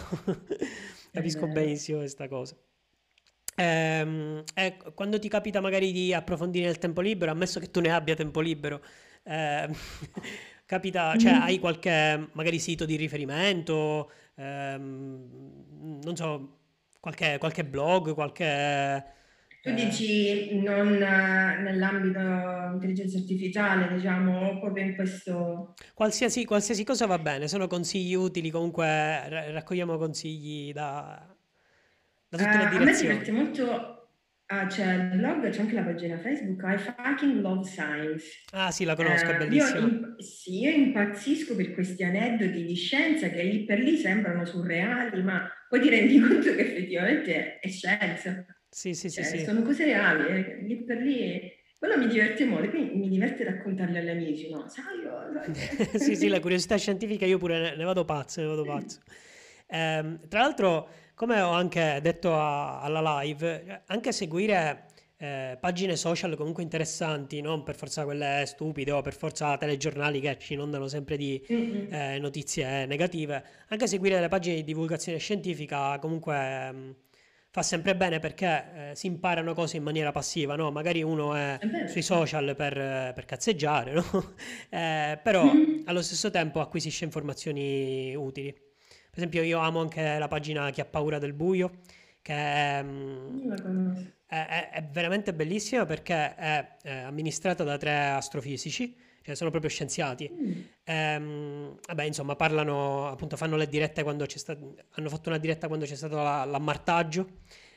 Capisco 1.12 1.48
benissimo 1.48 2.00
questa 2.00 2.28
cosa. 2.28 2.56
Ehm, 3.56 4.44
e 4.54 4.78
quando 4.96 5.20
ti 5.20 5.28
capita 5.30 5.62
magari 5.62 5.92
di 5.92 6.14
approfondire 6.14 6.66
nel 6.66 6.78
tempo 6.80 7.02
libero, 7.02 7.32
ammesso 7.32 7.60
che 7.60 7.70
tu 7.72 7.80
ne 7.82 7.92
abbia 7.92 8.16
tempo 8.16 8.40
libero, 8.42 8.82
ehm, 9.24 9.72
capita, 10.66 11.16
cioè 11.18 11.32
hai 11.34 11.58
Mm. 11.58 11.60
qualche 11.60 12.30
magari 12.34 12.60
sito 12.60 12.86
di 12.86 12.96
riferimento, 12.96 14.12
ehm, 14.36 16.00
non 16.04 16.16
so, 16.16 16.60
qualche, 17.00 17.38
qualche 17.40 17.66
blog, 17.66 18.14
qualche... 18.14 19.06
Tu 19.62 19.70
eh, 19.70 19.74
dici 19.74 20.60
non 20.62 21.02
eh, 21.02 21.58
nell'ambito 21.62 22.20
intelligenza 22.74 23.18
artificiale, 23.18 23.94
diciamo, 23.94 24.50
o 24.50 24.60
proprio 24.60 24.84
in 24.86 24.96
questo... 24.96 25.74
qualsiasi, 25.94 26.46
qualsiasi 26.46 26.84
cosa 26.84 27.06
va 27.06 27.18
bene, 27.20 27.48
sono 27.48 27.68
consigli 27.68 28.14
utili, 28.14 28.50
comunque 28.50 28.86
ra- 28.86 29.52
raccogliamo 29.52 29.98
consigli 29.98 30.72
da, 30.74 31.33
da 32.38 32.44
Eh, 32.44 32.46
tutte 32.46 32.58
le 32.58 32.64
a 32.66 32.70
me 32.70 32.80
direzioni. 32.80 33.14
diverte 33.14 33.32
molto, 33.32 34.10
ah, 34.48 34.66
c'è 34.68 34.94
il 34.94 35.18
blog, 35.18 35.50
c'è 35.50 35.62
anche 35.62 35.76
la 35.76 35.84
pagina 35.84 36.18
Facebook, 36.18 36.64
I 36.64 36.78
fucking 36.78 37.42
love 37.42 37.64
science. 37.68 38.26
Ah 38.52 38.72
sì, 38.72 38.86
la 38.86 38.96
conosco, 38.96 39.32
è 39.32 39.34
Eh, 39.34 39.38
io, 39.38 39.48
bellissima. 39.50 39.80
imp- 39.88 40.20
sì, 40.20 40.60
io 40.62 40.70
impazzisco 40.72 41.56
per 41.56 41.74
questi 41.74 42.04
aneddoti 42.04 42.64
di 42.66 42.76
scienza 42.76 43.30
che 43.30 43.44
lì 43.44 43.66
per 43.66 43.80
lì 43.80 43.98
sembrano 43.98 44.46
surreali, 44.46 45.22
ma 45.22 45.48
poi 45.70 45.80
ti 45.82 45.90
rendi 45.90 46.20
conto 46.20 46.54
che 46.56 46.62
effettivamente 46.62 47.60
è 47.60 47.68
scienza, 47.70 48.46
Sì, 48.70 48.94
sì, 48.96 49.10
sì, 49.10 49.24
cioè 49.24 49.24
sì. 49.24 49.44
sono 49.44 49.62
cose 49.62 49.86
reali, 49.86 50.28
eh, 50.28 50.62
lì 50.64 50.84
per 50.84 50.98
lì. 50.98 51.52
Quello 51.78 51.98
mi 51.98 52.08
diverte 52.08 52.46
molto, 52.46 52.70
quindi 52.70 52.96
mi 52.98 53.10
diverte 53.10 53.44
raccontarle 53.44 54.00
agli 54.00 54.10
amici, 54.10 54.50
no? 54.50 54.68
Sai, 54.70 55.02
io, 55.02 55.12
sai 55.34 55.52
Sì, 56.00 56.16
sì, 56.16 56.28
la 56.30 56.40
curiosità 56.40 56.78
scientifica 56.78 57.26
io 57.26 57.38
pure 57.38 57.76
ne, 57.76 57.84
vado 57.84 58.06
pazzo, 58.06 58.42
ne 58.42 58.48
vado 58.48 58.66
pazzo. 58.66 59.00
Ehm, 59.68 60.28
tra 60.28 60.42
l'altro, 60.42 60.88
come 61.16 61.42
ho 61.42 61.52
anche 61.52 62.00
detto 62.02 62.34
a- 62.36 62.82
alla 62.82 63.22
live, 63.22 63.84
anche 63.88 64.12
seguire 64.12 64.88
eh, 65.18 65.58
pagine 65.60 65.96
social 65.96 66.36
comunque 66.36 66.64
interessanti, 66.64 67.40
non 67.42 67.64
per 67.64 67.76
forza 67.76 68.04
quelle 68.04 68.44
stupide 68.46 68.92
o 68.92 69.02
per 69.02 69.14
forza 69.16 69.58
telegiornali 69.58 70.20
che 70.20 70.38
ci 70.40 70.54
inondano 70.54 70.88
sempre 70.88 71.16
di 71.18 71.46
Mm-mm. 71.50 71.88
eh, 71.88 72.20
notizie 72.20 72.86
negative, 72.86 73.44
anche 73.70 73.88
seguire 73.88 74.20
le 74.20 74.28
pagine 74.28 74.56
di 74.56 74.64
divulgazione 74.64 75.18
scientifica 75.20 75.98
comunque 76.00 76.36
ehm, 76.36 76.96
fa 77.50 77.62
sempre 77.62 77.96
bene 77.96 78.20
perché 78.20 78.92
eh, 78.92 78.96
si 78.96 79.08
imparano 79.08 79.54
cose 79.54 79.78
in 79.78 79.84
maniera 79.84 80.12
passiva, 80.12 80.56
no? 80.56 80.72
Magari 80.72 81.04
uno 81.04 81.36
è 81.36 81.60
vero, 81.62 81.84
sui 81.84 82.02
social 82.02 82.56
per, 82.56 82.74
per 83.14 83.26
cazzeggiare, 83.26 83.94
no? 83.94 84.04
Eh, 84.70 85.20
però 85.22 85.62
Mm. 85.62 85.84
allo 85.84 86.02
stesso 86.02 86.30
tempo 86.32 86.60
acquisisce 86.62 87.06
informazioni 87.06 88.16
utili. 88.16 88.54
Per 89.14 89.22
esempio, 89.22 89.44
io 89.44 89.60
amo 89.60 89.80
anche 89.80 90.18
la 90.18 90.28
pagina 90.28 90.72
Chi 90.72 90.82
ha 90.82 90.86
paura 90.86 91.20
del 91.20 91.34
buio, 91.34 91.70
che 92.24 92.34
è, 92.34 92.82
mm, 92.82 93.52
è- 94.26 94.46
è- 94.48 94.70
è 94.72 94.84
veramente 94.92 95.36
bellissima 95.36 95.86
perché 95.86 96.34
è, 96.34 96.68
eh, 96.82 96.92
amministrata 97.02 97.64
da 97.64 97.78
tre 97.78 97.96
astrofisici, 98.10 98.96
cioè 99.22 99.36
sono 99.36 99.52
proprio 99.52 99.70
scienziati. 99.70 100.28
Mm. 100.34 100.52
Ehm, 100.86 101.78
vabbè, 101.86 102.04
insomma, 102.06 102.36
parlano, 102.36 103.08
appunto, 103.08 103.38
fanno 103.38 103.56
le 103.56 103.68
dirette 103.68 104.02
quando 104.02 104.26
c'è 104.26 104.40
stato, 104.40 104.74
hanno 104.94 105.10
fatto 105.10 105.30
una 105.30 105.38
diretta 105.38 105.68
quando 105.68 105.86
c'è 105.86 105.94
stato 105.96 106.16
la- 106.16 106.44
l'ammartaggio, 106.46 107.28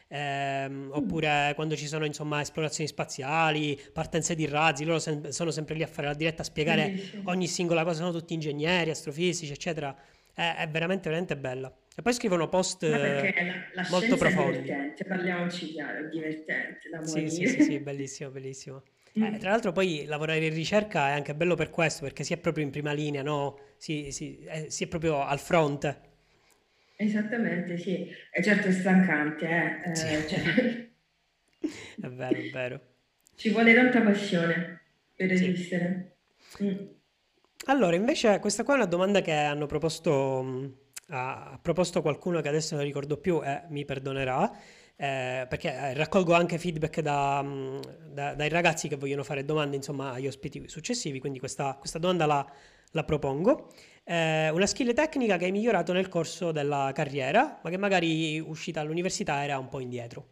ehm, 0.09 0.73
Mm. 0.73 0.91
oppure 0.93 1.53
quando 1.55 1.77
ci 1.77 1.87
sono, 1.87 2.07
insomma, 2.07 2.41
esplorazioni 2.41 2.89
spaziali, 2.89 3.79
partenze 3.93 4.35
di 4.35 4.47
razzi, 4.47 4.85
loro 4.87 5.01
sem- 5.01 5.29
sono 5.29 5.51
sempre 5.51 5.75
lì 5.75 5.83
a 5.83 5.87
fare 5.87 6.07
la 6.07 6.15
diretta 6.15 6.41
a 6.41 6.47
spiegare 6.47 6.87
Bellissimo. 6.89 7.29
ogni 7.31 7.47
singola 7.47 7.85
cosa, 7.85 7.99
sono 7.99 8.13
tutti 8.13 8.33
ingegneri, 8.33 8.89
astrofisici, 8.89 9.53
eccetera. 9.53 9.95
È, 10.39 10.55
è 10.59 10.69
veramente, 10.69 11.09
veramente 11.09 11.35
bella. 11.35 11.75
E 11.97 12.03
poi 12.03 12.13
scrivono 12.13 12.47
post 12.51 12.83
eh, 12.83 12.91
la, 12.93 13.83
la 13.83 13.87
molto 13.89 13.97
scienza 13.97 14.15
è 14.15 14.19
profondi. 14.19 14.61
divertente, 14.61 15.05
parliamoci 15.07 15.73
chiaro, 15.73 15.99
è 15.99 16.09
divertente 16.11 16.91
da 16.91 17.03
Sì, 17.03 17.31
sì, 17.31 17.47
sì, 17.47 17.63
sì, 17.63 17.79
bellissimo, 17.81 18.29
bellissimo. 18.31 18.83
Eh, 19.15 19.19
Mm. 19.19 19.39
tra 19.39 19.49
l'altro 19.49 19.73
poi 19.73 20.05
lavorare 20.05 20.45
in 20.45 20.53
ricerca 20.53 21.09
è 21.09 21.13
anche 21.13 21.35
bello 21.35 21.55
per 21.55 21.71
questo, 21.71 22.03
perché 22.03 22.23
si 22.23 22.35
è 22.35 22.37
proprio 22.37 22.63
in 22.65 22.71
prima 22.71 22.93
linea, 22.93 23.23
no? 23.23 23.59
Si, 23.79 24.13
si- 24.13 24.45
eh, 24.45 24.71
si 24.71 24.85
è 24.85 24.89
proprio 24.89 25.23
al 25.25 25.39
fronte. 25.39 26.01
Esattamente, 26.97 27.79
sì. 27.79 28.07
E 28.31 28.43
certo 28.43 28.69
è 28.69 28.73
stancante, 28.73 29.49
eh. 29.87 29.95
Sì. 29.97 30.07
Eh, 30.07 30.29
cioè, 30.29 30.91
È 31.99 32.09
vero, 32.09 32.39
è 32.39 32.51
vero. 32.51 32.81
Ci 33.37 33.49
vuole 33.51 33.73
tanta 33.75 34.03
passione 34.03 34.81
per 35.15 35.35
Sì. 35.35 35.47
resistere. 35.47 36.17
Mm. 36.63 36.77
Allora, 37.69 37.97
invece, 37.97 38.39
questa 38.39 38.63
qua 38.63 38.75
è 38.75 38.77
una 38.77 38.87
domanda 38.87 39.21
che 39.21 39.33
hanno 39.33 39.67
proposto, 39.67 40.43
mh, 40.43 40.75
ha, 41.09 41.59
proposto 41.61 42.01
qualcuno 42.01 42.41
che 42.41 42.49
adesso 42.49 42.77
non 42.77 42.85
ricordo 42.85 43.17
più 43.17 43.43
e 43.45 43.65
mi 43.71 43.85
perdonerà, 43.85 44.49
eh, 44.95 45.47
perché 45.49 45.73
eh, 45.75 45.95
raccolgo 45.95 46.33
anche 46.33 46.59
feedback 46.59 47.01
da, 47.01 47.43
mh, 47.43 47.81
da- 48.13 48.35
dai 48.35 48.49
ragazzi 48.49 48.87
che 48.89 48.95
vogliono 48.97 49.25
fare 49.25 49.45
domande, 49.45 49.75
insomma, 49.77 50.13
agli 50.13 50.29
ospiti 50.29 50.69
successivi, 50.69 51.19
quindi 51.19 51.41
questa, 51.41 51.75
questa 51.75 51.99
domanda 51.99 52.27
la, 52.27 52.47
la 52.93 53.03
propongo. 53.05 53.73
Eh, 54.05 54.49
una 54.51 54.67
skill 54.67 54.93
tecnica 54.95 55.37
che 55.37 55.47
hai 55.47 55.53
migliorato 55.53 55.93
nel 55.93 56.09
corso 56.09 56.53
della 56.53 56.93
carriera, 56.95 57.59
ma 57.65 57.71
che 57.71 57.77
magari 57.79 58.39
uscita 58.39 58.81
all'università 58.81 59.43
era 59.43 59.59
un 59.59 59.69
po' 59.69 59.81
indietro. 59.81 60.29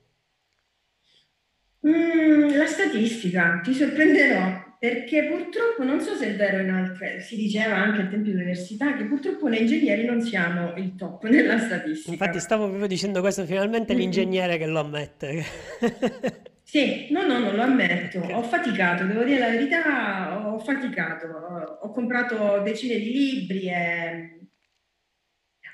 Mm, 1.87 2.57
la 2.57 2.67
statistica, 2.67 3.61
ti 3.63 3.75
sorprenderò, 3.75 4.74
perché 4.85 5.25
purtroppo, 5.29 5.83
non 5.83 5.99
so 5.99 6.15
se 6.15 6.35
è 6.35 6.37
vero 6.37 6.59
in 6.61 6.69
altre, 6.69 7.19
si 7.23 7.37
diceva 7.37 7.75
anche 7.77 8.03
al 8.03 8.11
tempo 8.11 8.27
dell'università 8.27 8.95
che 8.95 9.05
purtroppo 9.05 9.49
noi 9.49 9.61
ingegneri 9.63 10.05
non 10.05 10.21
siamo 10.21 10.75
il 10.77 10.95
top 10.95 11.25
nella 11.29 11.55
Infatti 11.55 11.65
statistica. 11.65 12.39
stavo 12.39 12.67
proprio 12.67 12.87
dicendo 12.87 13.21
questo, 13.23 13.47
finalmente 13.47 13.95
Mm, 13.95 13.97
l'ingegnere 13.97 14.59
che 14.59 14.67
lo 14.67 14.81
ammette. 14.81 15.43
Sì, 16.67 17.07
no, 17.11 17.25
no, 17.27 17.39
non 17.39 17.55
lo 17.55 17.63
ammetto. 17.63 18.19
Ok. 18.19 18.31
Ho 18.35 18.43
faticato, 18.43 19.05
devo 19.05 19.23
dire 19.23 19.39
la 19.39 19.49
verità, 19.49 20.49
ho 20.53 20.59
faticato. 20.59 21.27
Ho, 21.83 21.91
comprato 21.93 22.61
decine 22.63 22.97
di 22.97 23.13
libri 23.13 23.69
e 23.69 24.41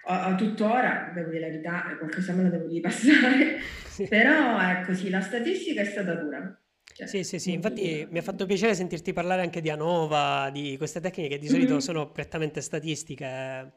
ho- 0.05 0.35
tuttora, 0.37 1.11
devo 1.15 1.31
dire 1.31 1.41
la 1.41 1.47
verità, 1.47 1.97
qualcosa 1.99 2.33
me 2.35 2.43
la 2.45 2.49
devo 2.51 2.69
ripassare. 2.69 3.59
Sì. 3.91 4.07
Però 4.07 4.59
ecco, 4.61 4.95
sì, 4.95 5.11
la 5.11 5.21
statistica 5.21 5.81
è 5.83 5.85
stata 5.85 6.15
dura, 6.15 6.60
cioè 7.07 7.25
sì, 7.25 7.39
sì, 7.39 7.53
molto 7.53 7.53
infatti 7.53 8.07
mi 8.11 8.19
ha 8.19 8.23
fatto 8.23 8.47
piacere 8.47 8.75
sentirti 8.75 9.13
parlare 9.13 9.43
anche 9.43 9.61
di 9.61 9.71
ANOVA, 9.71 10.51
di 10.51 10.77
queste 10.77 11.01
tecniche 11.01 11.29
che 11.31 11.39
di 11.39 11.49
solito 11.49 11.79
Mhm. 11.79 11.81
sono 11.81 12.11
prettamente 12.13 12.61
statistiche. 12.61 13.73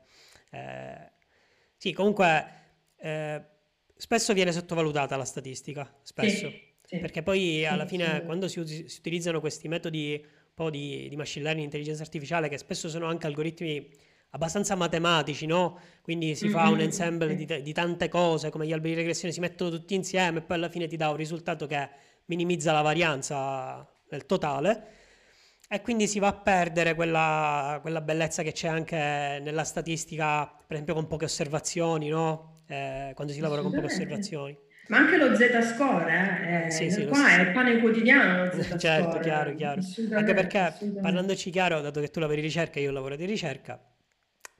Eh, 0.51 1.11
sì, 1.77 1.93
comunque 1.93 2.45
eh, 2.97 3.45
spesso 3.95 4.33
viene 4.33 4.51
sottovalutata 4.51 5.15
la 5.15 5.25
statistica, 5.25 5.99
spesso, 6.03 6.49
Sì, 6.49 6.77
sì, 6.83 6.97
perché 6.97 7.23
poi 7.23 7.65
alla 7.65 7.85
sì, 7.85 7.87
fine 7.87 8.21
assolutamente. 8.21 8.23
quando 8.23 8.47
si, 8.47 8.63
si 8.87 8.99
utilizzano 8.99 9.39
questi 9.39 9.67
metodi 9.67 10.21
un 10.23 10.53
po' 10.53 10.69
di, 10.69 11.07
di 11.09 11.15
machine 11.15 11.43
learning, 11.45 11.65
intelligenza 11.65 12.03
artificiale, 12.03 12.49
che 12.49 12.57
spesso 12.57 12.89
sono 12.89 13.07
anche 13.07 13.27
algoritmi 13.27 13.89
abbastanza 14.31 14.75
matematici, 14.75 15.45
no? 15.45 15.79
Quindi 16.01 16.35
si 16.35 16.49
fa 16.49 16.69
un 16.69 16.79
Mhm, 16.79 16.81
ensemble 16.81 17.35
di, 17.35 17.45
sì. 17.45 17.61
di 17.61 17.73
tante 17.73 18.07
cose, 18.09 18.49
come 18.49 18.65
gli 18.65 18.71
alberi 18.73 18.91
di 18.93 18.99
regressione, 19.01 19.33
si 19.33 19.39
mettono 19.39 19.69
tutti 19.69 19.93
insieme 19.95 20.39
e 20.39 20.41
poi 20.41 20.57
alla 20.57 20.69
fine 20.69 20.87
ti 20.87 20.95
dà 20.97 21.09
un 21.09 21.15
risultato 21.17 21.67
che 21.67 21.89
minimizza 22.25 22.71
la 22.71 22.81
varianza 22.81 23.87
nel 24.09 24.25
totale 24.25 24.87
e 25.67 25.81
quindi 25.81 26.07
si 26.07 26.19
va 26.19 26.27
a 26.27 26.33
perdere 26.33 26.93
quella, 26.93 27.79
quella 27.81 28.01
bellezza 28.01 28.43
che 28.43 28.51
c'è 28.51 28.67
anche 28.67 28.95
nella 29.41 29.63
statistica, 29.63 30.45
per 30.45 30.73
esempio 30.73 30.93
con 30.93 31.07
poche 31.07 31.25
osservazioni, 31.25 32.09
no? 32.09 32.61
Eh, 32.67 33.11
quando 33.15 33.33
si 33.33 33.39
lavora 33.39 33.61
con 33.61 33.71
poche 33.71 33.85
osservazioni. 33.85 34.55
Ma 34.87 34.97
anche 34.97 35.17
lo 35.17 35.33
Z-score, 35.33 36.65
Eh, 36.67 36.71
sì, 36.71 36.85
eh, 36.85 36.91
sì, 36.91 37.03
lo 37.05 37.11
qua 37.11 37.39
è 37.39 37.51
pane 37.51 37.79
quotidiano 37.79 38.43
lo 38.43 38.51
Certo, 38.77 39.19
chiaro, 39.19 39.55
chiaro. 39.55 39.81
Anche 40.13 40.33
perché, 40.33 40.73
parlandoci 41.01 41.49
chiaro, 41.49 41.81
dato 41.81 42.01
che 42.01 42.09
tu 42.09 42.19
lavori 42.19 42.41
di 42.41 42.47
ricerca 42.47 42.79
e 42.79 42.83
io 42.83 42.91
lavoro 42.91 43.15
di 43.15 43.25
ricerca, 43.25 43.81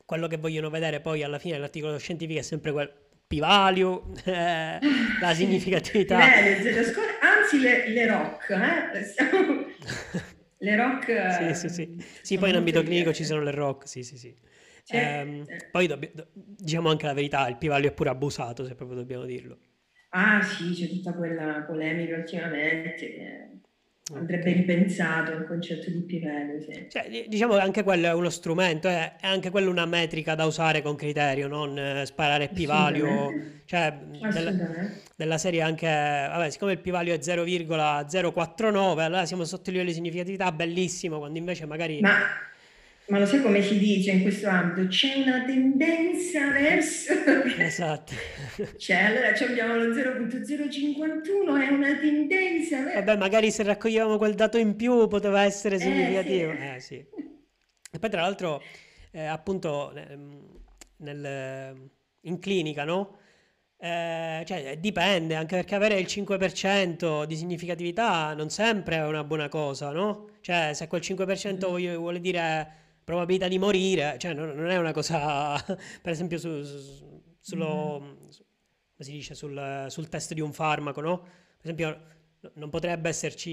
quello 0.05 0.28
che 0.28 0.38
vogliono 0.38 0.70
vedere 0.70 0.99
poi 1.01 1.24
alla 1.24 1.39
fine 1.39 1.53
dell'articolo 1.55 1.97
scientifico 1.97 2.39
è 2.39 2.43
sempre 2.43 2.72
quel 2.72 2.91
p-value, 3.28 4.01
eh, 4.26 4.80
la 5.20 5.30
Sì, 5.30 5.36
significatività. 5.43 6.18
bene, 6.18 6.61
Z-score, 6.61 7.20
anzi 7.54 7.60
le, 7.60 7.89
le 7.89 8.08
rock, 8.08 8.49
eh? 8.49 9.14
Le 10.60 10.76
rock 10.78 11.10
Sì, 11.26 11.49
eh, 11.49 11.54
sì, 11.54 11.70
sì. 11.70 11.95
Sì, 12.22 12.36
sono 12.36 12.39
poi 12.41 12.49
in 12.51 12.56
ambito 12.58 12.84
clinico 12.84 13.14
ci 13.14 13.26
sono 13.26 13.41
le 13.41 13.51
ROC, 13.51 13.88
sì, 13.88 14.04
sì, 14.04 14.18
sì. 14.18 14.36
Sì, 14.84 14.97
Ehm, 14.97 15.43
sì. 15.45 15.58
poi 15.72 15.88
dobbi- 15.88 16.12
do- 16.14 16.28
diciamo 16.34 16.89
anche 16.89 17.06
la 17.06 17.14
verità, 17.14 17.47
il 17.47 17.58
p-value 17.58 17.89
è 17.89 17.93
pure 17.93 18.10
abusato, 18.10 18.66
se 18.66 18.76
proprio 18.76 18.97
dobbiamo 18.97 19.26
dirlo. 19.26 19.58
Ah 20.16 20.41
sì, 20.41 20.72
c'è 20.74 20.88
tutta 20.88 21.14
quella 21.14 21.64
polemica 21.68 22.16
ultimamente 22.16 23.53
andrebbe 24.12 24.51
ripensato 24.51 25.32
il 25.32 25.45
concetto 25.45 25.89
di 25.89 26.01
p-value, 26.01 26.62
sì. 26.62 26.88
Cioè, 26.89 27.10
di- 27.10 27.26
diciamo 27.30 27.54
che 27.54 27.62
anche 27.62 27.84
quello 27.84 28.08
è 28.08 28.14
uno 28.14 28.30
strumento, 28.30 28.89
è, 28.89 29.16
è 29.16 29.28
anche 29.28 29.49
quello 29.49 29.70
una 29.70 29.86
metrica 29.86 30.36
da 30.36 30.45
usare 30.45 30.82
con 30.82 30.95
criterio, 30.95 31.47
non 31.47 31.78
eh, 31.78 32.06
sparare 32.06 32.49
Assolutamente, 32.51 33.62
cioè 33.66 33.97
del- 34.30 34.47
assolutamente. 34.47 35.01
della 35.16 35.38
serie 35.38 35.62
anche, 35.62 35.88
vabbè, 35.88 36.49
siccome 36.49 36.74
il 36.74 36.80
p-value 36.80 37.14
è 37.16 37.22
0,049, 37.22 39.04
allora 39.04 39.26
siamo 39.26 39.45
sotto 39.45 39.70
il 39.70 39.76
livello 39.78 39.89
di 39.89 39.95
significatività, 39.95 40.51
bellissimo, 40.51 41.20
quando 41.20 41.38
invece 41.38 41.66
magari... 41.66 42.01
Ma, 42.01 42.12
ma 43.08 43.20
lo 43.20 43.26
sai 43.26 43.41
come 43.41 43.62
si 43.62 43.78
dice 43.78 44.12
in 44.12 44.22
questo 44.22 44.47
ambito? 44.47 44.88
C'è 44.88 45.16
una 45.16 45.43
tendenza 45.45 46.49
verso... 46.51 47.14
Esatto. 47.60 48.14
Cioè, 48.78 48.95
allora 48.97 49.34
ci 49.34 49.43
abbiamo 49.43 49.76
lo 49.76 49.93
0.051, 49.93 51.62
è 51.62 51.72
una 51.72 51.95
tendenza 51.97 52.78
Vabbè, 52.84 53.04
verso... 53.04 53.18
magari 53.18 53.51
se 53.51 53.64
raccoglievamo 53.64 54.18
quel 54.18 54.34
dato 54.36 54.58
in 54.58 54.76
più 54.76 55.08
poteva 55.08 55.43
essere 55.43 55.76
Eh 55.76 55.80
significativo. 55.80 56.51
sì. 56.51 56.58
Eh 56.76 56.80
sì. 56.80 57.06
E 57.91 57.99
poi 57.99 58.10
tra 58.10 58.22
l'altro, 58.22 58.62
eh, 59.12 59.26
appunto, 59.26 59.93
ehm, 59.93 60.47
nel- 60.97 61.89
in 62.22 62.39
clinica, 62.39 62.84
no? 62.86 63.18
Eh, 63.78 64.43
cioè, 64.45 64.78
dipende, 64.80 65.36
anche 65.36 65.56
perché 65.58 65.76
avere 65.76 65.99
il 65.99 66.06
5% 66.08 67.26
di 67.26 67.36
significatività 67.36 68.34
non 68.34 68.49
sempre 68.49 68.95
è 68.95 69.06
una 69.06 69.26
buona 69.26 69.49
cosa, 69.49 69.91
no? 69.91 70.30
Cioè, 70.39 70.72
se 70.74 70.88
quel 70.88 71.01
5% 71.01 71.68
voglio- 71.70 71.97
vuole 71.99 72.22
dire 72.22 72.82
probabilità 73.04 73.47
di 73.47 73.58
morire, 73.60 74.18
cioè 74.20 74.34
non, 74.34 74.49
non 74.56 74.70
è 74.70 74.78
una 74.78 74.91
cosa, 74.93 75.56
per 76.01 76.12
esempio, 76.12 76.38
su- 76.38 76.64
su- 76.64 77.22
sullo, 77.39 78.26
su- 78.30 78.43
come 78.43 79.10
si 79.10 79.12
dice, 79.12 79.36
sul, 79.36 79.86
sul 79.89 80.10
test 80.10 80.34
di 80.34 80.41
un 80.41 80.54
farmaco, 80.54 81.01
no? 81.01 81.20
Per 81.22 81.62
esempio, 81.64 81.99
no- 82.41 82.51
non 82.56 82.70
potrebbe 82.70 83.10
esserci 83.10 83.49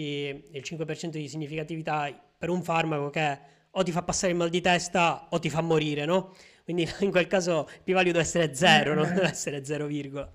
il 0.52 0.62
5% 0.62 1.18
di 1.18 1.28
significatività 1.28 2.12
per 2.38 2.48
un 2.50 2.62
farmaco 2.62 3.10
che 3.10 3.38
o 3.72 3.82
ti 3.84 3.92
fa 3.92 4.02
passare 4.02 4.32
il 4.32 4.38
mal 4.38 4.50
di 4.50 4.60
testa 4.60 5.28
o 5.30 5.38
ti 5.38 5.48
fa 5.50 5.60
morire, 5.60 6.04
no? 6.04 6.34
Quindi 6.64 6.88
in 7.00 7.10
quel 7.10 7.26
caso 7.26 7.68
il 7.72 7.80
p-value 7.84 8.12
deve 8.12 8.24
essere 8.24 8.54
0, 8.54 8.94
non 8.94 9.12
deve 9.12 9.26
Eh, 9.26 9.30
essere 9.30 9.64
0, 9.64 9.86
virgola. 9.86 10.30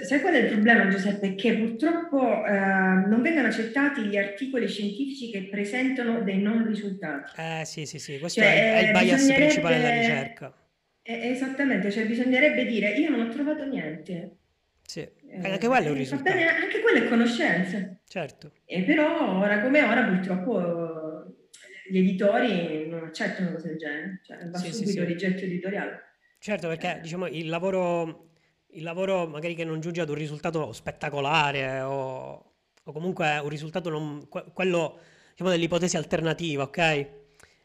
Sai 0.00 0.20
qual 0.20 0.32
è 0.34 0.38
il 0.38 0.50
problema, 0.50 0.88
Giuseppe? 0.88 1.34
Che 1.34 1.54
purtroppo 1.58 2.44
eh, 2.46 2.50
non 2.50 3.20
vengono 3.20 3.48
accettati 3.48 4.02
gli 4.04 4.16
articoli 4.16 4.66
scientifici 4.66 5.30
che 5.30 5.48
presentano 5.50 6.22
dei 6.22 6.40
non 6.40 6.66
risultati. 6.66 7.32
Eh 7.40 7.64
sì, 7.66 7.84
sì, 7.84 7.98
sì, 7.98 8.18
questo 8.18 8.40
è 8.40 8.44
il, 8.44 8.50
è 8.50 8.70
Cioè, 8.72 8.80
il 8.80 8.88
eh, 8.88 8.92
bias 8.92 9.32
principale 9.32 9.76
della 9.76 9.90
ricerca. 9.90 10.54
eh, 11.02 11.28
esattamente, 11.30 11.90
cioè 11.90 12.06
bisognerebbe 12.06 12.64
dire 12.64 12.92
io 12.92 13.10
non 13.10 13.20
ho 13.20 13.28
trovato 13.28 13.64
niente. 13.66 14.36
Sì, 14.82 15.00
e 15.00 15.10
Eh, 15.42 15.50
anche 15.50 15.66
quello 15.68 15.88
è 15.88 15.90
un 15.90 15.96
eh, 15.98 16.04
va 16.06 16.16
bene, 16.16 16.40
risultato, 16.42 16.62
anche 16.64 16.80
quella 16.80 17.04
è 17.04 17.08
conoscenza. 17.08 18.00
certo. 18.06 18.52
E 18.64 18.82
però 18.84 19.38
ora 19.40 19.60
come 19.60 19.82
ora 19.82 20.04
purtroppo 20.04 20.60
eh, 20.60 21.90
gli 21.90 21.98
editori 21.98 22.88
non 22.88 23.04
accettano 23.04 23.52
cose 23.52 23.68
del 23.68 23.76
genere, 23.78 24.20
cioè 24.24 24.48
va 24.48 24.58
Sì, 24.58 24.66
sì, 24.68 24.72
subito 24.72 25.00
sì. 25.00 25.04
rigetto 25.04 25.44
editoriale. 25.44 26.00
Certo, 26.38 26.68
perché 26.68 26.96
Eh, 26.96 27.00
diciamo 27.00 27.26
il 27.26 27.48
lavoro, 27.48 28.31
il 28.72 28.82
lavoro 28.82 29.26
magari 29.26 29.54
che 29.54 29.64
non 29.64 29.80
giunge 29.80 30.00
ad 30.00 30.08
un 30.08 30.14
risultato 30.14 30.72
spettacolare 30.72 31.80
o, 31.82 32.52
o 32.84 32.92
comunque 32.92 33.38
un 33.38 33.48
risultato 33.48 33.90
non, 33.90 34.26
que- 34.28 34.44
quello 34.52 34.98
diciamo 35.30 35.50
dell'ipotesi 35.50 35.96
alternativa, 35.96 36.62
ok? 36.64 36.78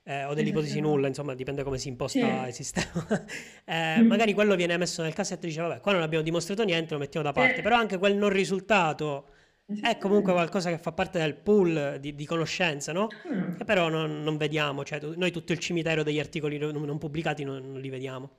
Eh, 0.09 0.23
o 0.23 0.33
dell'ipotesi 0.33 0.71
esattamente. 0.71 0.79
nulla, 0.95 1.07
insomma, 1.07 1.35
dipende 1.35 1.63
come 1.63 1.77
si 1.77 1.89
imposta 1.89 2.47
il 2.47 2.53
Sì. 2.53 2.63
sistema. 2.63 3.25
Eh, 3.65 4.01
Mm. 4.01 4.07
magari 4.07 4.33
quello 4.33 4.55
viene 4.55 4.77
messo 4.77 5.01
nel 5.01 5.13
cassetto 5.13 5.45
e 5.45 5.49
dice, 5.49 5.59
vabbè, 5.61 5.81
qua 5.81 5.91
non 5.91 6.01
abbiamo 6.01 6.23
dimostrato 6.23 6.63
niente, 6.63 6.93
lo 6.93 6.99
mettiamo 6.99 7.25
da 7.25 7.33
parte, 7.33 7.61
però 7.61 7.75
anche 7.75 7.97
quel 7.97 8.15
non 8.15 8.29
risultato 8.29 9.27
è 9.81 9.97
comunque 9.97 10.31
qualcosa 10.31 10.69
che 10.69 10.77
fa 10.77 10.93
parte 10.93 11.19
del 11.19 11.35
pool 11.35 11.97
di, 11.99 12.15
di 12.15 12.25
conoscenza, 12.25 12.93
no? 12.93 13.09
No? 13.29 13.55
Che 13.57 13.65
però 13.65 13.89
non, 13.89 14.23
non 14.23 14.37
vediamo, 14.37 14.85
cioè 14.85 15.01
noi 15.17 15.31
tutto 15.31 15.51
il 15.51 15.59
cimitero 15.59 16.03
degli 16.03 16.19
articoli 16.19 16.57
non, 16.57 16.73
non 16.73 16.97
pubblicati 16.97 17.43
non, 17.43 17.69
non 17.71 17.81
li 17.81 17.89
vediamo. 17.89 18.29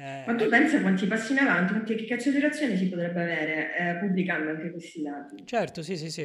Eh, 0.00 0.04
Ma 0.24 0.34
tu 0.34 0.48
e- 0.48 0.48
pensa 0.48 0.80
quanti 0.80 1.06
passi 1.06 1.32
in 1.32 1.38
avanti, 1.38 1.72
quante 1.72 1.94
reazioni 2.38 2.76
si 2.76 2.88
potrebbe 2.88 3.20
avere 3.22 3.76
eh, 3.76 3.98
pubblicando 3.98 4.50
anche 4.50 4.70
questi 4.70 5.02
dati? 5.02 5.36
certo, 5.44 5.82
sì, 5.82 5.96
sì, 5.96 6.10
sì. 6.10 6.22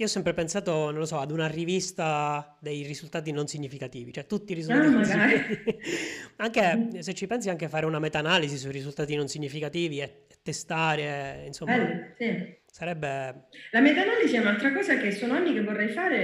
Io 0.00 0.06
ho 0.06 0.08
sempre 0.08 0.32
pensato, 0.32 0.90
non 0.90 0.98
lo 0.98 1.06
so, 1.06 1.18
ad 1.18 1.32
una 1.32 1.48
rivista 1.48 2.56
dei 2.60 2.82
risultati 2.84 3.32
non 3.32 3.48
significativi, 3.48 4.12
cioè 4.12 4.26
tutti 4.26 4.52
i 4.52 4.54
Ah, 4.68 4.74
risultati 4.74 4.90
non 4.90 4.94
magari. 4.94 5.34
significativi. 5.34 5.76
Anche 6.36 7.02
se 7.02 7.14
ci 7.14 7.26
pensi, 7.26 7.48
anche 7.50 7.68
fare 7.68 7.84
una 7.86 7.98
meta-analisi 7.98 8.56
sui 8.58 8.70
risultati 8.70 9.16
non 9.16 9.26
significativi 9.28 9.98
e, 10.00 10.26
e 10.28 10.36
testare, 10.42 11.42
insomma, 11.46 11.76
Bello, 11.76 12.14
sì. 12.16 12.57
Sarebbe... 12.70 13.46
La 13.72 13.80
meta-analisi 13.80 14.36
è 14.36 14.40
un'altra 14.40 14.72
cosa 14.72 14.96
che 14.96 15.10
sono 15.12 15.34
anni 15.34 15.52
che 15.52 15.62
vorrei 15.62 15.88
fare 15.88 16.16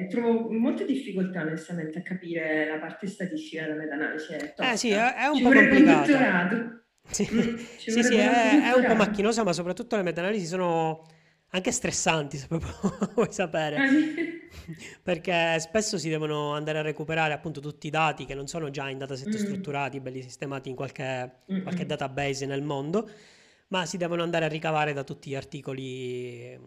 e 0.00 0.06
trovo 0.08 0.50
molte 0.50 0.84
difficoltà 0.84 1.42
onestamente 1.42 1.98
a 1.98 2.02
capire 2.02 2.68
la 2.68 2.78
parte 2.78 3.06
statistica 3.06 3.62
della 3.62 3.74
meta-analisi, 3.74 4.32
Eh 4.56 4.76
sì, 4.76 4.90
è, 4.90 5.14
è 5.14 5.26
un 5.26 5.36
Ci 5.36 5.42
po' 5.42 5.48
vorrebbe 5.48 5.76
un. 5.76 6.80
Sì, 7.10 7.24
Mm, 7.32 7.56
sì, 7.76 8.02
sì, 8.02 8.16
altro 8.16 8.16
è, 8.16 8.70
è 8.70 8.72
un 8.74 8.84
po' 8.86 8.94
macchinosa, 8.94 9.42
ma 9.44 9.52
soprattutto 9.52 9.96
le 9.96 10.02
meta-analisi 10.02 10.46
sono 10.46 11.02
anche 11.50 11.70
stressanti, 11.72 12.36
se 12.38 12.46
proprio 12.46 12.72
vuoi 13.14 13.32
sapere, 13.32 13.76
Ah, 13.76 13.88
sì. 13.88 14.40
perché 15.02 15.58
spesso 15.60 15.98
si 15.98 16.08
devono 16.08 16.54
andare 16.54 16.78
a 16.78 16.82
recuperare 16.82 17.32
appunto 17.34 17.60
tutti 17.60 17.86
i 17.88 17.90
dati 17.90 18.24
che 18.24 18.34
non 18.34 18.46
sono 18.46 18.70
già 18.70 18.88
in 18.88 18.98
dataset 18.98 19.28
Mm, 19.28 19.36
strutturati, 19.36 20.00
belli 20.00 20.22
sistemati 20.22 20.68
in 20.70 20.74
qualche, 20.76 21.40
mm, 21.52 21.62
qualche 21.62 21.84
mm. 21.84 21.88
database 21.88 22.46
nel 22.46 22.62
mondo, 22.62 23.10
ma 23.72 23.86
si 23.86 23.96
devono 23.96 24.22
andare 24.22 24.44
a 24.44 24.48
ricavare 24.48 24.92
da 24.92 25.02
tutti 25.02 25.30
gli 25.30 25.34
articoli 25.34 26.42
eh, 26.52 26.60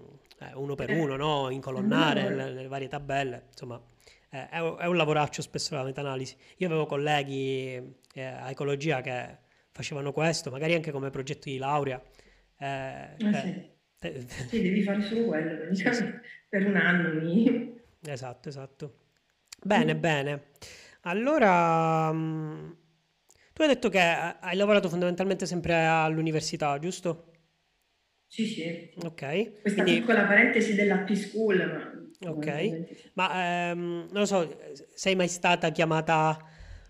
uno 0.55 0.75
per 0.75 0.89
uno, 0.89 1.13
Eh, 1.13 1.17
no? 1.17 1.49
è 1.49 1.51
un 1.51 1.53
bel 1.53 1.53
Incolonnare 1.55 2.23
nelle, 2.23 2.35
lavoro. 2.35 2.53
nelle 2.55 2.67
varie 2.67 2.87
tabelle, 2.87 3.45
insomma, 3.49 3.81
eh, 4.29 4.49
è, 4.49 4.59
un 4.59 4.75
è 4.79 4.85
un 4.87 4.95
lavoraccio 4.97 5.41
spesso 5.41 5.75
la 5.75 5.83
meta-analisi. 5.83 6.35
Io 6.57 6.67
avevo 6.67 6.85
colleghi 6.85 7.75
eh, 8.13 8.23
a 8.23 8.49
ecologia 8.49 9.01
che 9.01 9.37
facevano 9.71 10.11
questo, 10.11 10.49
magari 10.51 10.73
anche 10.73 10.91
come 10.91 11.09
progetto 11.11 11.49
di 11.49 11.57
laurea. 11.57 12.01
eh, 12.57 12.65
Ah, 12.67 13.17
cioè, 13.19 13.41
sì. 13.43 13.71
te- 13.99 14.25
Sì, 14.27 14.61
devi 14.61 14.81
fare 14.83 15.01
solo 15.01 15.25
quello, 15.25 15.73
sì, 15.75 15.93
sì, 15.93 16.03
per 16.49 16.65
un 16.65 16.75
anno. 16.75 17.21
mi- 17.21 17.79
esatto, 18.01 18.49
esatto. 18.49 18.95
Bene, 19.61 19.95
Mm. 19.95 19.99
bene. 19.99 20.45
Allora, 21.01 22.11
mm, 22.11 22.71
tu 23.55 23.61
hai 23.61 23.67
detto 23.69 23.87
che 23.89 23.99
hai 24.01 24.55
lavorato 24.57 24.89
fondamentalmente 24.89 25.45
sempre 25.45 25.85
all'università, 25.85 26.77
giusto? 26.77 27.31
Sì, 28.27 28.45
sì. 28.47 28.89
Ok, 29.05 29.61
Questa 29.61 29.83
quindi, 29.83 29.99
piccola 29.99 30.25
parentesi 30.25 30.73
dell'Happy 30.75 31.15
School, 31.15 32.13
ma 32.19 32.29
ok, 32.31 33.11
ma 33.13 33.69
ehm, 33.71 34.07
non 34.11 34.19
lo 34.21 34.25
so, 34.25 34.57
sei 34.93 35.15
mai 35.15 35.27
stata 35.27 35.69
chiamata 35.71 36.37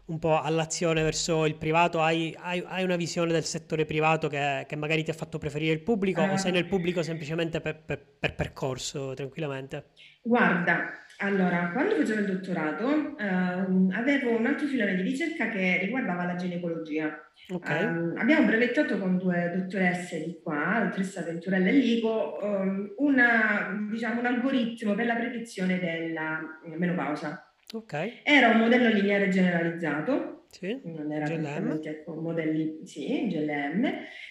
un 0.07 0.19
po' 0.19 0.39
all'azione 0.41 1.01
verso 1.03 1.45
il 1.45 1.55
privato? 1.55 2.01
Hai, 2.01 2.35
hai- 2.39 2.63
hai 2.65 2.83
una 2.83 2.95
visione 2.95 3.31
del 3.31 3.43
settore 3.45 3.85
privato 3.85 4.27
che, 4.27 4.65
che 4.67 4.75
magari 4.75 5.03
ti 5.03 5.09
ha 5.11 5.13
fatto 5.13 5.37
preferire 5.37 5.73
il 5.73 5.81
pubblico 5.81 6.21
o 6.21 6.37
sei 6.37 6.51
Eh, 6.51 6.53
nel 6.53 6.67
pubblico 6.67 7.01
semplicemente 7.03 7.59
per, 7.61 7.81
per- 7.83 8.03
per 8.19 8.35
percorso, 8.35 9.13
tranquillamente? 9.15 9.85
guarda, 10.21 10.91
allora, 11.17 11.71
quando 11.71 11.95
facevo 11.95 12.19
il 12.21 12.25
dottorato, 12.25 13.17
ehm, 13.17 13.91
avevo 13.93 14.37
un 14.37 14.45
altro 14.45 14.67
filone 14.67 14.95
di 14.95 15.01
ricerca 15.03 15.49
che 15.49 15.77
riguardava 15.81 16.25
la 16.25 16.35
ginecologia. 16.35 17.19
Ok, 17.49 17.69
Ehm, 17.69 18.13
abbiamo 18.17 18.45
brevettato 18.47 18.97
con 18.99 19.17
due 19.17 19.51
dottoresse 19.55 20.23
di 20.23 20.39
qua, 20.43 20.81
dottoressa 20.83 21.21
Venturella 21.23 21.69
e 21.69 21.73
Lico, 21.73 22.39
ehm, 22.41 22.93
una- 22.97 23.87
diciamo, 23.91 24.19
un 24.19 24.25
algoritmo 24.25 24.93
per 24.95 25.05
la 25.05 25.15
predizione 25.15 25.79
della 25.79 26.39
menopausa. 26.77 27.44
Ok, 27.77 28.21
Era 28.23 28.49
un 28.49 28.59
modello 28.59 28.89
lineare 28.89 29.29
generalizzato, 29.29 30.47
sì, 30.49 30.79
non 30.85 31.11
era 31.11 31.25
GLM, 31.25 31.81
ecco, 31.83 32.13
modelli, 32.13 32.79
sì, 32.85 33.27
GLM. 33.27 33.85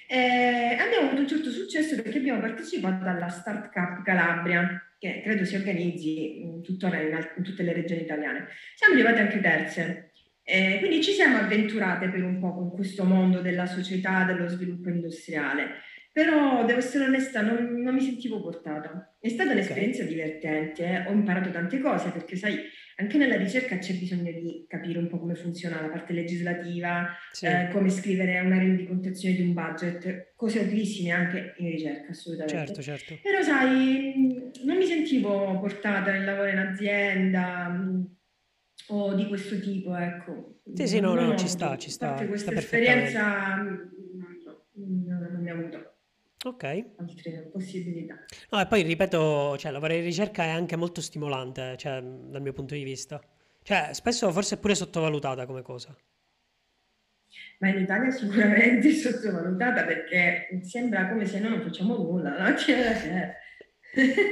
E 0.09 0.77
abbiamo 0.79 1.09
avuto 1.09 1.21
un 1.21 1.29
certo 1.29 1.51
successo 1.51 2.01
perché 2.01 2.19
abbiamo 2.19 2.41
partecipato 2.41 3.05
alla 3.05 3.29
Start 3.29 3.71
Cup 3.71 4.03
Calabria, 4.03 4.83
che 4.99 5.21
credo 5.23 5.45
si 5.45 5.57
organizzi 5.57 6.41
in, 6.41 6.63
tuttora 6.63 6.99
in, 7.01 7.19
in 7.37 7.43
tutte 7.43 7.63
le 7.63 7.75
regioni 7.75 8.03
italiane. 8.03 8.47
Siamo 8.75 8.95
arrivate 8.95 9.21
anche 9.21 9.41
terze. 9.41 10.13
Eh, 10.43 10.77
quindi 10.79 11.03
ci 11.03 11.13
siamo 11.13 11.39
avventurate 11.39 12.09
per 12.09 12.23
un 12.23 12.39
po' 12.39 12.55
con 12.55 12.71
questo 12.71 13.05
mondo 13.05 13.41
della 13.41 13.67
società, 13.67 14.25
dello 14.25 14.49
sviluppo 14.49 14.89
industriale. 14.89 15.83
Però 16.15 16.65
devo 16.65 16.79
essere 16.79 17.07
onesta, 17.07 17.41
non, 17.43 17.83
non 17.83 17.93
mi 17.93 18.01
sentivo 18.01 18.41
portata. 18.41 19.17
È 19.19 19.29
stata 19.29 19.49
ok, 19.49 19.57
un'esperienza 19.57 20.05
divertente, 20.05 20.85
eh. 20.85 21.09
Ho 21.09 21.11
imparato 21.13 21.51
tante 21.51 21.81
cose 21.81 22.11
perché, 22.11 22.37
sai, 22.37 22.57
anche 22.99 23.19
nella 23.19 23.37
ricerca 23.37 23.79
c'è 23.79 23.95
bisogno 23.95 24.31
di 24.31 24.65
capire 24.69 25.01
un 25.01 25.09
po' 25.09 25.19
come 25.19 25.35
funziona 25.35 25.81
la 25.81 25.89
parte 25.89 26.13
legislativa, 26.13 27.09
sì, 27.33 27.47
eh, 27.47 27.69
come 27.73 27.91
scrivere 27.91 28.39
una 28.39 28.59
rendicontazione 28.59 29.35
di 29.35 29.43
un 29.43 29.55
budget, 29.55 30.35
cose 30.37 30.61
utilissime 30.61 31.11
anche 31.11 31.55
in 31.57 31.71
ricerca, 31.71 32.13
assolutamente. 32.13 32.65
certo, 32.65 32.81
certo. 32.81 33.19
Però, 33.21 33.43
sai, 33.43 34.15
mh, 34.17 34.65
non 34.67 34.77
mi 34.77 34.87
sentivo 34.87 35.59
portata 35.59 36.13
nel 36.13 36.25
lavoro 36.25 36.49
in 36.49 36.59
azienda 36.59 37.69
mh, 37.71 38.17
o 38.91 39.15
di 39.15 39.27
questo 39.27 39.59
tipo, 39.59 39.97
ecco. 39.97 40.61
Sì, 40.73 40.87
sì, 40.87 41.01
no, 41.01 41.15
non 41.15 41.27
no, 41.27 41.33
ho 41.33 41.37
ci 41.37 41.49
sta, 41.49 41.77
ci 41.77 41.91
sta, 41.91 42.15
sta 42.15 42.27
questa 42.29 42.53
perfettamente. 42.53 43.03
esperienza, 43.03 43.57
so, 44.45 44.67
non, 44.75 45.29
non 45.33 45.43
ne 45.43 45.51
ho 45.51 45.55
avuto 45.59 45.94
Ok. 46.45 46.65
altre 46.97 47.51
possibilità. 47.53 48.17
No, 48.51 48.59
e 48.61 48.67
poi 48.67 48.83
ripeto, 48.83 49.57
cioè, 49.59 49.71
lavorare 49.73 49.99
in 49.99 50.05
ricerca 50.05 50.45
è 50.45 50.49
anche 50.49 50.77
molto 50.77 51.01
stimolante, 51.03 51.77
cioè, 51.77 52.01
dal 52.03 52.41
mio 52.43 52.53
punto 52.55 52.75
di 52.75 52.83
vista. 52.83 53.21
Cioè, 53.63 53.91
spesso 53.93 54.31
forse 54.33 54.55
è 54.57 54.59
pure 54.59 54.75
sottovalutata 54.75 55.45
come 55.47 55.63
cosa. 55.63 55.95
Ma 57.59 57.69
in 57.69 57.81
Italia 57.83 58.11
sicuramente 58.11 58.89
è 58.89 58.93
sottovalutata 58.93 59.85
perché 59.85 60.61
sembra 60.63 61.09
come 61.09 61.27
se 61.27 61.41
noi 61.41 61.51
non 61.51 61.63
facciamo 61.63 61.97
nulla, 61.97 62.37
no? 62.51 62.57
Cioè, 62.57 62.95
cioè. 62.95 63.37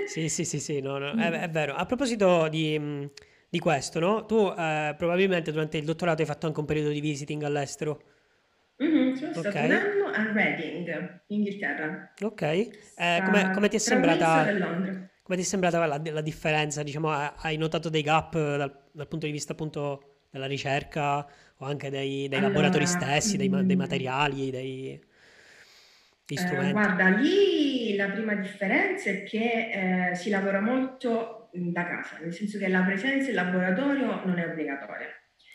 Sì, 0.04 0.28
sì, 0.28 0.44
sì, 0.44 0.58
sì, 0.60 0.80
no, 0.80 0.98
no, 0.98 1.14
è, 1.14 1.30
è 1.30 1.48
vero. 1.50 1.74
A 1.74 1.86
proposito 1.86 2.48
di, 2.48 2.78
mh, 2.78 3.10
di 3.48 3.58
questo, 3.58 3.98
no? 4.00 4.26
Tu 4.26 4.36
eh, 4.56 4.94
probabilmente 4.96 5.50
durante 5.52 5.78
il 5.78 5.84
dottorato 5.84 6.20
hai 6.22 6.26
fatto 6.28 6.46
anche 6.46 6.60
un 6.60 6.66
periodo 6.66 6.90
di 6.90 7.00
visiting 7.00 7.42
all'estero. 7.44 8.02
Mhm, 8.78 9.14
sono 9.14 9.32
Ok, 9.34 9.54
stato 9.54 9.64
un 9.64 9.70
anno 9.72 10.01
a 10.12 10.32
Reading, 10.32 11.22
Inghilterra, 11.28 12.10
ok. 12.22 12.42
Eh, 12.94 13.20
come, 13.24 13.50
come 13.50 13.68
ti 13.68 13.76
è 13.76 13.78
sembrata, 13.78 14.54
come 15.22 15.36
ti 15.36 15.42
è 15.42 15.46
sembrata 15.46 15.84
la, 15.86 16.00
la 16.02 16.20
differenza? 16.20 16.82
Diciamo, 16.82 17.10
ha- 17.10 17.34
hai 17.36 17.56
notato 17.56 17.88
dei 17.88 18.02
gap 18.02 18.34
dal, 18.34 18.88
dal 18.92 19.08
punto 19.08 19.26
di 19.26 19.32
vista 19.32 19.52
appunto 19.52 20.08
della 20.30 20.46
ricerca 20.46 21.26
o 21.58 21.64
anche 21.66 21.90
dei, 21.90 22.28
dei 22.28 22.40
laboratori 22.40 22.86
Allora, 22.86 22.86
stessi, 22.86 23.36
dei, 23.36 23.48
dei 23.48 23.76
mm, 23.76 23.76
materiali, 23.76 24.50
dei, 24.50 25.00
degli 26.26 26.36
Eh, 26.36 26.38
strumenti? 26.38 26.70
guarda, 26.70 27.08
lì 27.10 27.94
la 27.94 28.10
prima 28.10 28.34
differenza 28.34 29.10
è 29.10 29.22
che 29.22 30.10
eh, 30.12 30.14
si 30.14 30.30
lavora 30.30 30.60
molto 30.60 31.50
mm, 31.56 31.70
da 31.72 31.84
casa, 31.86 32.18
nel 32.20 32.32
senso 32.32 32.58
che 32.58 32.68
la 32.68 32.82
presenza 32.82 33.28
in 33.28 33.34
laboratorio 33.36 34.24
non 34.24 34.38
è 34.38 34.46
obbligatoria. 34.48 35.08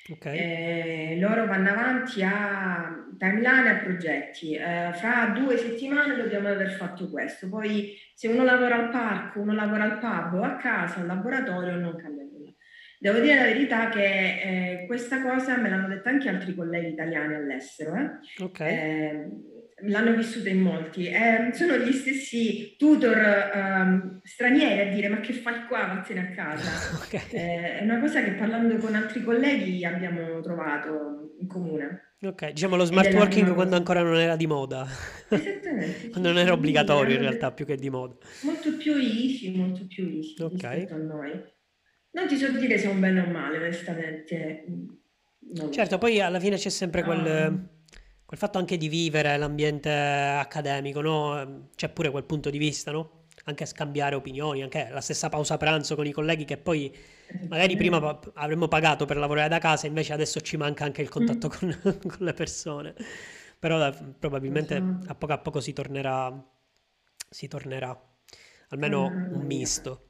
Ok, 0.10 0.26
Eh, 0.26 1.18
loro 1.20 1.46
vanno 1.46 1.70
avanti 1.70 2.24
a 2.24 3.06
timeline 3.18 3.72
e 3.72 3.84
progetti. 3.84 4.54
Eh, 4.56 4.92
fra 4.94 5.34
due 5.38 5.58
settimane 5.58 6.16
dobbiamo 6.16 6.48
aver 6.48 6.72
fatto 6.72 7.10
questo. 7.10 7.50
Poi, 7.50 7.94
se 8.14 8.28
uno 8.28 8.44
lavora 8.44 8.76
al 8.76 8.90
parco, 8.90 9.42
uno 9.42 9.54
lavora 9.54 9.84
al 9.84 10.00
pub 10.00 10.40
o 10.40 10.44
a 10.44 10.56
casa, 10.56 11.00
al 11.02 11.08
laboratorio, 11.08 11.76
non 11.76 11.96
cambia 11.96 12.24
nulla. 12.24 12.52
Devo 13.00 13.20
dire 13.20 13.36
la 13.36 13.44
verità 13.44 13.90
che 13.90 14.02
eh, 14.82 14.86
questa 14.88 15.22
cosa 15.22 15.58
me 15.58 15.70
l'hanno 15.70 15.88
detta 15.88 16.10
anche 16.10 16.30
altri 16.30 16.56
colleghi 16.56 16.88
italiani 16.90 17.36
all'estero. 17.36 17.96
eh. 17.96 18.10
L'hanno 19.84 20.16
vissuta 20.16 20.50
in 20.50 20.60
molti. 20.60 21.08
Eh, 21.08 21.52
sono 21.54 21.78
gli 21.78 21.92
stessi 21.92 22.76
tutor 22.78 23.18
ehm, 23.18 24.22
stranieri 24.24 24.90
a 24.90 24.94
dire: 24.94 25.08
Ma 25.10 25.20
che 25.20 25.34
fai 25.34 25.66
qua? 25.68 25.86
Vattene 25.86 26.20
a 26.20 26.32
casa. 26.32 26.72
ok. 27.04 27.34
Eh, 27.34 27.80
è 27.80 27.84
una 27.84 28.00
cosa 28.00 28.24
che 28.24 28.32
parlando 28.32 28.78
con 28.78 28.96
altri 28.96 29.24
colleghi 29.24 29.84
abbiamo 29.86 30.40
trovato 30.42 31.36
in 31.40 31.48
comune 31.48 32.02
Ok, 32.20 32.50
diciamo 32.50 32.76
lo 32.76 32.84
smart 32.86 33.14
working 33.14 33.54
quando 33.54 33.76
ancora 33.76 34.02
non 34.02 34.18
era 34.18 34.36
di 34.36 34.48
moda, 34.48 34.88
Esattamente, 35.30 36.00
sì, 36.00 36.10
quando 36.10 36.30
non 36.30 36.40
era 36.40 36.54
obbligatorio 36.54 37.14
in 37.14 37.22
realtà 37.22 37.52
più 37.52 37.64
che 37.64 37.76
di 37.76 37.92
moda. 37.92 38.16
molto 38.42 38.76
più 38.76 38.94
easy, 38.96 39.56
molto 39.56 39.86
più 39.86 40.08
easy 40.08 40.34
Ok, 40.42 40.52
rispetto 40.52 40.96
a 40.96 40.98
noi. 40.98 41.32
Non 42.14 42.26
ti 42.26 42.36
so 42.36 42.50
dire 42.54 42.80
se 42.80 42.88
è 42.88 42.90
un 42.90 43.00
bene 43.00 43.20
o 43.22 43.26
un 43.26 43.32
male, 43.32 43.58
onestamente, 43.58 44.66
lo 45.54 45.70
certo, 45.70 46.00
poi 46.00 46.20
alla 46.20 46.40
fine 46.40 46.56
c'è 46.56 46.70
sempre 46.70 47.04
quel, 47.04 47.20
Ah, 47.20 47.70
quel 48.28 48.40
fatto 48.40 48.60
anche 48.60 48.78
di 48.78 48.90
vivere 48.90 49.38
l'ambiente 49.38 49.90
accademico, 49.92 51.02
no? 51.02 51.70
C'è 51.76 51.90
pure 51.90 52.12
quel 52.12 52.26
punto 52.26 52.52
di 52.52 52.60
vista, 52.60 52.92
no? 52.92 53.26
Anche 53.46 53.66
scambiare 53.66 54.16
opinioni, 54.16 54.64
anche 54.64 54.90
la 54.92 55.02
stessa 55.02 55.30
pausa 55.30 55.58
pranzo 55.58 55.96
con 55.96 56.06
i 56.06 56.12
colleghi 56.12 56.46
che 56.46 56.58
poi 56.58 56.94
magari 57.48 57.78
prima 57.78 58.20
avremmo 58.36 58.68
pagato 58.68 59.06
per 59.06 59.18
lavorare 59.18 59.50
da 59.50 59.60
casa, 59.60 59.88
invece 59.88 60.14
adesso 60.14 60.42
ci 60.42 60.58
manca 60.58 60.86
anche 60.86 61.02
il 61.02 61.10
contatto 61.10 61.48
Mm, 61.48 61.50
con, 61.50 61.80
con 62.06 62.18
le 62.20 62.34
persone. 62.34 62.94
Però 63.60 63.86
eh, 63.88 63.94
probabilmente 64.20 64.98
a 65.08 65.16
poco 65.16 65.34
a 65.34 65.38
poco 65.40 65.62
si 65.62 65.74
tornerà, 65.74 66.32
si 67.30 67.48
tornerà, 67.48 68.00
almeno 68.70 69.26
un 69.30 69.42
misto. 69.44 70.04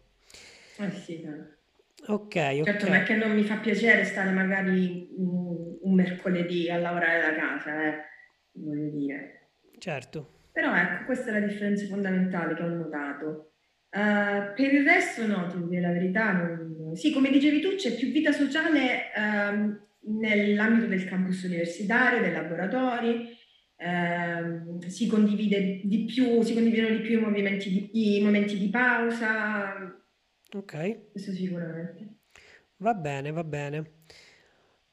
Eh 0.77 0.91
sì, 0.91 1.21
dai. 2.05 2.15
Ok, 2.15 2.33
Certo, 2.61 2.85
non 2.85 2.95
è 2.95 2.99
ok, 2.99 3.05
che 3.05 3.15
non 3.15 3.31
mi 3.33 3.43
fa 3.43 3.57
piacere 3.57 4.03
stare 4.03 4.31
magari 4.31 5.09
un, 5.17 5.77
un 5.81 5.93
mercoledì 5.93 6.69
a 6.69 6.77
lavorare 6.77 7.21
da 7.21 7.33
casa, 7.35 7.83
eh, 7.87 7.95
voglio 8.53 8.89
dire. 8.91 9.51
certo. 9.79 10.35
Però 10.51 10.75
ecco, 10.75 11.05
questa 11.05 11.29
è 11.35 11.39
la 11.39 11.45
differenza 11.45 11.85
fondamentale 11.85 12.55
che 12.55 12.63
ho 12.63 12.67
notato. 12.67 13.51
Eh, 13.89 14.53
per 14.55 14.73
il 14.73 14.83
resto 14.83 15.25
no, 15.27 15.47
ti 15.47 15.57
dico 15.57 15.79
la 15.81 15.91
verità, 15.91 16.31
non- 16.33 16.95
sì, 16.95 17.11
come 17.11 17.29
dicevi 17.29 17.61
tu, 17.61 17.75
c'è 17.75 17.95
più 17.95 18.09
vita 18.11 18.31
sociale 18.31 19.13
ehm, 19.13 19.87
nell'ambito 20.19 20.87
del 20.87 21.05
campus 21.05 21.43
universitario, 21.43 22.21
dei 22.21 22.31
laboratori, 22.31 23.29
ehm, 23.75 24.79
si 24.87 25.07
condivide 25.07 25.81
di 25.83 26.05
più, 26.05 26.41
si 26.41 26.53
condividono 26.53 26.95
di 26.95 27.01
più 27.01 27.19
i 27.19 27.21
di, 27.69 28.17
i 28.17 28.21
momenti 28.23 28.57
di 28.57 28.69
pausa, 28.69 29.95
Ok, 30.55 31.11
questo 31.11 31.31
sicuramente. 31.33 32.15
va 32.77 32.93
bene, 32.93 33.31
va 33.31 33.43
bene. 33.43 33.91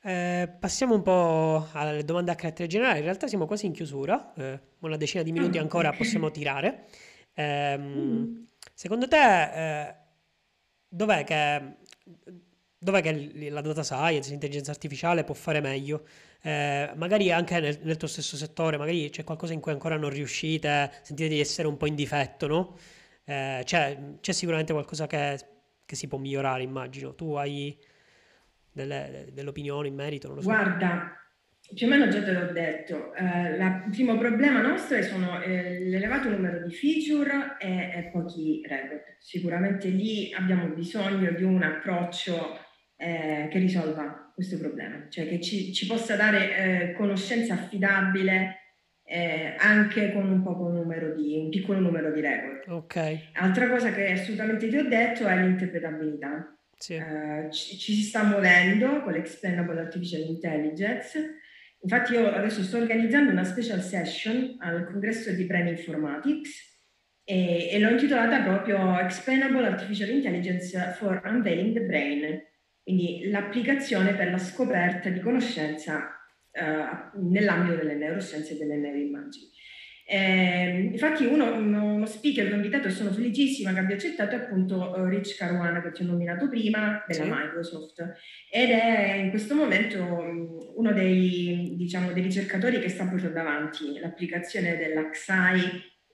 Eh, 0.02 0.48
passiamo 0.60 0.94
un 0.94 1.02
po' 1.02 1.68
alle 1.72 2.04
domande 2.04 2.30
a 2.30 2.34
carattere 2.34 2.68
generale. 2.68 2.98
In 2.98 3.04
realtà 3.04 3.26
siamo 3.26 3.46
quasi 3.46 3.66
in 3.66 3.72
chiusura, 3.72 4.34
eh, 4.34 4.60
una 4.80 4.96
decina 4.96 5.22
di 5.22 5.32
minuti 5.32 5.58
Ah, 5.58 5.62
ancora 5.62 5.94
possiamo 5.94 6.30
tirare. 6.30 6.86
Ehm, 7.34 7.82
Mm. 7.84 8.44
secondo 8.74 9.08
te 9.08 9.86
eh, 9.88 9.94
dov'è 10.88 11.24
che, 11.24 11.76
dov'è 12.78 13.00
che 13.02 13.50
la 13.50 13.60
data 13.60 13.82
science, 13.82 14.30
l'intelligenza 14.30 14.70
artificiale 14.70 15.24
può 15.24 15.34
fare 15.34 15.60
meglio? 15.60 16.06
Eh, 16.42 16.90
magari 16.96 17.32
anche 17.32 17.58
nel, 17.60 17.78
nel, 17.82 17.96
tuo 17.96 18.08
stesso 18.08 18.36
settore, 18.36 18.76
magari 18.76 19.08
c'è 19.10 19.24
qualcosa 19.24 19.52
in 19.54 19.60
cui 19.60 19.72
ancora 19.72 19.96
non 19.96 20.10
riuscite, 20.10 20.92
sentite 21.02 21.28
di 21.28 21.40
essere 21.40 21.66
un 21.68 21.76
po' 21.76 21.86
in 21.86 21.94
difetto, 21.94 22.46
no? 22.46 22.76
Eh, 23.24 23.62
c'è, 23.64 23.98
c'è, 24.20 24.32
sicuramente 24.32 24.72
qualcosa 24.72 25.06
che, 25.06 25.38
che, 25.84 25.96
si 25.96 26.08
può 26.08 26.18
migliorare, 26.18 26.62
immagino. 26.62 27.14
Tu 27.14 27.34
hai 27.34 27.76
delle, 28.70 29.28
delle 29.32 29.48
opinioni 29.48 29.88
in 29.88 29.94
merito? 29.94 30.26
Non 30.26 30.36
lo 30.36 30.42
so. 30.42 30.48
Guarda, 30.48 31.16
più 31.72 31.86
o 31.86 31.90
meno 31.90 32.08
già 32.08 32.22
te 32.22 32.32
l'ho 32.32 32.52
detto, 32.52 33.14
eh, 33.14 33.56
la, 33.56 33.82
il 33.86 33.90
primo 33.90 34.18
problema 34.18 34.60
nostro 34.60 35.00
sono 35.02 35.40
eh, 35.40 35.80
l'elevato 35.80 36.28
numero 36.28 36.66
di 36.66 36.74
feature 36.74 37.56
e, 37.58 37.68
e, 37.68 38.10
pochi 38.12 38.62
record. 38.66 39.16
Sicuramente 39.18 39.88
lì 39.88 40.32
abbiamo 40.34 40.68
bisogno 40.68 41.32
di 41.32 41.42
un 41.42 41.62
approccio 41.62 42.58
eh, 42.96 43.48
che 43.50 43.58
risolva 43.58 44.32
questo 44.34 44.58
problema, 44.58 45.06
cioè 45.08 45.26
che 45.26 45.40
ci, 45.40 45.72
ci 45.72 45.86
possa 45.86 46.16
dare 46.16 46.56
eh, 46.56 46.92
conoscenza 46.92 47.54
affidabile 47.54 48.63
eh, 49.06 49.54
anche 49.58 50.12
con 50.12 50.30
un 50.30 50.42
poco 50.42 50.68
numero 50.68 51.14
di, 51.14 51.36
un 51.36 51.50
piccolo 51.50 51.78
numero 51.78 52.10
di 52.10 52.20
record. 52.20 52.64
Ok. 52.68 53.18
Altra 53.34 53.68
cosa 53.68 53.92
che 53.92 54.12
assolutamente 54.12 54.68
ti 54.68 54.76
ho 54.76 54.88
detto 54.88 55.26
è 55.26 55.36
l'interpretabilità. 55.36 56.56
Sì. 56.76 56.94
Uh, 56.94 57.50
ci, 57.50 57.78
ci, 57.78 57.94
si 57.94 58.02
sta 58.02 58.24
muovendo 58.24 59.02
con 59.02 59.12
l'Explainable 59.12 59.78
Artificial 59.78 60.22
Intelligence. 60.22 61.36
Infatti 61.80 62.14
io 62.14 62.32
adesso 62.32 62.62
sto 62.62 62.78
organizzando 62.78 63.30
una 63.30 63.44
special 63.44 63.82
session 63.82 64.56
al 64.60 64.86
congresso 64.86 65.30
di 65.32 65.44
Brain 65.44 65.66
Informatics 65.66 66.72
e, 67.24 67.68
e 67.70 67.78
l'ho 67.78 67.90
intitolata 67.90 68.42
proprio 68.42 68.98
Explainable 68.98 69.66
Artificial 69.66 70.08
Intelligence 70.08 70.94
for 70.98 71.20
Unveiling 71.24 71.74
the 71.74 71.82
Brain, 71.82 72.42
quindi 72.82 73.28
l'applicazione 73.30 74.14
per 74.14 74.30
la 74.30 74.38
scoperta 74.38 75.10
di 75.10 75.20
conoscenza 75.20 76.13
nell'ambito 76.54 77.76
delle 77.76 77.94
neuroscienze 77.94 78.54
e 78.54 78.58
delle 78.58 78.76
neuroimmagini. 78.76 79.50
Eh, 80.06 80.90
infatti 80.92 81.24
uno, 81.24 81.54
uno, 81.54 82.04
speaker 82.04 82.46
che 82.46 82.52
ho 82.52 82.56
invitato 82.56 82.88
e 82.88 82.90
sono 82.90 83.10
felicissima 83.10 83.72
che 83.72 83.78
abbia 83.78 83.94
accettato 83.94 84.34
è 84.34 84.38
appunto 84.38 84.92
uh, 84.94 85.06
Rich 85.06 85.38
Caruana 85.38 85.80
che 85.80 85.92
ti 85.92 86.02
ho 86.02 86.06
nominato 86.06 86.46
prima 86.50 87.02
della 87.06 87.24
sì. 87.24 87.30
Microsoft 87.30 88.12
ed 88.50 88.68
è 88.68 89.14
in 89.14 89.30
questo 89.30 89.54
momento 89.54 90.02
um, 90.02 90.58
uno 90.76 90.92
dei, 90.92 91.72
diciamo, 91.76 92.12
dei 92.12 92.22
ricercatori 92.22 92.80
che 92.80 92.90
sta 92.90 93.06
portando 93.06 93.40
avanti 93.40 93.98
l'applicazione 93.98 94.76
dell'AXAI 94.76 95.60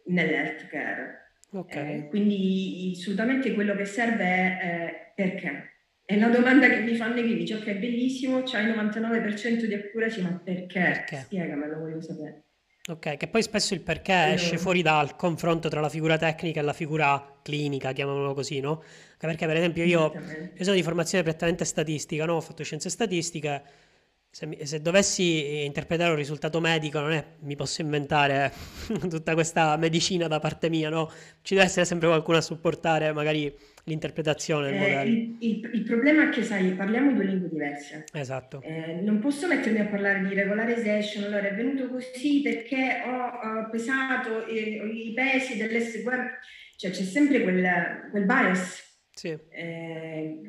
nell'healthcare. 0.07 1.32
Okay. 1.51 1.97
Eh, 1.97 2.09
quindi 2.09 2.93
assolutamente 2.97 3.55
quello 3.55 3.74
che 3.74 3.86
serve 3.86 4.24
è 4.24 4.59
eh, 4.62 5.12
perché. 5.16 5.80
È 6.11 6.17
una 6.17 6.29
domanda 6.29 6.69
che 6.69 6.81
mi 6.81 6.97
fanno 6.97 7.21
i 7.21 7.23
clinici, 7.23 7.53
ok, 7.53 7.73
bellissimo, 7.75 8.43
c'hai 8.43 8.67
il 8.67 8.75
99% 8.75 9.65
di 9.65 9.75
accuracy, 9.75 10.23
ma 10.23 10.41
perché? 10.43 10.81
perché? 10.81 11.17
Spiegamelo, 11.19 11.79
voglio 11.79 12.01
sapere. 12.01 12.47
Ok, 12.89 13.17
che 13.17 13.29
poi 13.29 13.41
spesso 13.45 13.75
il 13.75 13.81
perché 13.81 14.11
allora. 14.11 14.35
esce 14.35 14.59
fuori 14.59 14.83
dal 14.83 15.15
confronto 15.15 15.69
tra 15.69 15.81
la 15.81 15.89
figura 15.89 16.17
tecnica 16.17 16.59
e 16.59 16.63
la 16.65 16.73
figura 16.73 17.39
clinica, 17.43 17.93
chiamiamolo 17.93 18.35
così, 18.35 18.59
no? 18.59 18.83
Perché 19.19 19.47
per 19.47 19.55
esempio 19.55 19.85
io, 19.85 20.13
io 20.53 20.65
sono 20.65 20.75
di 20.75 20.83
formazione 20.83 21.23
prettamente 21.23 21.65
statistica, 21.65 22.25
no? 22.25 22.35
Ho 22.35 22.41
fatto 22.41 22.65
scienze 22.65 22.91
statistiche, 22.91 23.63
se, 24.33 24.47
mi, 24.47 24.64
se, 24.64 24.81
dovessi 24.81 25.64
interpretare 25.64 26.11
un 26.11 26.16
risultato 26.16 26.61
medico, 26.61 27.01
non 27.01 27.11
è 27.11 27.24
mi 27.41 27.57
posso 27.57 27.83
inventare 27.83 28.53
tutta 29.11 29.35
questa 29.35 29.76
medicina 29.76 30.28
da 30.28 30.39
parte 30.39 30.68
mia, 30.68 30.89
no? 30.89 31.11
Ci 31.43 31.55
deve 31.55 31.66
essere 31.66 31.85
sempre 31.85 32.07
qualcuno 32.07 32.37
a 32.37 32.41
supportare 32.41 33.12
magari 33.12 33.53
l'interpretazione 33.85 34.70
del 34.70 34.83
eh. 34.83 35.03
Il, 35.09 35.37
il, 35.41 35.70
il, 35.72 35.83
problema 35.83 36.28
è 36.28 36.28
che, 36.28 36.45
sai, 36.45 36.70
parliamo 36.74 37.12
due 37.12 37.24
lingue 37.24 37.49
diverse. 37.49 38.05
Esatto. 38.12 38.62
Eh, 38.62 39.01
non 39.03 39.18
posso 39.18 39.49
mettermi 39.49 39.81
a 39.81 39.87
parlare 39.87 40.24
di 40.26 40.33
regolarization, 40.33 41.24
allora 41.24 41.49
è 41.49 41.55
venuto 41.55 41.89
così 41.89 42.41
perché 42.41 43.03
ho, 43.05 43.62
ho 43.64 43.68
pesato 43.68 44.47
i, 44.47 45.09
i, 45.09 45.12
pesi 45.12 45.57
dell'SQM, 45.57 46.28
cioè 46.76 46.91
c'è 46.93 47.03
sempre 47.03 47.43
quel, 47.43 48.09
quel 48.12 48.24
bias. 48.24 48.89
Sì. 49.12 49.37
Eh, 49.51 50.41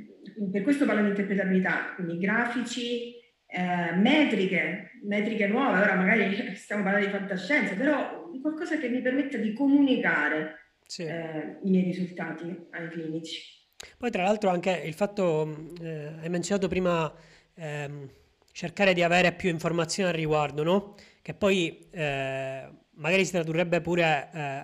per 0.52 0.62
questo 0.62 0.86
parlo 0.86 1.02
di 1.02 1.10
interpretabilità, 1.10 1.94
quindi 1.96 2.20
grafici, 2.20 3.20
eh, 3.52 3.96
metriche, 3.96 4.92
metriche 5.04 5.48
nuove, 5.48 5.82
ora 5.82 5.96
magari 5.96 6.56
stiamo 6.56 6.84
parlando 6.84 7.08
di 7.08 7.14
fantascienza, 7.14 7.76
però 7.76 8.30
qualcosa 8.42 8.78
che 8.78 8.88
mi 8.88 9.02
permetta 9.02 9.38
di 9.38 9.54
comunicare 9.54 10.76
sì. 10.86 11.04
eh, 11.04 11.58
i 11.64 11.70
miei 11.70 11.84
risultati 11.84 12.68
ai 12.72 12.88
clinici. 12.90 13.60
Poi 13.98 14.10
tra 14.10 14.24
l'altro 14.24 14.50
anche 14.50 14.72
il 14.72 14.94
fatto, 14.94 15.74
eh, 15.82 16.14
hai 16.22 16.30
menzionato 16.30 16.68
prima, 16.68 17.12
ehm, 17.56 18.10
cercare 18.52 18.94
di 18.94 19.04
avere 19.04 19.34
più 19.34 19.50
informazioni 19.50 20.10
al 20.10 20.16
riguardo, 20.16 20.64
no? 20.64 20.96
Che 21.22 21.34
poi 21.34 21.88
eh, 21.92 22.70
magari 22.96 23.26
si 23.26 23.32
tradurrebbe 23.32 23.82
pure 23.82 24.30
eh, 24.34 24.64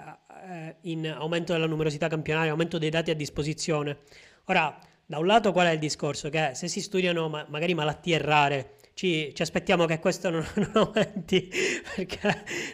eh, 0.49 0.75
in 0.81 1.07
aumento 1.07 1.53
della 1.53 1.67
numerosità 1.67 2.07
campionaria, 2.07 2.51
aumento 2.51 2.77
dei 2.77 2.89
dati 2.89 3.11
a 3.11 3.15
disposizione. 3.15 3.99
Ora, 4.45 4.77
da 5.05 5.19
un 5.19 5.25
lato 5.25 5.51
qual 5.51 5.67
è 5.67 5.71
il 5.71 5.79
discorso? 5.79 6.29
Che 6.29 6.51
se 6.53 6.67
si 6.67 6.81
studiano 6.81 7.29
ma- 7.29 7.45
magari 7.49 7.73
malattie 7.73 8.17
rare, 8.17 8.76
ci, 8.97 9.31
ci, 9.35 9.43
aspettiamo 9.43 9.85
che 9.85 9.99
questo 9.99 10.31
non, 10.31 10.43
non 10.57 10.71
aumenti 10.73 11.47
perché 11.95 12.19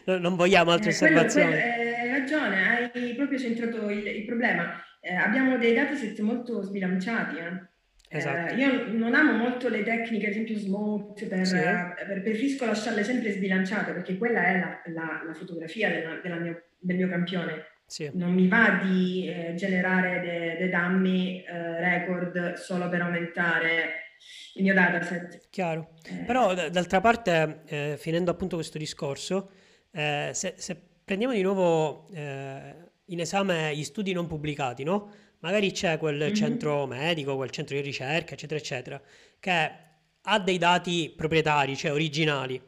non, 0.05 0.21
non 0.21 0.35
vogliamo 0.37 0.71
altre 0.71 0.91
eh, 0.91 0.93
osservazioni. 0.93 1.51
Quello, 1.51 1.73
quello, 1.75 1.97
hai 1.97 2.09
ragione, 2.19 2.91
hai 2.93 3.15
proprio 3.15 3.37
centrato 3.37 3.89
il, 3.89 4.07
il 4.07 4.25
problema. 4.25 4.81
Eh, 5.01 5.15
abbiamo 5.15 5.57
dei 5.57 5.73
dataset 5.73 6.17
molto 6.21 6.61
sbilanciati. 6.61 7.35
Eh. 7.35 8.17
Esatto. 8.17 8.53
Eh, 8.53 8.57
io 8.57 8.93
non 8.93 9.15
amo 9.15 9.33
molto 9.33 9.67
le 9.67 9.83
tecniche, 9.83 10.27
ad 10.27 10.31
esempio 10.31 10.57
Smoke, 10.57 11.25
per, 11.25 11.45
sì. 11.45 11.57
per, 11.57 12.21
preferisco 12.21 12.65
lasciarle 12.65 13.03
sempre 13.03 13.31
sbilanciate 13.31 13.91
perché 13.91 14.17
quella 14.17 14.45
è 14.45 14.59
la, 14.59 14.81
la, 14.93 15.23
la 15.25 15.33
fotografia 15.33 15.89
della, 15.89 16.19
della 16.23 16.37
mio, 16.37 16.63
del 16.79 16.95
mio 16.95 17.09
campione. 17.09 17.65
Sì. 17.93 18.09
Non 18.13 18.33
mi 18.33 18.47
va 18.47 18.79
di 18.81 19.27
eh, 19.27 19.53
generare 19.53 20.19
dei 20.19 20.67
de 20.67 20.69
dummy 20.75 21.43
eh, 21.43 21.79
record 21.79 22.53
solo 22.53 22.89
per 22.89 23.01
aumentare 23.01 24.15
il 24.55 24.63
mio 24.63 24.73
dataset. 24.73 25.47
Chiaro. 25.51 25.91
Eh. 26.03 26.23
Però 26.23 26.55
d'altra 26.71 27.01
parte, 27.01 27.61
eh, 27.67 27.95
finendo 27.99 28.31
appunto 28.31 28.55
questo 28.55 28.79
discorso, 28.79 29.51
eh, 29.91 30.31
se, 30.33 30.55
se, 30.57 30.75
prendiamo 31.05 31.35
di 31.35 31.43
nuovo 31.43 32.07
eh, 32.15 32.73
in 33.05 33.19
esame 33.19 33.75
gli 33.75 33.83
studi 33.83 34.11
non 34.11 34.25
pubblicati, 34.25 34.83
no? 34.83 35.11
Magari 35.41 35.71
c'è 35.71 35.99
quel 35.99 36.17
mm-hmm. 36.17 36.33
centro 36.33 36.87
medico, 36.87 37.35
quel 37.35 37.51
centro 37.51 37.75
di 37.75 37.83
ricerca, 37.83 38.33
eccetera, 38.33 38.59
eccetera, 38.59 39.01
che 39.39 39.71
ha 40.19 40.39
dei 40.39 40.57
dati 40.57 41.13
proprietari, 41.15 41.75
cioè 41.75 41.91
originali, 41.91 42.59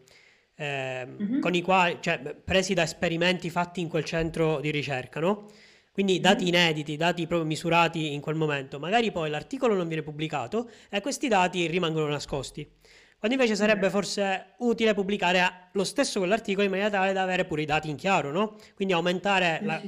eh, 0.56 1.06
mm-hmm. 1.06 1.39
con 1.39 1.53
i 1.53 1.62
quali, 1.62 1.97
cioè, 1.99 2.20
presi 2.20 2.74
da 2.74 2.84
esperimenti 2.84 3.49
fatti 3.49 3.82
in 3.82 3.89
quel 3.89 4.06
centro 4.06 4.60
di 4.60 4.72
ricerca, 4.72 5.20
no? 5.20 5.47
Quindi 5.91 6.20
dati 6.20 6.43
mm-hmm. 6.43 6.53
inediti, 6.53 6.97
dati 6.97 7.26
proprio 7.28 7.47
misurati 7.47 8.14
in 8.14 8.22
quel 8.22 8.36
momento. 8.36 8.80
Magari 8.80 9.12
poi 9.12 9.30
l'articolo 9.30 9.76
non 9.76 9.88
viene 9.88 10.03
pubblicato 10.03 10.70
e 10.89 10.99
questi 11.01 11.28
dati 11.28 11.68
rimangono 11.68 12.08
nascosti. 12.08 12.70
Quando 13.18 13.38
invece 13.41 13.56
sarebbe 13.56 13.89
forse 13.89 14.56
utile 14.60 14.93
pubblicare 14.93 15.70
lo 15.72 15.84
stesso 15.84 16.20
quell'articolo 16.20 16.66
in 16.66 16.70
maniera 16.70 16.89
tale 16.89 17.14
da 17.14 17.22
avere 17.22 17.45
pure 17.45 17.62
i 17.62 17.66
dati 17.66 17.89
in 17.89 17.95
chiaro, 17.95 18.32
no? 18.32 18.58
Quindi 18.76 18.93
aumentare 18.93 19.60
la, 19.64 19.82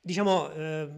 diciamo, 0.00 0.50
eh, 0.52 0.88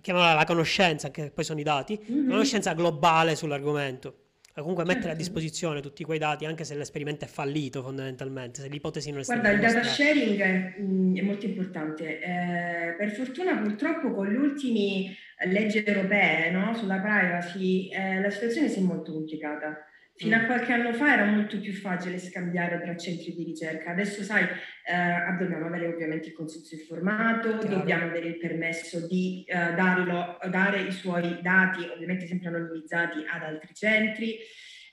chiamarla 0.00 0.34
la 0.34 0.44
conoscenza, 0.44 1.10
che 1.10 1.30
poi 1.30 1.44
sono 1.44 1.58
i 1.58 1.62
dati, 1.62 1.98
mm-hmm. 1.98 2.28
conoscenza 2.28 2.74
globale 2.74 3.34
sull'argomento 3.34 4.23
comunque 4.60 4.84
mettere 4.84 5.12
a 5.12 5.16
certo. 5.16 5.22
disposizione 5.22 5.80
tutti 5.80 6.04
quei 6.04 6.18
dati 6.18 6.44
anche 6.44 6.64
se 6.64 6.76
l'esperimento 6.76 7.24
è 7.24 7.28
fallito 7.28 7.82
fondamentalmente, 7.82 8.60
se 8.60 8.68
l'ipotesi 8.68 9.10
non 9.10 9.20
è 9.20 9.24
stata 9.24 9.40
Guarda, 9.40 9.66
il 9.66 9.72
data 9.72 9.84
sharing 9.84 10.40
è, 10.40 10.74
mm, 10.80 11.16
è 11.16 11.22
molto 11.22 11.46
importante. 11.46 12.20
Eh, 12.20 12.94
per 12.96 13.10
fortuna 13.10 13.56
purtroppo 13.56 14.12
con 14.12 14.30
le 14.30 14.38
ultime 14.38 15.16
leggi 15.46 15.82
europee 15.82 16.50
no, 16.50 16.72
sulla 16.74 17.00
privacy 17.00 17.88
eh, 17.88 18.20
la 18.20 18.30
situazione 18.30 18.68
si 18.68 18.78
è 18.78 18.82
molto 18.82 19.12
complicata. 19.12 19.88
Fino 20.16 20.36
a 20.36 20.42
mm. 20.42 20.46
qualche 20.46 20.72
anno 20.72 20.92
fa 20.92 21.12
era 21.12 21.24
molto 21.24 21.58
più 21.58 21.72
facile 21.72 22.18
scambiare 22.18 22.80
tra 22.80 22.96
centri 22.96 23.34
di 23.34 23.42
ricerca, 23.42 23.90
adesso 23.90 24.22
sai, 24.22 24.44
eh, 24.44 25.36
dobbiamo 25.36 25.66
avere 25.66 25.88
ovviamente 25.88 26.28
il 26.28 26.34
consenso 26.34 26.76
informato, 26.76 27.58
Chiaro. 27.58 27.78
dobbiamo 27.78 28.04
avere 28.06 28.28
il 28.28 28.38
permesso 28.38 29.08
di 29.08 29.42
eh, 29.44 29.74
darlo, 29.74 30.38
dare 30.48 30.82
i 30.82 30.92
suoi 30.92 31.40
dati, 31.42 31.84
ovviamente 31.92 32.28
sempre 32.28 32.46
anonimizzati, 32.48 33.24
ad 33.28 33.42
altri 33.42 33.74
centri, 33.74 34.36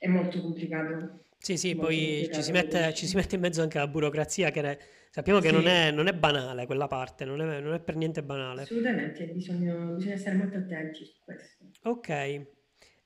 è 0.00 0.08
molto 0.08 0.40
complicato. 0.40 1.26
Sì, 1.38 1.56
sì, 1.56 1.76
poi 1.76 2.28
ci 2.32 2.42
si, 2.42 2.50
mette, 2.50 2.92
ci 2.92 3.06
si, 3.06 3.14
mette, 3.14 3.36
in 3.36 3.42
mezzo 3.42 3.62
anche 3.62 3.78
la 3.78 3.86
burocrazia 3.86 4.50
che 4.50 4.60
ne, 4.60 4.78
sappiamo 5.10 5.38
che 5.38 5.48
sì. 5.48 5.54
non, 5.54 5.68
è, 5.68 5.92
non, 5.92 6.08
è, 6.08 6.14
banale 6.14 6.66
quella 6.66 6.88
parte, 6.88 7.24
non 7.24 7.40
è, 7.40 7.60
non 7.60 7.74
è 7.74 7.80
per 7.80 7.94
niente 7.94 8.24
banale. 8.24 8.62
Assolutamente, 8.62 9.24
bisogna, 9.26 9.72
bisogna 9.72 10.16
stare 10.16 10.36
molto 10.36 10.56
attenti 10.56 11.04
su 11.04 11.14
questo. 11.24 11.64
Ok. 11.82 12.46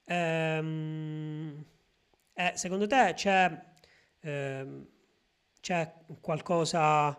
Um... 0.07 1.75
Eh, 2.39 2.53
secondo 2.55 2.87
te 2.87 3.12
c'è, 3.14 3.51
eh, 4.20 4.66
c'è 5.61 5.93
qualcosa, 6.20 7.16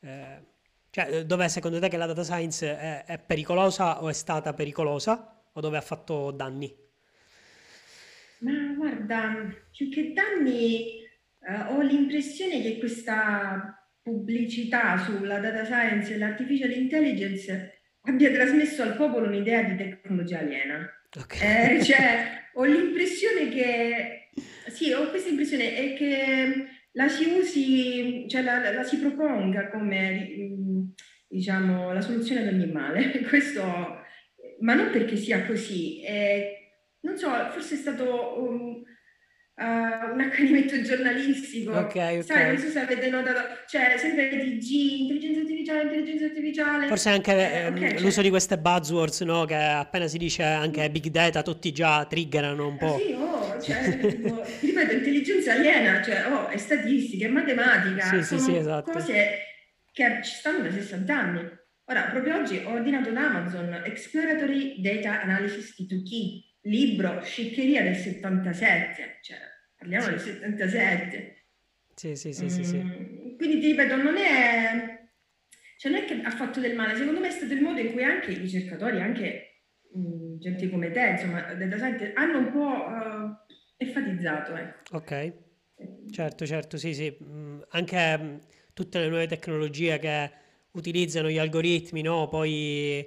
eh, 0.00 0.44
Cioè, 0.90 1.24
dove 1.24 1.48
secondo 1.48 1.80
te 1.80 1.88
che 1.88 1.96
la 1.96 2.06
data 2.06 2.22
science 2.22 2.78
è, 2.78 3.04
è 3.06 3.18
pericolosa 3.18 4.02
o 4.02 4.08
è 4.08 4.12
stata 4.12 4.52
pericolosa 4.54 5.42
o 5.52 5.60
dove 5.60 5.78
ha 5.78 5.80
fatto 5.80 6.30
danni? 6.30 6.72
Ma 8.38 8.74
guarda, 8.76 9.48
più 9.70 9.88
che 9.88 10.12
danni, 10.12 11.00
eh, 11.40 11.60
ho 11.68 11.80
l'impressione 11.80 12.60
che 12.60 12.78
questa 12.78 13.88
pubblicità 14.02 14.98
sulla 14.98 15.38
data 15.38 15.64
science 15.64 16.12
e 16.12 16.18
l'artificial 16.18 16.72
intelligence 16.72 17.80
abbia 18.02 18.32
trasmesso 18.32 18.82
al 18.82 18.96
popolo 18.96 19.26
un'idea 19.28 19.62
di 19.62 19.76
tecnologia 19.76 20.40
aliena. 20.40 20.88
Ok. 21.18 21.40
Eh, 21.40 21.82
cioè, 21.84 22.48
ho 22.54 22.64
l'impressione 22.64 23.48
che, 23.48 24.21
sì, 24.68 24.92
ho 24.92 25.08
questa 25.10 25.28
impressione 25.28 25.74
è 25.76 25.94
che 25.94 26.66
la 26.92 27.08
si 27.08 27.24
usi, 27.30 28.26
cioè 28.28 28.42
la, 28.42 28.58
la- 28.58 28.72
la 28.72 28.82
si 28.82 28.98
proponga 28.98 29.70
come, 29.70 30.28
mm, 30.28 30.82
diciamo, 31.28 31.92
la 31.92 32.00
soluzione 32.00 32.46
ad 32.46 32.54
ogni 32.54 32.70
male. 32.70 33.10
Questo, 33.28 33.62
ma 34.60 34.74
non 34.74 34.90
perché 34.90 35.16
sia 35.16 35.44
così, 35.46 36.02
è- 36.02 36.58
non 37.00 37.16
so, 37.16 37.28
forse 37.50 37.74
è 37.74 37.78
stato 37.78 38.42
un, 38.42 38.82
eh, 39.54 39.64
un 40.12 40.20
accanimento 40.20 40.80
giornalistico. 40.82 41.72
ok. 41.72 42.24
Sai, 42.24 42.46
non 42.48 42.58
so 42.58 42.68
se 42.68 42.78
avete 42.80 43.08
notato, 43.10 43.40
cioè 43.68 43.96
sempre 43.98 44.28
TG, 44.28 44.70
intelligenza 45.00 45.40
artificiale, 45.40 45.82
intelligenza 45.82 46.24
artificiale. 46.24 46.86
Forse 46.86 47.08
anche 47.10 47.32
Eh, 47.32 47.56
ehm, 47.66 47.74
ok, 47.74 47.92
l'uso 48.00 48.10
cioè, 48.12 48.22
di 48.24 48.30
queste 48.30 48.58
buzzwords, 48.58 49.20
no? 49.22 49.44
Che 49.44 49.54
appena 49.54 50.06
si 50.06 50.18
dice 50.18 50.42
anche 50.42 50.90
big 50.90 51.08
data, 51.08 51.42
tutti 51.42 51.70
già 51.72 52.04
triggerano 52.06 52.66
un 52.66 52.76
po'. 52.78 52.98
sì, 52.98 53.12
oh, 53.12 53.60
cioè, 53.60 53.98
tipo, 54.08 54.40
ti 54.60 54.66
ripeto, 54.66 54.92
intelligenza 54.94 55.52
aliena, 55.52 56.02
cioè, 56.02 56.26
oh, 56.32 56.48
è 56.48 56.56
statistica, 56.56 57.26
è 57.26 57.30
matematica, 57.30 58.04
Sì, 58.06 58.22
sì, 58.22 58.38
sì, 58.38 58.44
sono 58.44 58.58
esatto. 58.58 58.90
cose 58.92 59.38
che 59.92 60.20
ci 60.22 60.34
stanno 60.34 60.62
da 60.62 60.70
60 60.70 61.14
anni. 61.18 61.60
Ora, 61.86 62.02
proprio 62.10 62.36
oggi 62.36 62.62
ho 62.64 62.70
ordinato 62.72 63.10
da 63.10 63.26
Amazon 63.26 63.82
Exploratory 63.84 64.80
Data 64.80 65.20
Analysis 65.20 65.74
T2Key, 65.78 66.51
libro 66.62 67.22
sciccheria 67.22 67.82
del 67.82 67.96
77, 67.96 69.18
cioè, 69.22 69.38
parliamo 69.76 70.04
Sì, 70.04 70.10
del 70.10 70.20
77. 70.56 71.44
sì, 71.94 72.14
sì, 72.16 72.32
sì, 72.32 72.48
sì, 72.48 72.64
sì. 72.64 72.76
Mm, 72.78 73.36
quindi 73.36 73.60
ti 73.60 73.66
ripeto, 73.68 73.96
non 73.96 74.16
è, 74.16 75.08
cioè, 75.78 75.90
non 75.92 76.00
è 76.02 76.04
che 76.04 76.20
ha 76.22 76.30
fatto 76.30 76.60
del 76.60 76.74
male, 76.76 76.96
secondo 76.96 77.20
me 77.20 77.28
è 77.28 77.32
stato 77.32 77.52
il 77.52 77.60
modo 77.62 77.80
in 77.80 77.92
cui 77.92 78.04
anche 78.04 78.30
i 78.30 78.36
ricercatori, 78.38 79.00
anche 79.00 79.62
mm, 79.96 80.38
gente 80.38 80.68
come 80.70 80.90
te, 80.90 81.08
insomma, 81.10 81.40
data 81.54 81.76
scientist, 81.76 82.12
hanno 82.16 82.38
un 82.38 82.52
po' 82.52 82.86
eh, 83.78 83.84
enfatizzato, 83.84 84.54
ecco. 84.56 84.96
Ok, 84.96 85.32
certo, 86.10 86.46
certo, 86.46 86.76
sì, 86.76 86.94
sì. 86.94 87.16
Mm, 87.24 87.60
Anche 87.70 88.18
mm, 88.18 88.36
tutte 88.74 89.00
le 89.00 89.08
nuove 89.08 89.26
tecnologie 89.26 89.98
che 89.98 90.30
utilizzano 90.72 91.28
gli 91.28 91.38
algoritmi, 91.38 92.02
no? 92.02 92.28
Poi, 92.28 93.06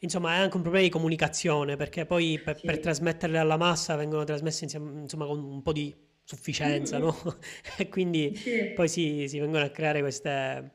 insomma, 0.00 0.34
è 0.34 0.38
anche 0.38 0.56
un 0.56 0.62
problema 0.62 0.84
di 0.84 0.90
comunicazione, 0.90 1.76
perché 1.76 2.06
poi 2.06 2.38
per, 2.40 2.62
per 2.62 2.74
Sì. 2.76 2.80
trasmetterle 2.80 3.38
alla 3.38 3.56
massa 3.56 3.96
vengono 3.96 4.24
trasmesse 4.24 4.64
insieme, 4.64 5.00
insomma, 5.02 5.26
con 5.26 5.38
un 5.42 5.62
po' 5.62 5.72
di 5.72 5.94
sufficienza, 6.24 6.98
no? 6.98 7.14
E 7.78 7.88
quindi 7.88 8.32
Sì, 8.34 8.70
poi 8.74 8.88
si, 8.88 9.26
si 9.28 9.38
vengono 9.38 9.64
a 9.64 9.70
creare 9.70 10.00
queste, 10.00 10.70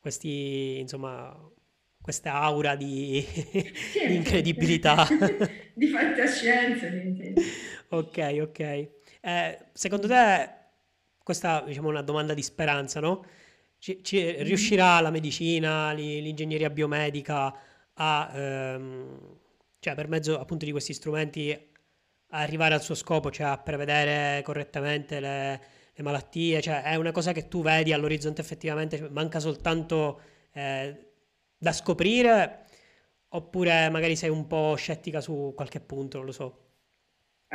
questi, 0.00 0.78
insomma, 0.80 1.36
questa 2.00 2.34
aura 2.34 2.76
di, 2.76 3.24
di 4.04 4.14
sì, 4.14 4.14
incredibilità. 4.14 5.06
di 5.74 5.86
fantascienza. 5.88 6.88
Ok, 7.88 8.38
ok. 8.42 8.58
Eh, 9.20 9.58
secondo 9.72 10.06
te, 10.06 10.50
questa 11.22 11.62
diciamo, 11.66 11.88
è 11.88 11.90
una 11.90 12.02
domanda 12.02 12.34
di 12.34 12.42
speranza, 12.42 13.00
no? 13.00 13.24
Ci, 13.78 14.02
ci- 14.02 14.36
Mhm. 14.38 14.42
riuscirà 14.42 15.00
la 15.00 15.10
medicina, 15.10 15.92
li- 15.92 16.20
l'ingegneria 16.22 16.70
biomedica 16.70 17.54
a, 17.94 18.30
ehm, 18.34 19.38
cioè 19.78 19.94
per 19.94 20.08
mezzo 20.08 20.38
appunto 20.38 20.64
di 20.64 20.70
questi 20.70 20.92
strumenti, 20.92 21.72
arrivare 22.28 22.74
al 22.74 22.82
suo 22.82 22.94
scopo, 22.94 23.30
cioè 23.30 23.46
a 23.46 23.58
prevedere 23.58 24.42
correttamente 24.42 25.20
le, 25.20 25.60
le 25.92 26.02
malattie? 26.02 26.60
Cioè 26.60 26.82
è 26.82 26.96
una 26.96 27.12
cosa 27.12 27.32
che 27.32 27.48
tu 27.48 27.62
vedi 27.62 27.92
all'orizzonte 27.92 28.40
effettivamente, 28.40 28.98
cioè, 28.98 29.08
manca 29.10 29.40
soltanto 29.40 30.20
eh, 30.52 31.12
da 31.56 31.72
scoprire, 31.72 32.66
oppure 33.28 33.88
magari 33.90 34.16
sei 34.16 34.30
un 34.30 34.46
po' 34.46 34.74
scettica 34.76 35.20
su 35.20 35.52
qualche 35.54 35.80
punto, 35.80 36.18
non 36.18 36.26
lo 36.26 36.32
so. 36.32 36.63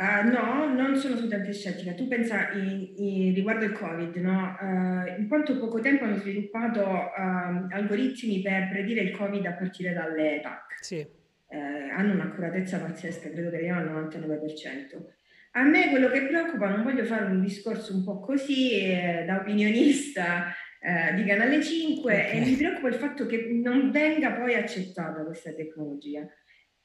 Ah, 0.02 0.22
no, 0.22 0.72
non 0.72 0.96
sono 0.96 1.12
assolutamente 1.14 1.52
scettica. 1.52 1.92
Tu 1.92 2.08
pensa 2.08 2.52
in- 2.52 2.94
in- 2.96 3.34
riguardo 3.34 3.66
il 3.66 3.72
Covid, 3.72 4.16
no? 4.16 4.56
Eh, 4.58 5.16
in 5.20 5.28
quanto 5.28 5.58
poco 5.58 5.78
tempo 5.80 6.04
hanno 6.04 6.16
sviluppato 6.16 6.80
ehm, 7.14 7.68
algoritmi 7.70 8.40
per 8.40 8.68
predire 8.70 9.02
il 9.02 9.10
Covid 9.10 9.44
a 9.44 9.52
partire 9.52 9.92
dalle 9.92 10.40
TAC. 10.42 10.82
Sì, 10.82 11.06
Eh, 11.52 11.58
hanno 11.58 12.12
un'accuratezza 12.12 12.78
pazzesca, 12.78 13.28
credo 13.28 13.50
che 13.50 13.56
arriviamo 13.56 13.80
al 13.80 13.86
99%. 13.90 15.12
A 15.52 15.64
me 15.64 15.90
quello 15.90 16.08
che 16.08 16.22
preoccupa, 16.26 16.68
non 16.68 16.84
voglio 16.84 17.04
fare 17.04 17.24
un 17.24 17.40
discorso 17.42 17.92
un 17.92 18.04
po' 18.04 18.20
così 18.20 18.70
eh, 18.84 19.24
da 19.26 19.40
opinionista 19.40 20.54
eh, 20.80 21.12
di 21.16 21.24
Canale 21.24 21.60
5, 21.60 22.30
e 22.30 22.38
mi 22.40 22.54
preoccupa 22.54 22.86
il 22.88 22.94
fatto 22.94 23.26
che 23.26 23.48
non 23.50 23.90
venga 23.90 24.30
poi 24.30 24.54
accettata 24.54 25.24
questa 25.24 25.52
tecnologia. 25.52 26.24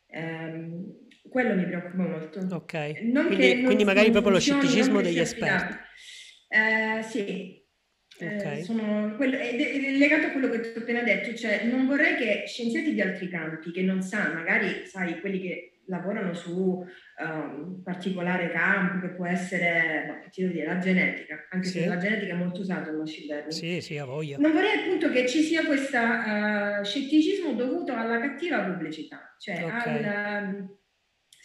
Ehm, 0.07 1.04
quello 1.29 1.55
mi 1.55 1.65
preoccupa 1.65 2.03
molto. 2.03 2.39
Ok, 2.51 2.73
Non 3.03 3.27
che 3.29 3.35
quindi, 3.35 3.53
non, 3.55 3.65
quindi 3.65 3.83
magari 3.83 4.09
non 4.11 4.21
proprio 4.21 4.33
lo 4.33 4.39
non 4.39 4.61
scetticismo 4.61 5.01
degli 5.01 5.19
esperti. 5.19 5.73
Eh, 6.47 7.01
sì, 7.03 7.63
Ok, 8.17 8.45
eh, 8.45 8.63
sono 8.63 9.13
quello- 9.17 9.35
ed 9.37 9.59
è 9.59 9.91
legato 9.97 10.27
a 10.27 10.29
quello 10.31 10.47
che 10.49 10.71
ho 10.73 10.79
appena 10.79 11.01
detto, 11.03 11.33
cioè 11.35 11.65
non 11.65 11.85
vorrei 11.85 12.15
che 12.15 12.43
scienziati 12.47 12.93
di 12.93 13.01
altri 13.01 13.27
campi 13.27 13.71
che 13.71 13.81
non 13.81 14.01
sanno, 14.01 14.35
magari 14.35 14.85
sai, 14.85 15.19
quelli 15.19 15.41
che 15.41 15.79
lavorano 15.87 16.33
su 16.33 16.81
eh, 17.19 17.23
un 17.25 17.83
particolare 17.83 18.49
campo 18.51 19.05
che 19.05 19.13
può 19.13 19.25
essere, 19.25 20.05
boh, 20.23 20.29
ti 20.29 20.47
dire, 20.47 20.65
la 20.65 20.77
genetica, 20.77 21.45
anche 21.49 21.67
se 21.67 21.81
sì, 21.81 21.87
la 21.87 21.97
genetica 21.97 22.33
è 22.33 22.37
molto 22.37 22.61
usata 22.61 22.89
nel 22.89 22.99
machine 22.99 23.25
learning. 23.27 23.51
sì, 23.51 23.81
sì, 23.81 23.97
ha 23.97 24.05
voglia. 24.05 24.37
Non 24.37 24.53
vorrei 24.53 24.79
appunto 24.79 25.11
che 25.11 25.27
ci 25.27 25.41
sia 25.41 25.65
questo 25.65 25.97
scetticismo 26.83 27.51
dovuto 27.53 27.93
alla 27.93 28.19
cattiva 28.19 28.63
pubblicità, 28.63 29.35
cioè 29.37 29.61
Ok. 29.63 29.85
al... 29.87 30.67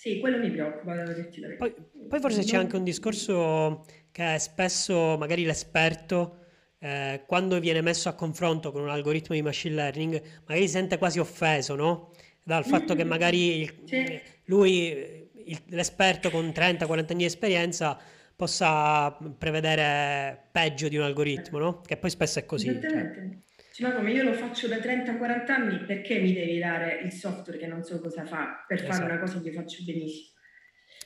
Sì, 0.01 0.19
quello 0.19 0.39
mi 0.39 0.51
preoccupa, 0.51 0.95
devo 0.95 1.13
dirti 1.13 1.41
la 1.41 1.49
verità. 1.49 1.65
Poi, 1.67 1.75
poi 2.09 2.21
forse 2.21 2.43
c'è 2.43 2.57
anche 2.57 2.77
un 2.77 2.83
Non- 2.83 2.91
discorso 2.91 3.85
che 4.11 4.39
spesso 4.39 5.17
magari 5.19 5.45
l'esperto, 5.45 6.39
eh, 6.79 7.23
quando 7.27 7.61
viene 7.61 7.83
messo 7.83 8.09
a 8.09 8.15
confronto 8.15 8.73
con 8.73 8.81
un 8.83 8.89
algoritmo 8.89 9.35
di 9.35 9.43
machine 9.43 9.75
learning, 9.75 10.23
magari 10.47 10.63
si 10.67 10.69
sente 10.73 10.97
quasi 10.97 11.19
offeso, 11.19 11.75
no? 11.75 12.13
Dal 12.43 12.65
fatto 12.65 12.95
che 12.95 13.05
Mm, 13.05 13.09
magari 13.09 13.61
il- 13.61 13.75
Sì, 13.85 14.21
lui, 14.45 15.29
il- 15.45 15.63
l'esperto 15.67 16.31
con 16.31 16.51
30-40 16.53 17.13
anni 17.13 17.23
di 17.23 17.29
esperienza, 17.29 17.99
possa 18.35 19.11
prevedere 19.37 20.49
peggio 20.51 20.89
di 20.89 20.97
un 20.97 21.03
algoritmo, 21.03 21.59
no? 21.59 21.81
Che 21.83 21.97
poi 21.99 22.09
spesso 22.11 22.39
è 22.39 22.47
così. 22.47 22.71
Esattamente. 22.71 23.43
Ma 23.81 23.95
come 23.95 24.13
io 24.13 24.23
lo 24.23 24.35
faccio 24.35 24.69
da 24.69 24.77
30-40 24.77 25.55
anni, 25.55 25.85
perché 25.85 26.19
mi 26.21 26.33
devi 26.35 26.59
dare 26.59 27.01
il 27.03 27.13
software 27.13 27.59
che 27.59 27.67
non 27.67 27.83
so 27.83 27.99
cosa 28.01 28.25
fa 28.27 28.65
per 28.69 28.81
fare 28.81 29.05
una 29.05 29.15
esatto, 29.15 29.27
cosa 29.27 29.41
che 29.41 29.49
io 29.49 29.55
faccio 29.55 29.83
benissimo? 29.85 30.39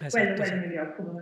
Quello, 0.08 0.32
esatto, 0.32 0.34
quello 0.34 0.42
esatto. 0.42 0.60
mi 0.60 0.68
preoccupa. 0.68 1.12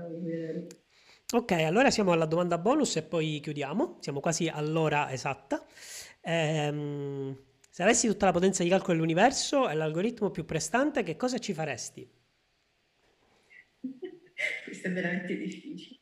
Ok, 1.35 1.53
allora 1.53 1.91
siamo 1.91 2.13
alla 2.13 2.27
domanda 2.27 2.59
bonus 2.59 2.97
e 2.97 3.03
poi 3.03 3.41
chiudiamo. 3.43 3.99
Siamo 4.01 4.21
quasi 4.21 4.49
all'ora 4.49 5.11
esatta. 5.13 5.65
Ehm, 6.23 7.37
se 7.71 7.83
avessi 7.83 8.07
tutta 8.07 8.27
la 8.27 8.33
potenza 8.33 8.63
di 8.63 8.69
calcolo 8.69 8.95
dell'universo 8.95 9.69
e 9.69 9.75
l'algoritmo 9.75 10.31
più 10.31 10.45
prestante, 10.45 11.03
che 11.03 11.17
cosa 11.17 11.39
ci 11.39 11.55
faresti? 11.55 12.07
Questo 14.65 14.89
è 14.89 14.93
veramente 14.93 15.37
difficile. 15.37 16.02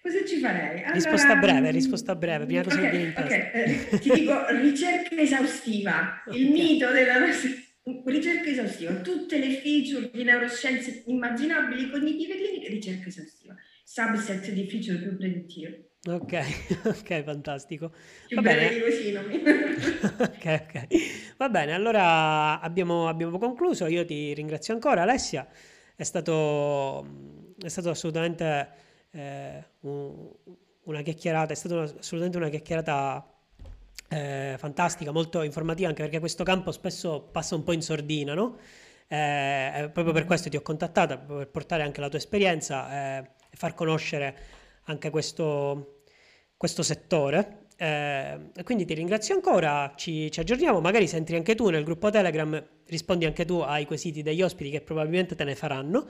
Cosa 0.00 0.24
ci 0.26 0.38
farei? 0.38 0.82
Risposta 0.90 1.36
Allora, 1.36 1.36
breve, 1.36 1.70
mm, 1.70 1.70
risposta 1.70 2.14
breve, 2.16 2.46
prima 2.46 2.62
cosa 2.62 2.80
che 2.80 2.86
viene 2.86 3.04
in 3.04 3.12
ok, 3.12 3.22
ok, 3.24 3.30
testa. 3.30 3.50
eh, 3.52 3.98
ti 4.00 4.10
dico 4.10 4.46
ricerca 4.50 5.14
esaustiva, 5.16 6.26
il 6.30 6.50
Ok, 6.50 6.50
mito 6.50 6.90
della 6.90 7.18
nostra 7.18 7.50
ricerca 8.04 8.50
esaustiva, 8.50 9.00
tutte 9.00 9.38
le 9.38 9.60
feature 9.60 10.10
di 10.12 10.22
neuroscienze 10.24 11.02
immaginabili, 11.06 11.90
cognitive 11.90 12.36
cliniche, 12.36 12.68
ricerca 12.68 13.08
esaustiva, 13.08 13.54
subset 13.84 14.50
di 14.52 14.68
feature 14.68 14.98
più 14.98 15.16
predittive. 15.16 15.90
ok, 16.08 16.32
ok, 16.86 17.22
fantastico. 17.24 17.92
Va 18.34 18.42
bene. 18.42 18.76
così, 18.80 19.12
non 19.12 19.24
mi... 19.26 19.42
Ok, 20.20 20.44
ok. 20.66 20.86
Va 21.36 21.48
bene, 21.48 21.72
allora 21.74 22.60
abbiamo, 22.60 23.08
abbiamo 23.08 23.38
concluso. 23.38 23.86
Io 23.86 24.04
ti 24.04 24.32
ringrazio 24.34 24.74
ancora, 24.74 25.02
Alessia. 25.02 25.46
È 25.94 26.02
stato, 26.02 27.06
è 27.58 27.68
stato 27.68 27.90
assolutamente 27.90 28.68
eh, 29.18 29.64
un- 29.80 30.30
una 30.84 31.02
chiacchierata, 31.02 31.52
è 31.52 31.56
stata 31.56 31.74
una- 31.74 31.84
assolutamente 31.84 32.36
una 32.38 32.48
chiacchierata 32.48 33.32
eh, 34.10 34.54
fantastica, 34.58 35.12
molto 35.12 35.42
informativa, 35.42 35.88
anche 35.88 36.02
perché 36.02 36.18
questo 36.18 36.42
campo 36.42 36.72
spesso 36.72 37.28
passa 37.30 37.54
un 37.54 37.62
po' 37.62 37.72
in 37.72 37.82
sordina, 37.82 38.32
no? 38.34 38.56
Eh, 39.06 39.82
eh, 39.84 39.88
proprio 39.90 40.14
per 40.14 40.24
questo 40.24 40.48
ti 40.48 40.56
ho 40.56 40.62
contattata, 40.62 41.18
per 41.18 41.48
portare 41.48 41.82
anche 41.82 42.00
la 42.00 42.08
tua 42.08 42.18
esperienza 42.18 43.18
eh, 43.18 43.30
e 43.50 43.56
far 43.56 43.74
conoscere 43.74 44.36
anche 44.84 45.10
questo, 45.10 46.02
questo 46.56 46.82
settore. 46.82 47.66
Eh, 47.76 48.50
quindi 48.64 48.84
ti 48.86 48.94
ringrazio 48.94 49.34
ancora, 49.34 49.92
ci, 49.96 50.30
ci, 50.30 50.40
aggiorniamo, 50.40 50.80
magari 50.80 51.06
se 51.06 51.16
entri 51.16 51.36
anche 51.36 51.54
tu 51.54 51.68
nel 51.68 51.84
gruppo 51.84 52.10
Telegram, 52.10 52.66
rispondi 52.86 53.24
anche 53.26 53.44
tu 53.44 53.60
ai 53.60 53.84
quesiti 53.84 54.22
degli 54.22 54.42
ospiti 54.42 54.70
che 54.70 54.80
probabilmente 54.80 55.34
te 55.34 55.44
ne 55.44 55.54
faranno. 55.54 56.08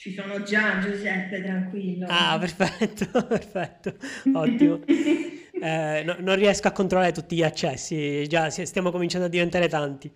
Ci 0.00 0.14
sono 0.14 0.42
già 0.42 0.78
Giuseppe, 0.78 1.42
tranquillo. 1.42 2.06
Ah, 2.08 2.38
perfetto, 2.40 3.04
perfetto, 3.28 3.96
ottimo. 4.32 4.80
Eh, 4.86 6.02
no, 6.06 6.16
non 6.20 6.36
riesco 6.36 6.68
a 6.68 6.72
controllare 6.72 7.12
tutti 7.12 7.36
gli 7.36 7.42
accessi, 7.42 8.26
già 8.26 8.48
stiamo 8.48 8.90
cominciando 8.90 9.26
a 9.26 9.28
diventare 9.28 9.68
tanti. 9.68 10.10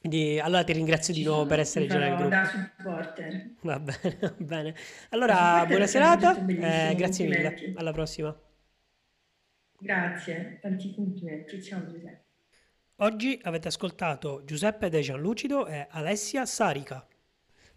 Quindi, 0.00 0.40
allora 0.40 0.64
ti 0.64 0.72
ringrazio 0.72 1.14
di 1.14 1.22
nuovo 1.22 1.46
per 1.46 1.60
essere 1.60 1.86
già 1.86 1.98
nel 1.98 2.16
gruppo. 2.16 2.30
Da 2.30 2.44
supporter. 2.44 3.54
Va 3.60 3.78
bene, 3.78 4.18
va 4.20 4.34
bene. 4.38 4.74
Allora, 5.10 5.64
buona 5.68 5.86
serata, 5.86 6.44
eh, 6.44 6.92
grazie 6.96 7.28
mille, 7.28 7.74
alla 7.76 7.92
prossima. 7.92 8.36
Grazie, 9.78 10.58
tanti 10.60 10.92
complimenti. 10.92 11.62
Ciao 11.62 11.86
Giuseppe. 11.86 12.24
Oggi 12.96 13.38
avete 13.44 13.68
ascoltato 13.68 14.42
Giuseppe 14.44 14.88
De 14.88 15.00
Gianlucido 15.00 15.68
e 15.68 15.86
Alessia 15.90 16.44
Sarica. 16.44 17.06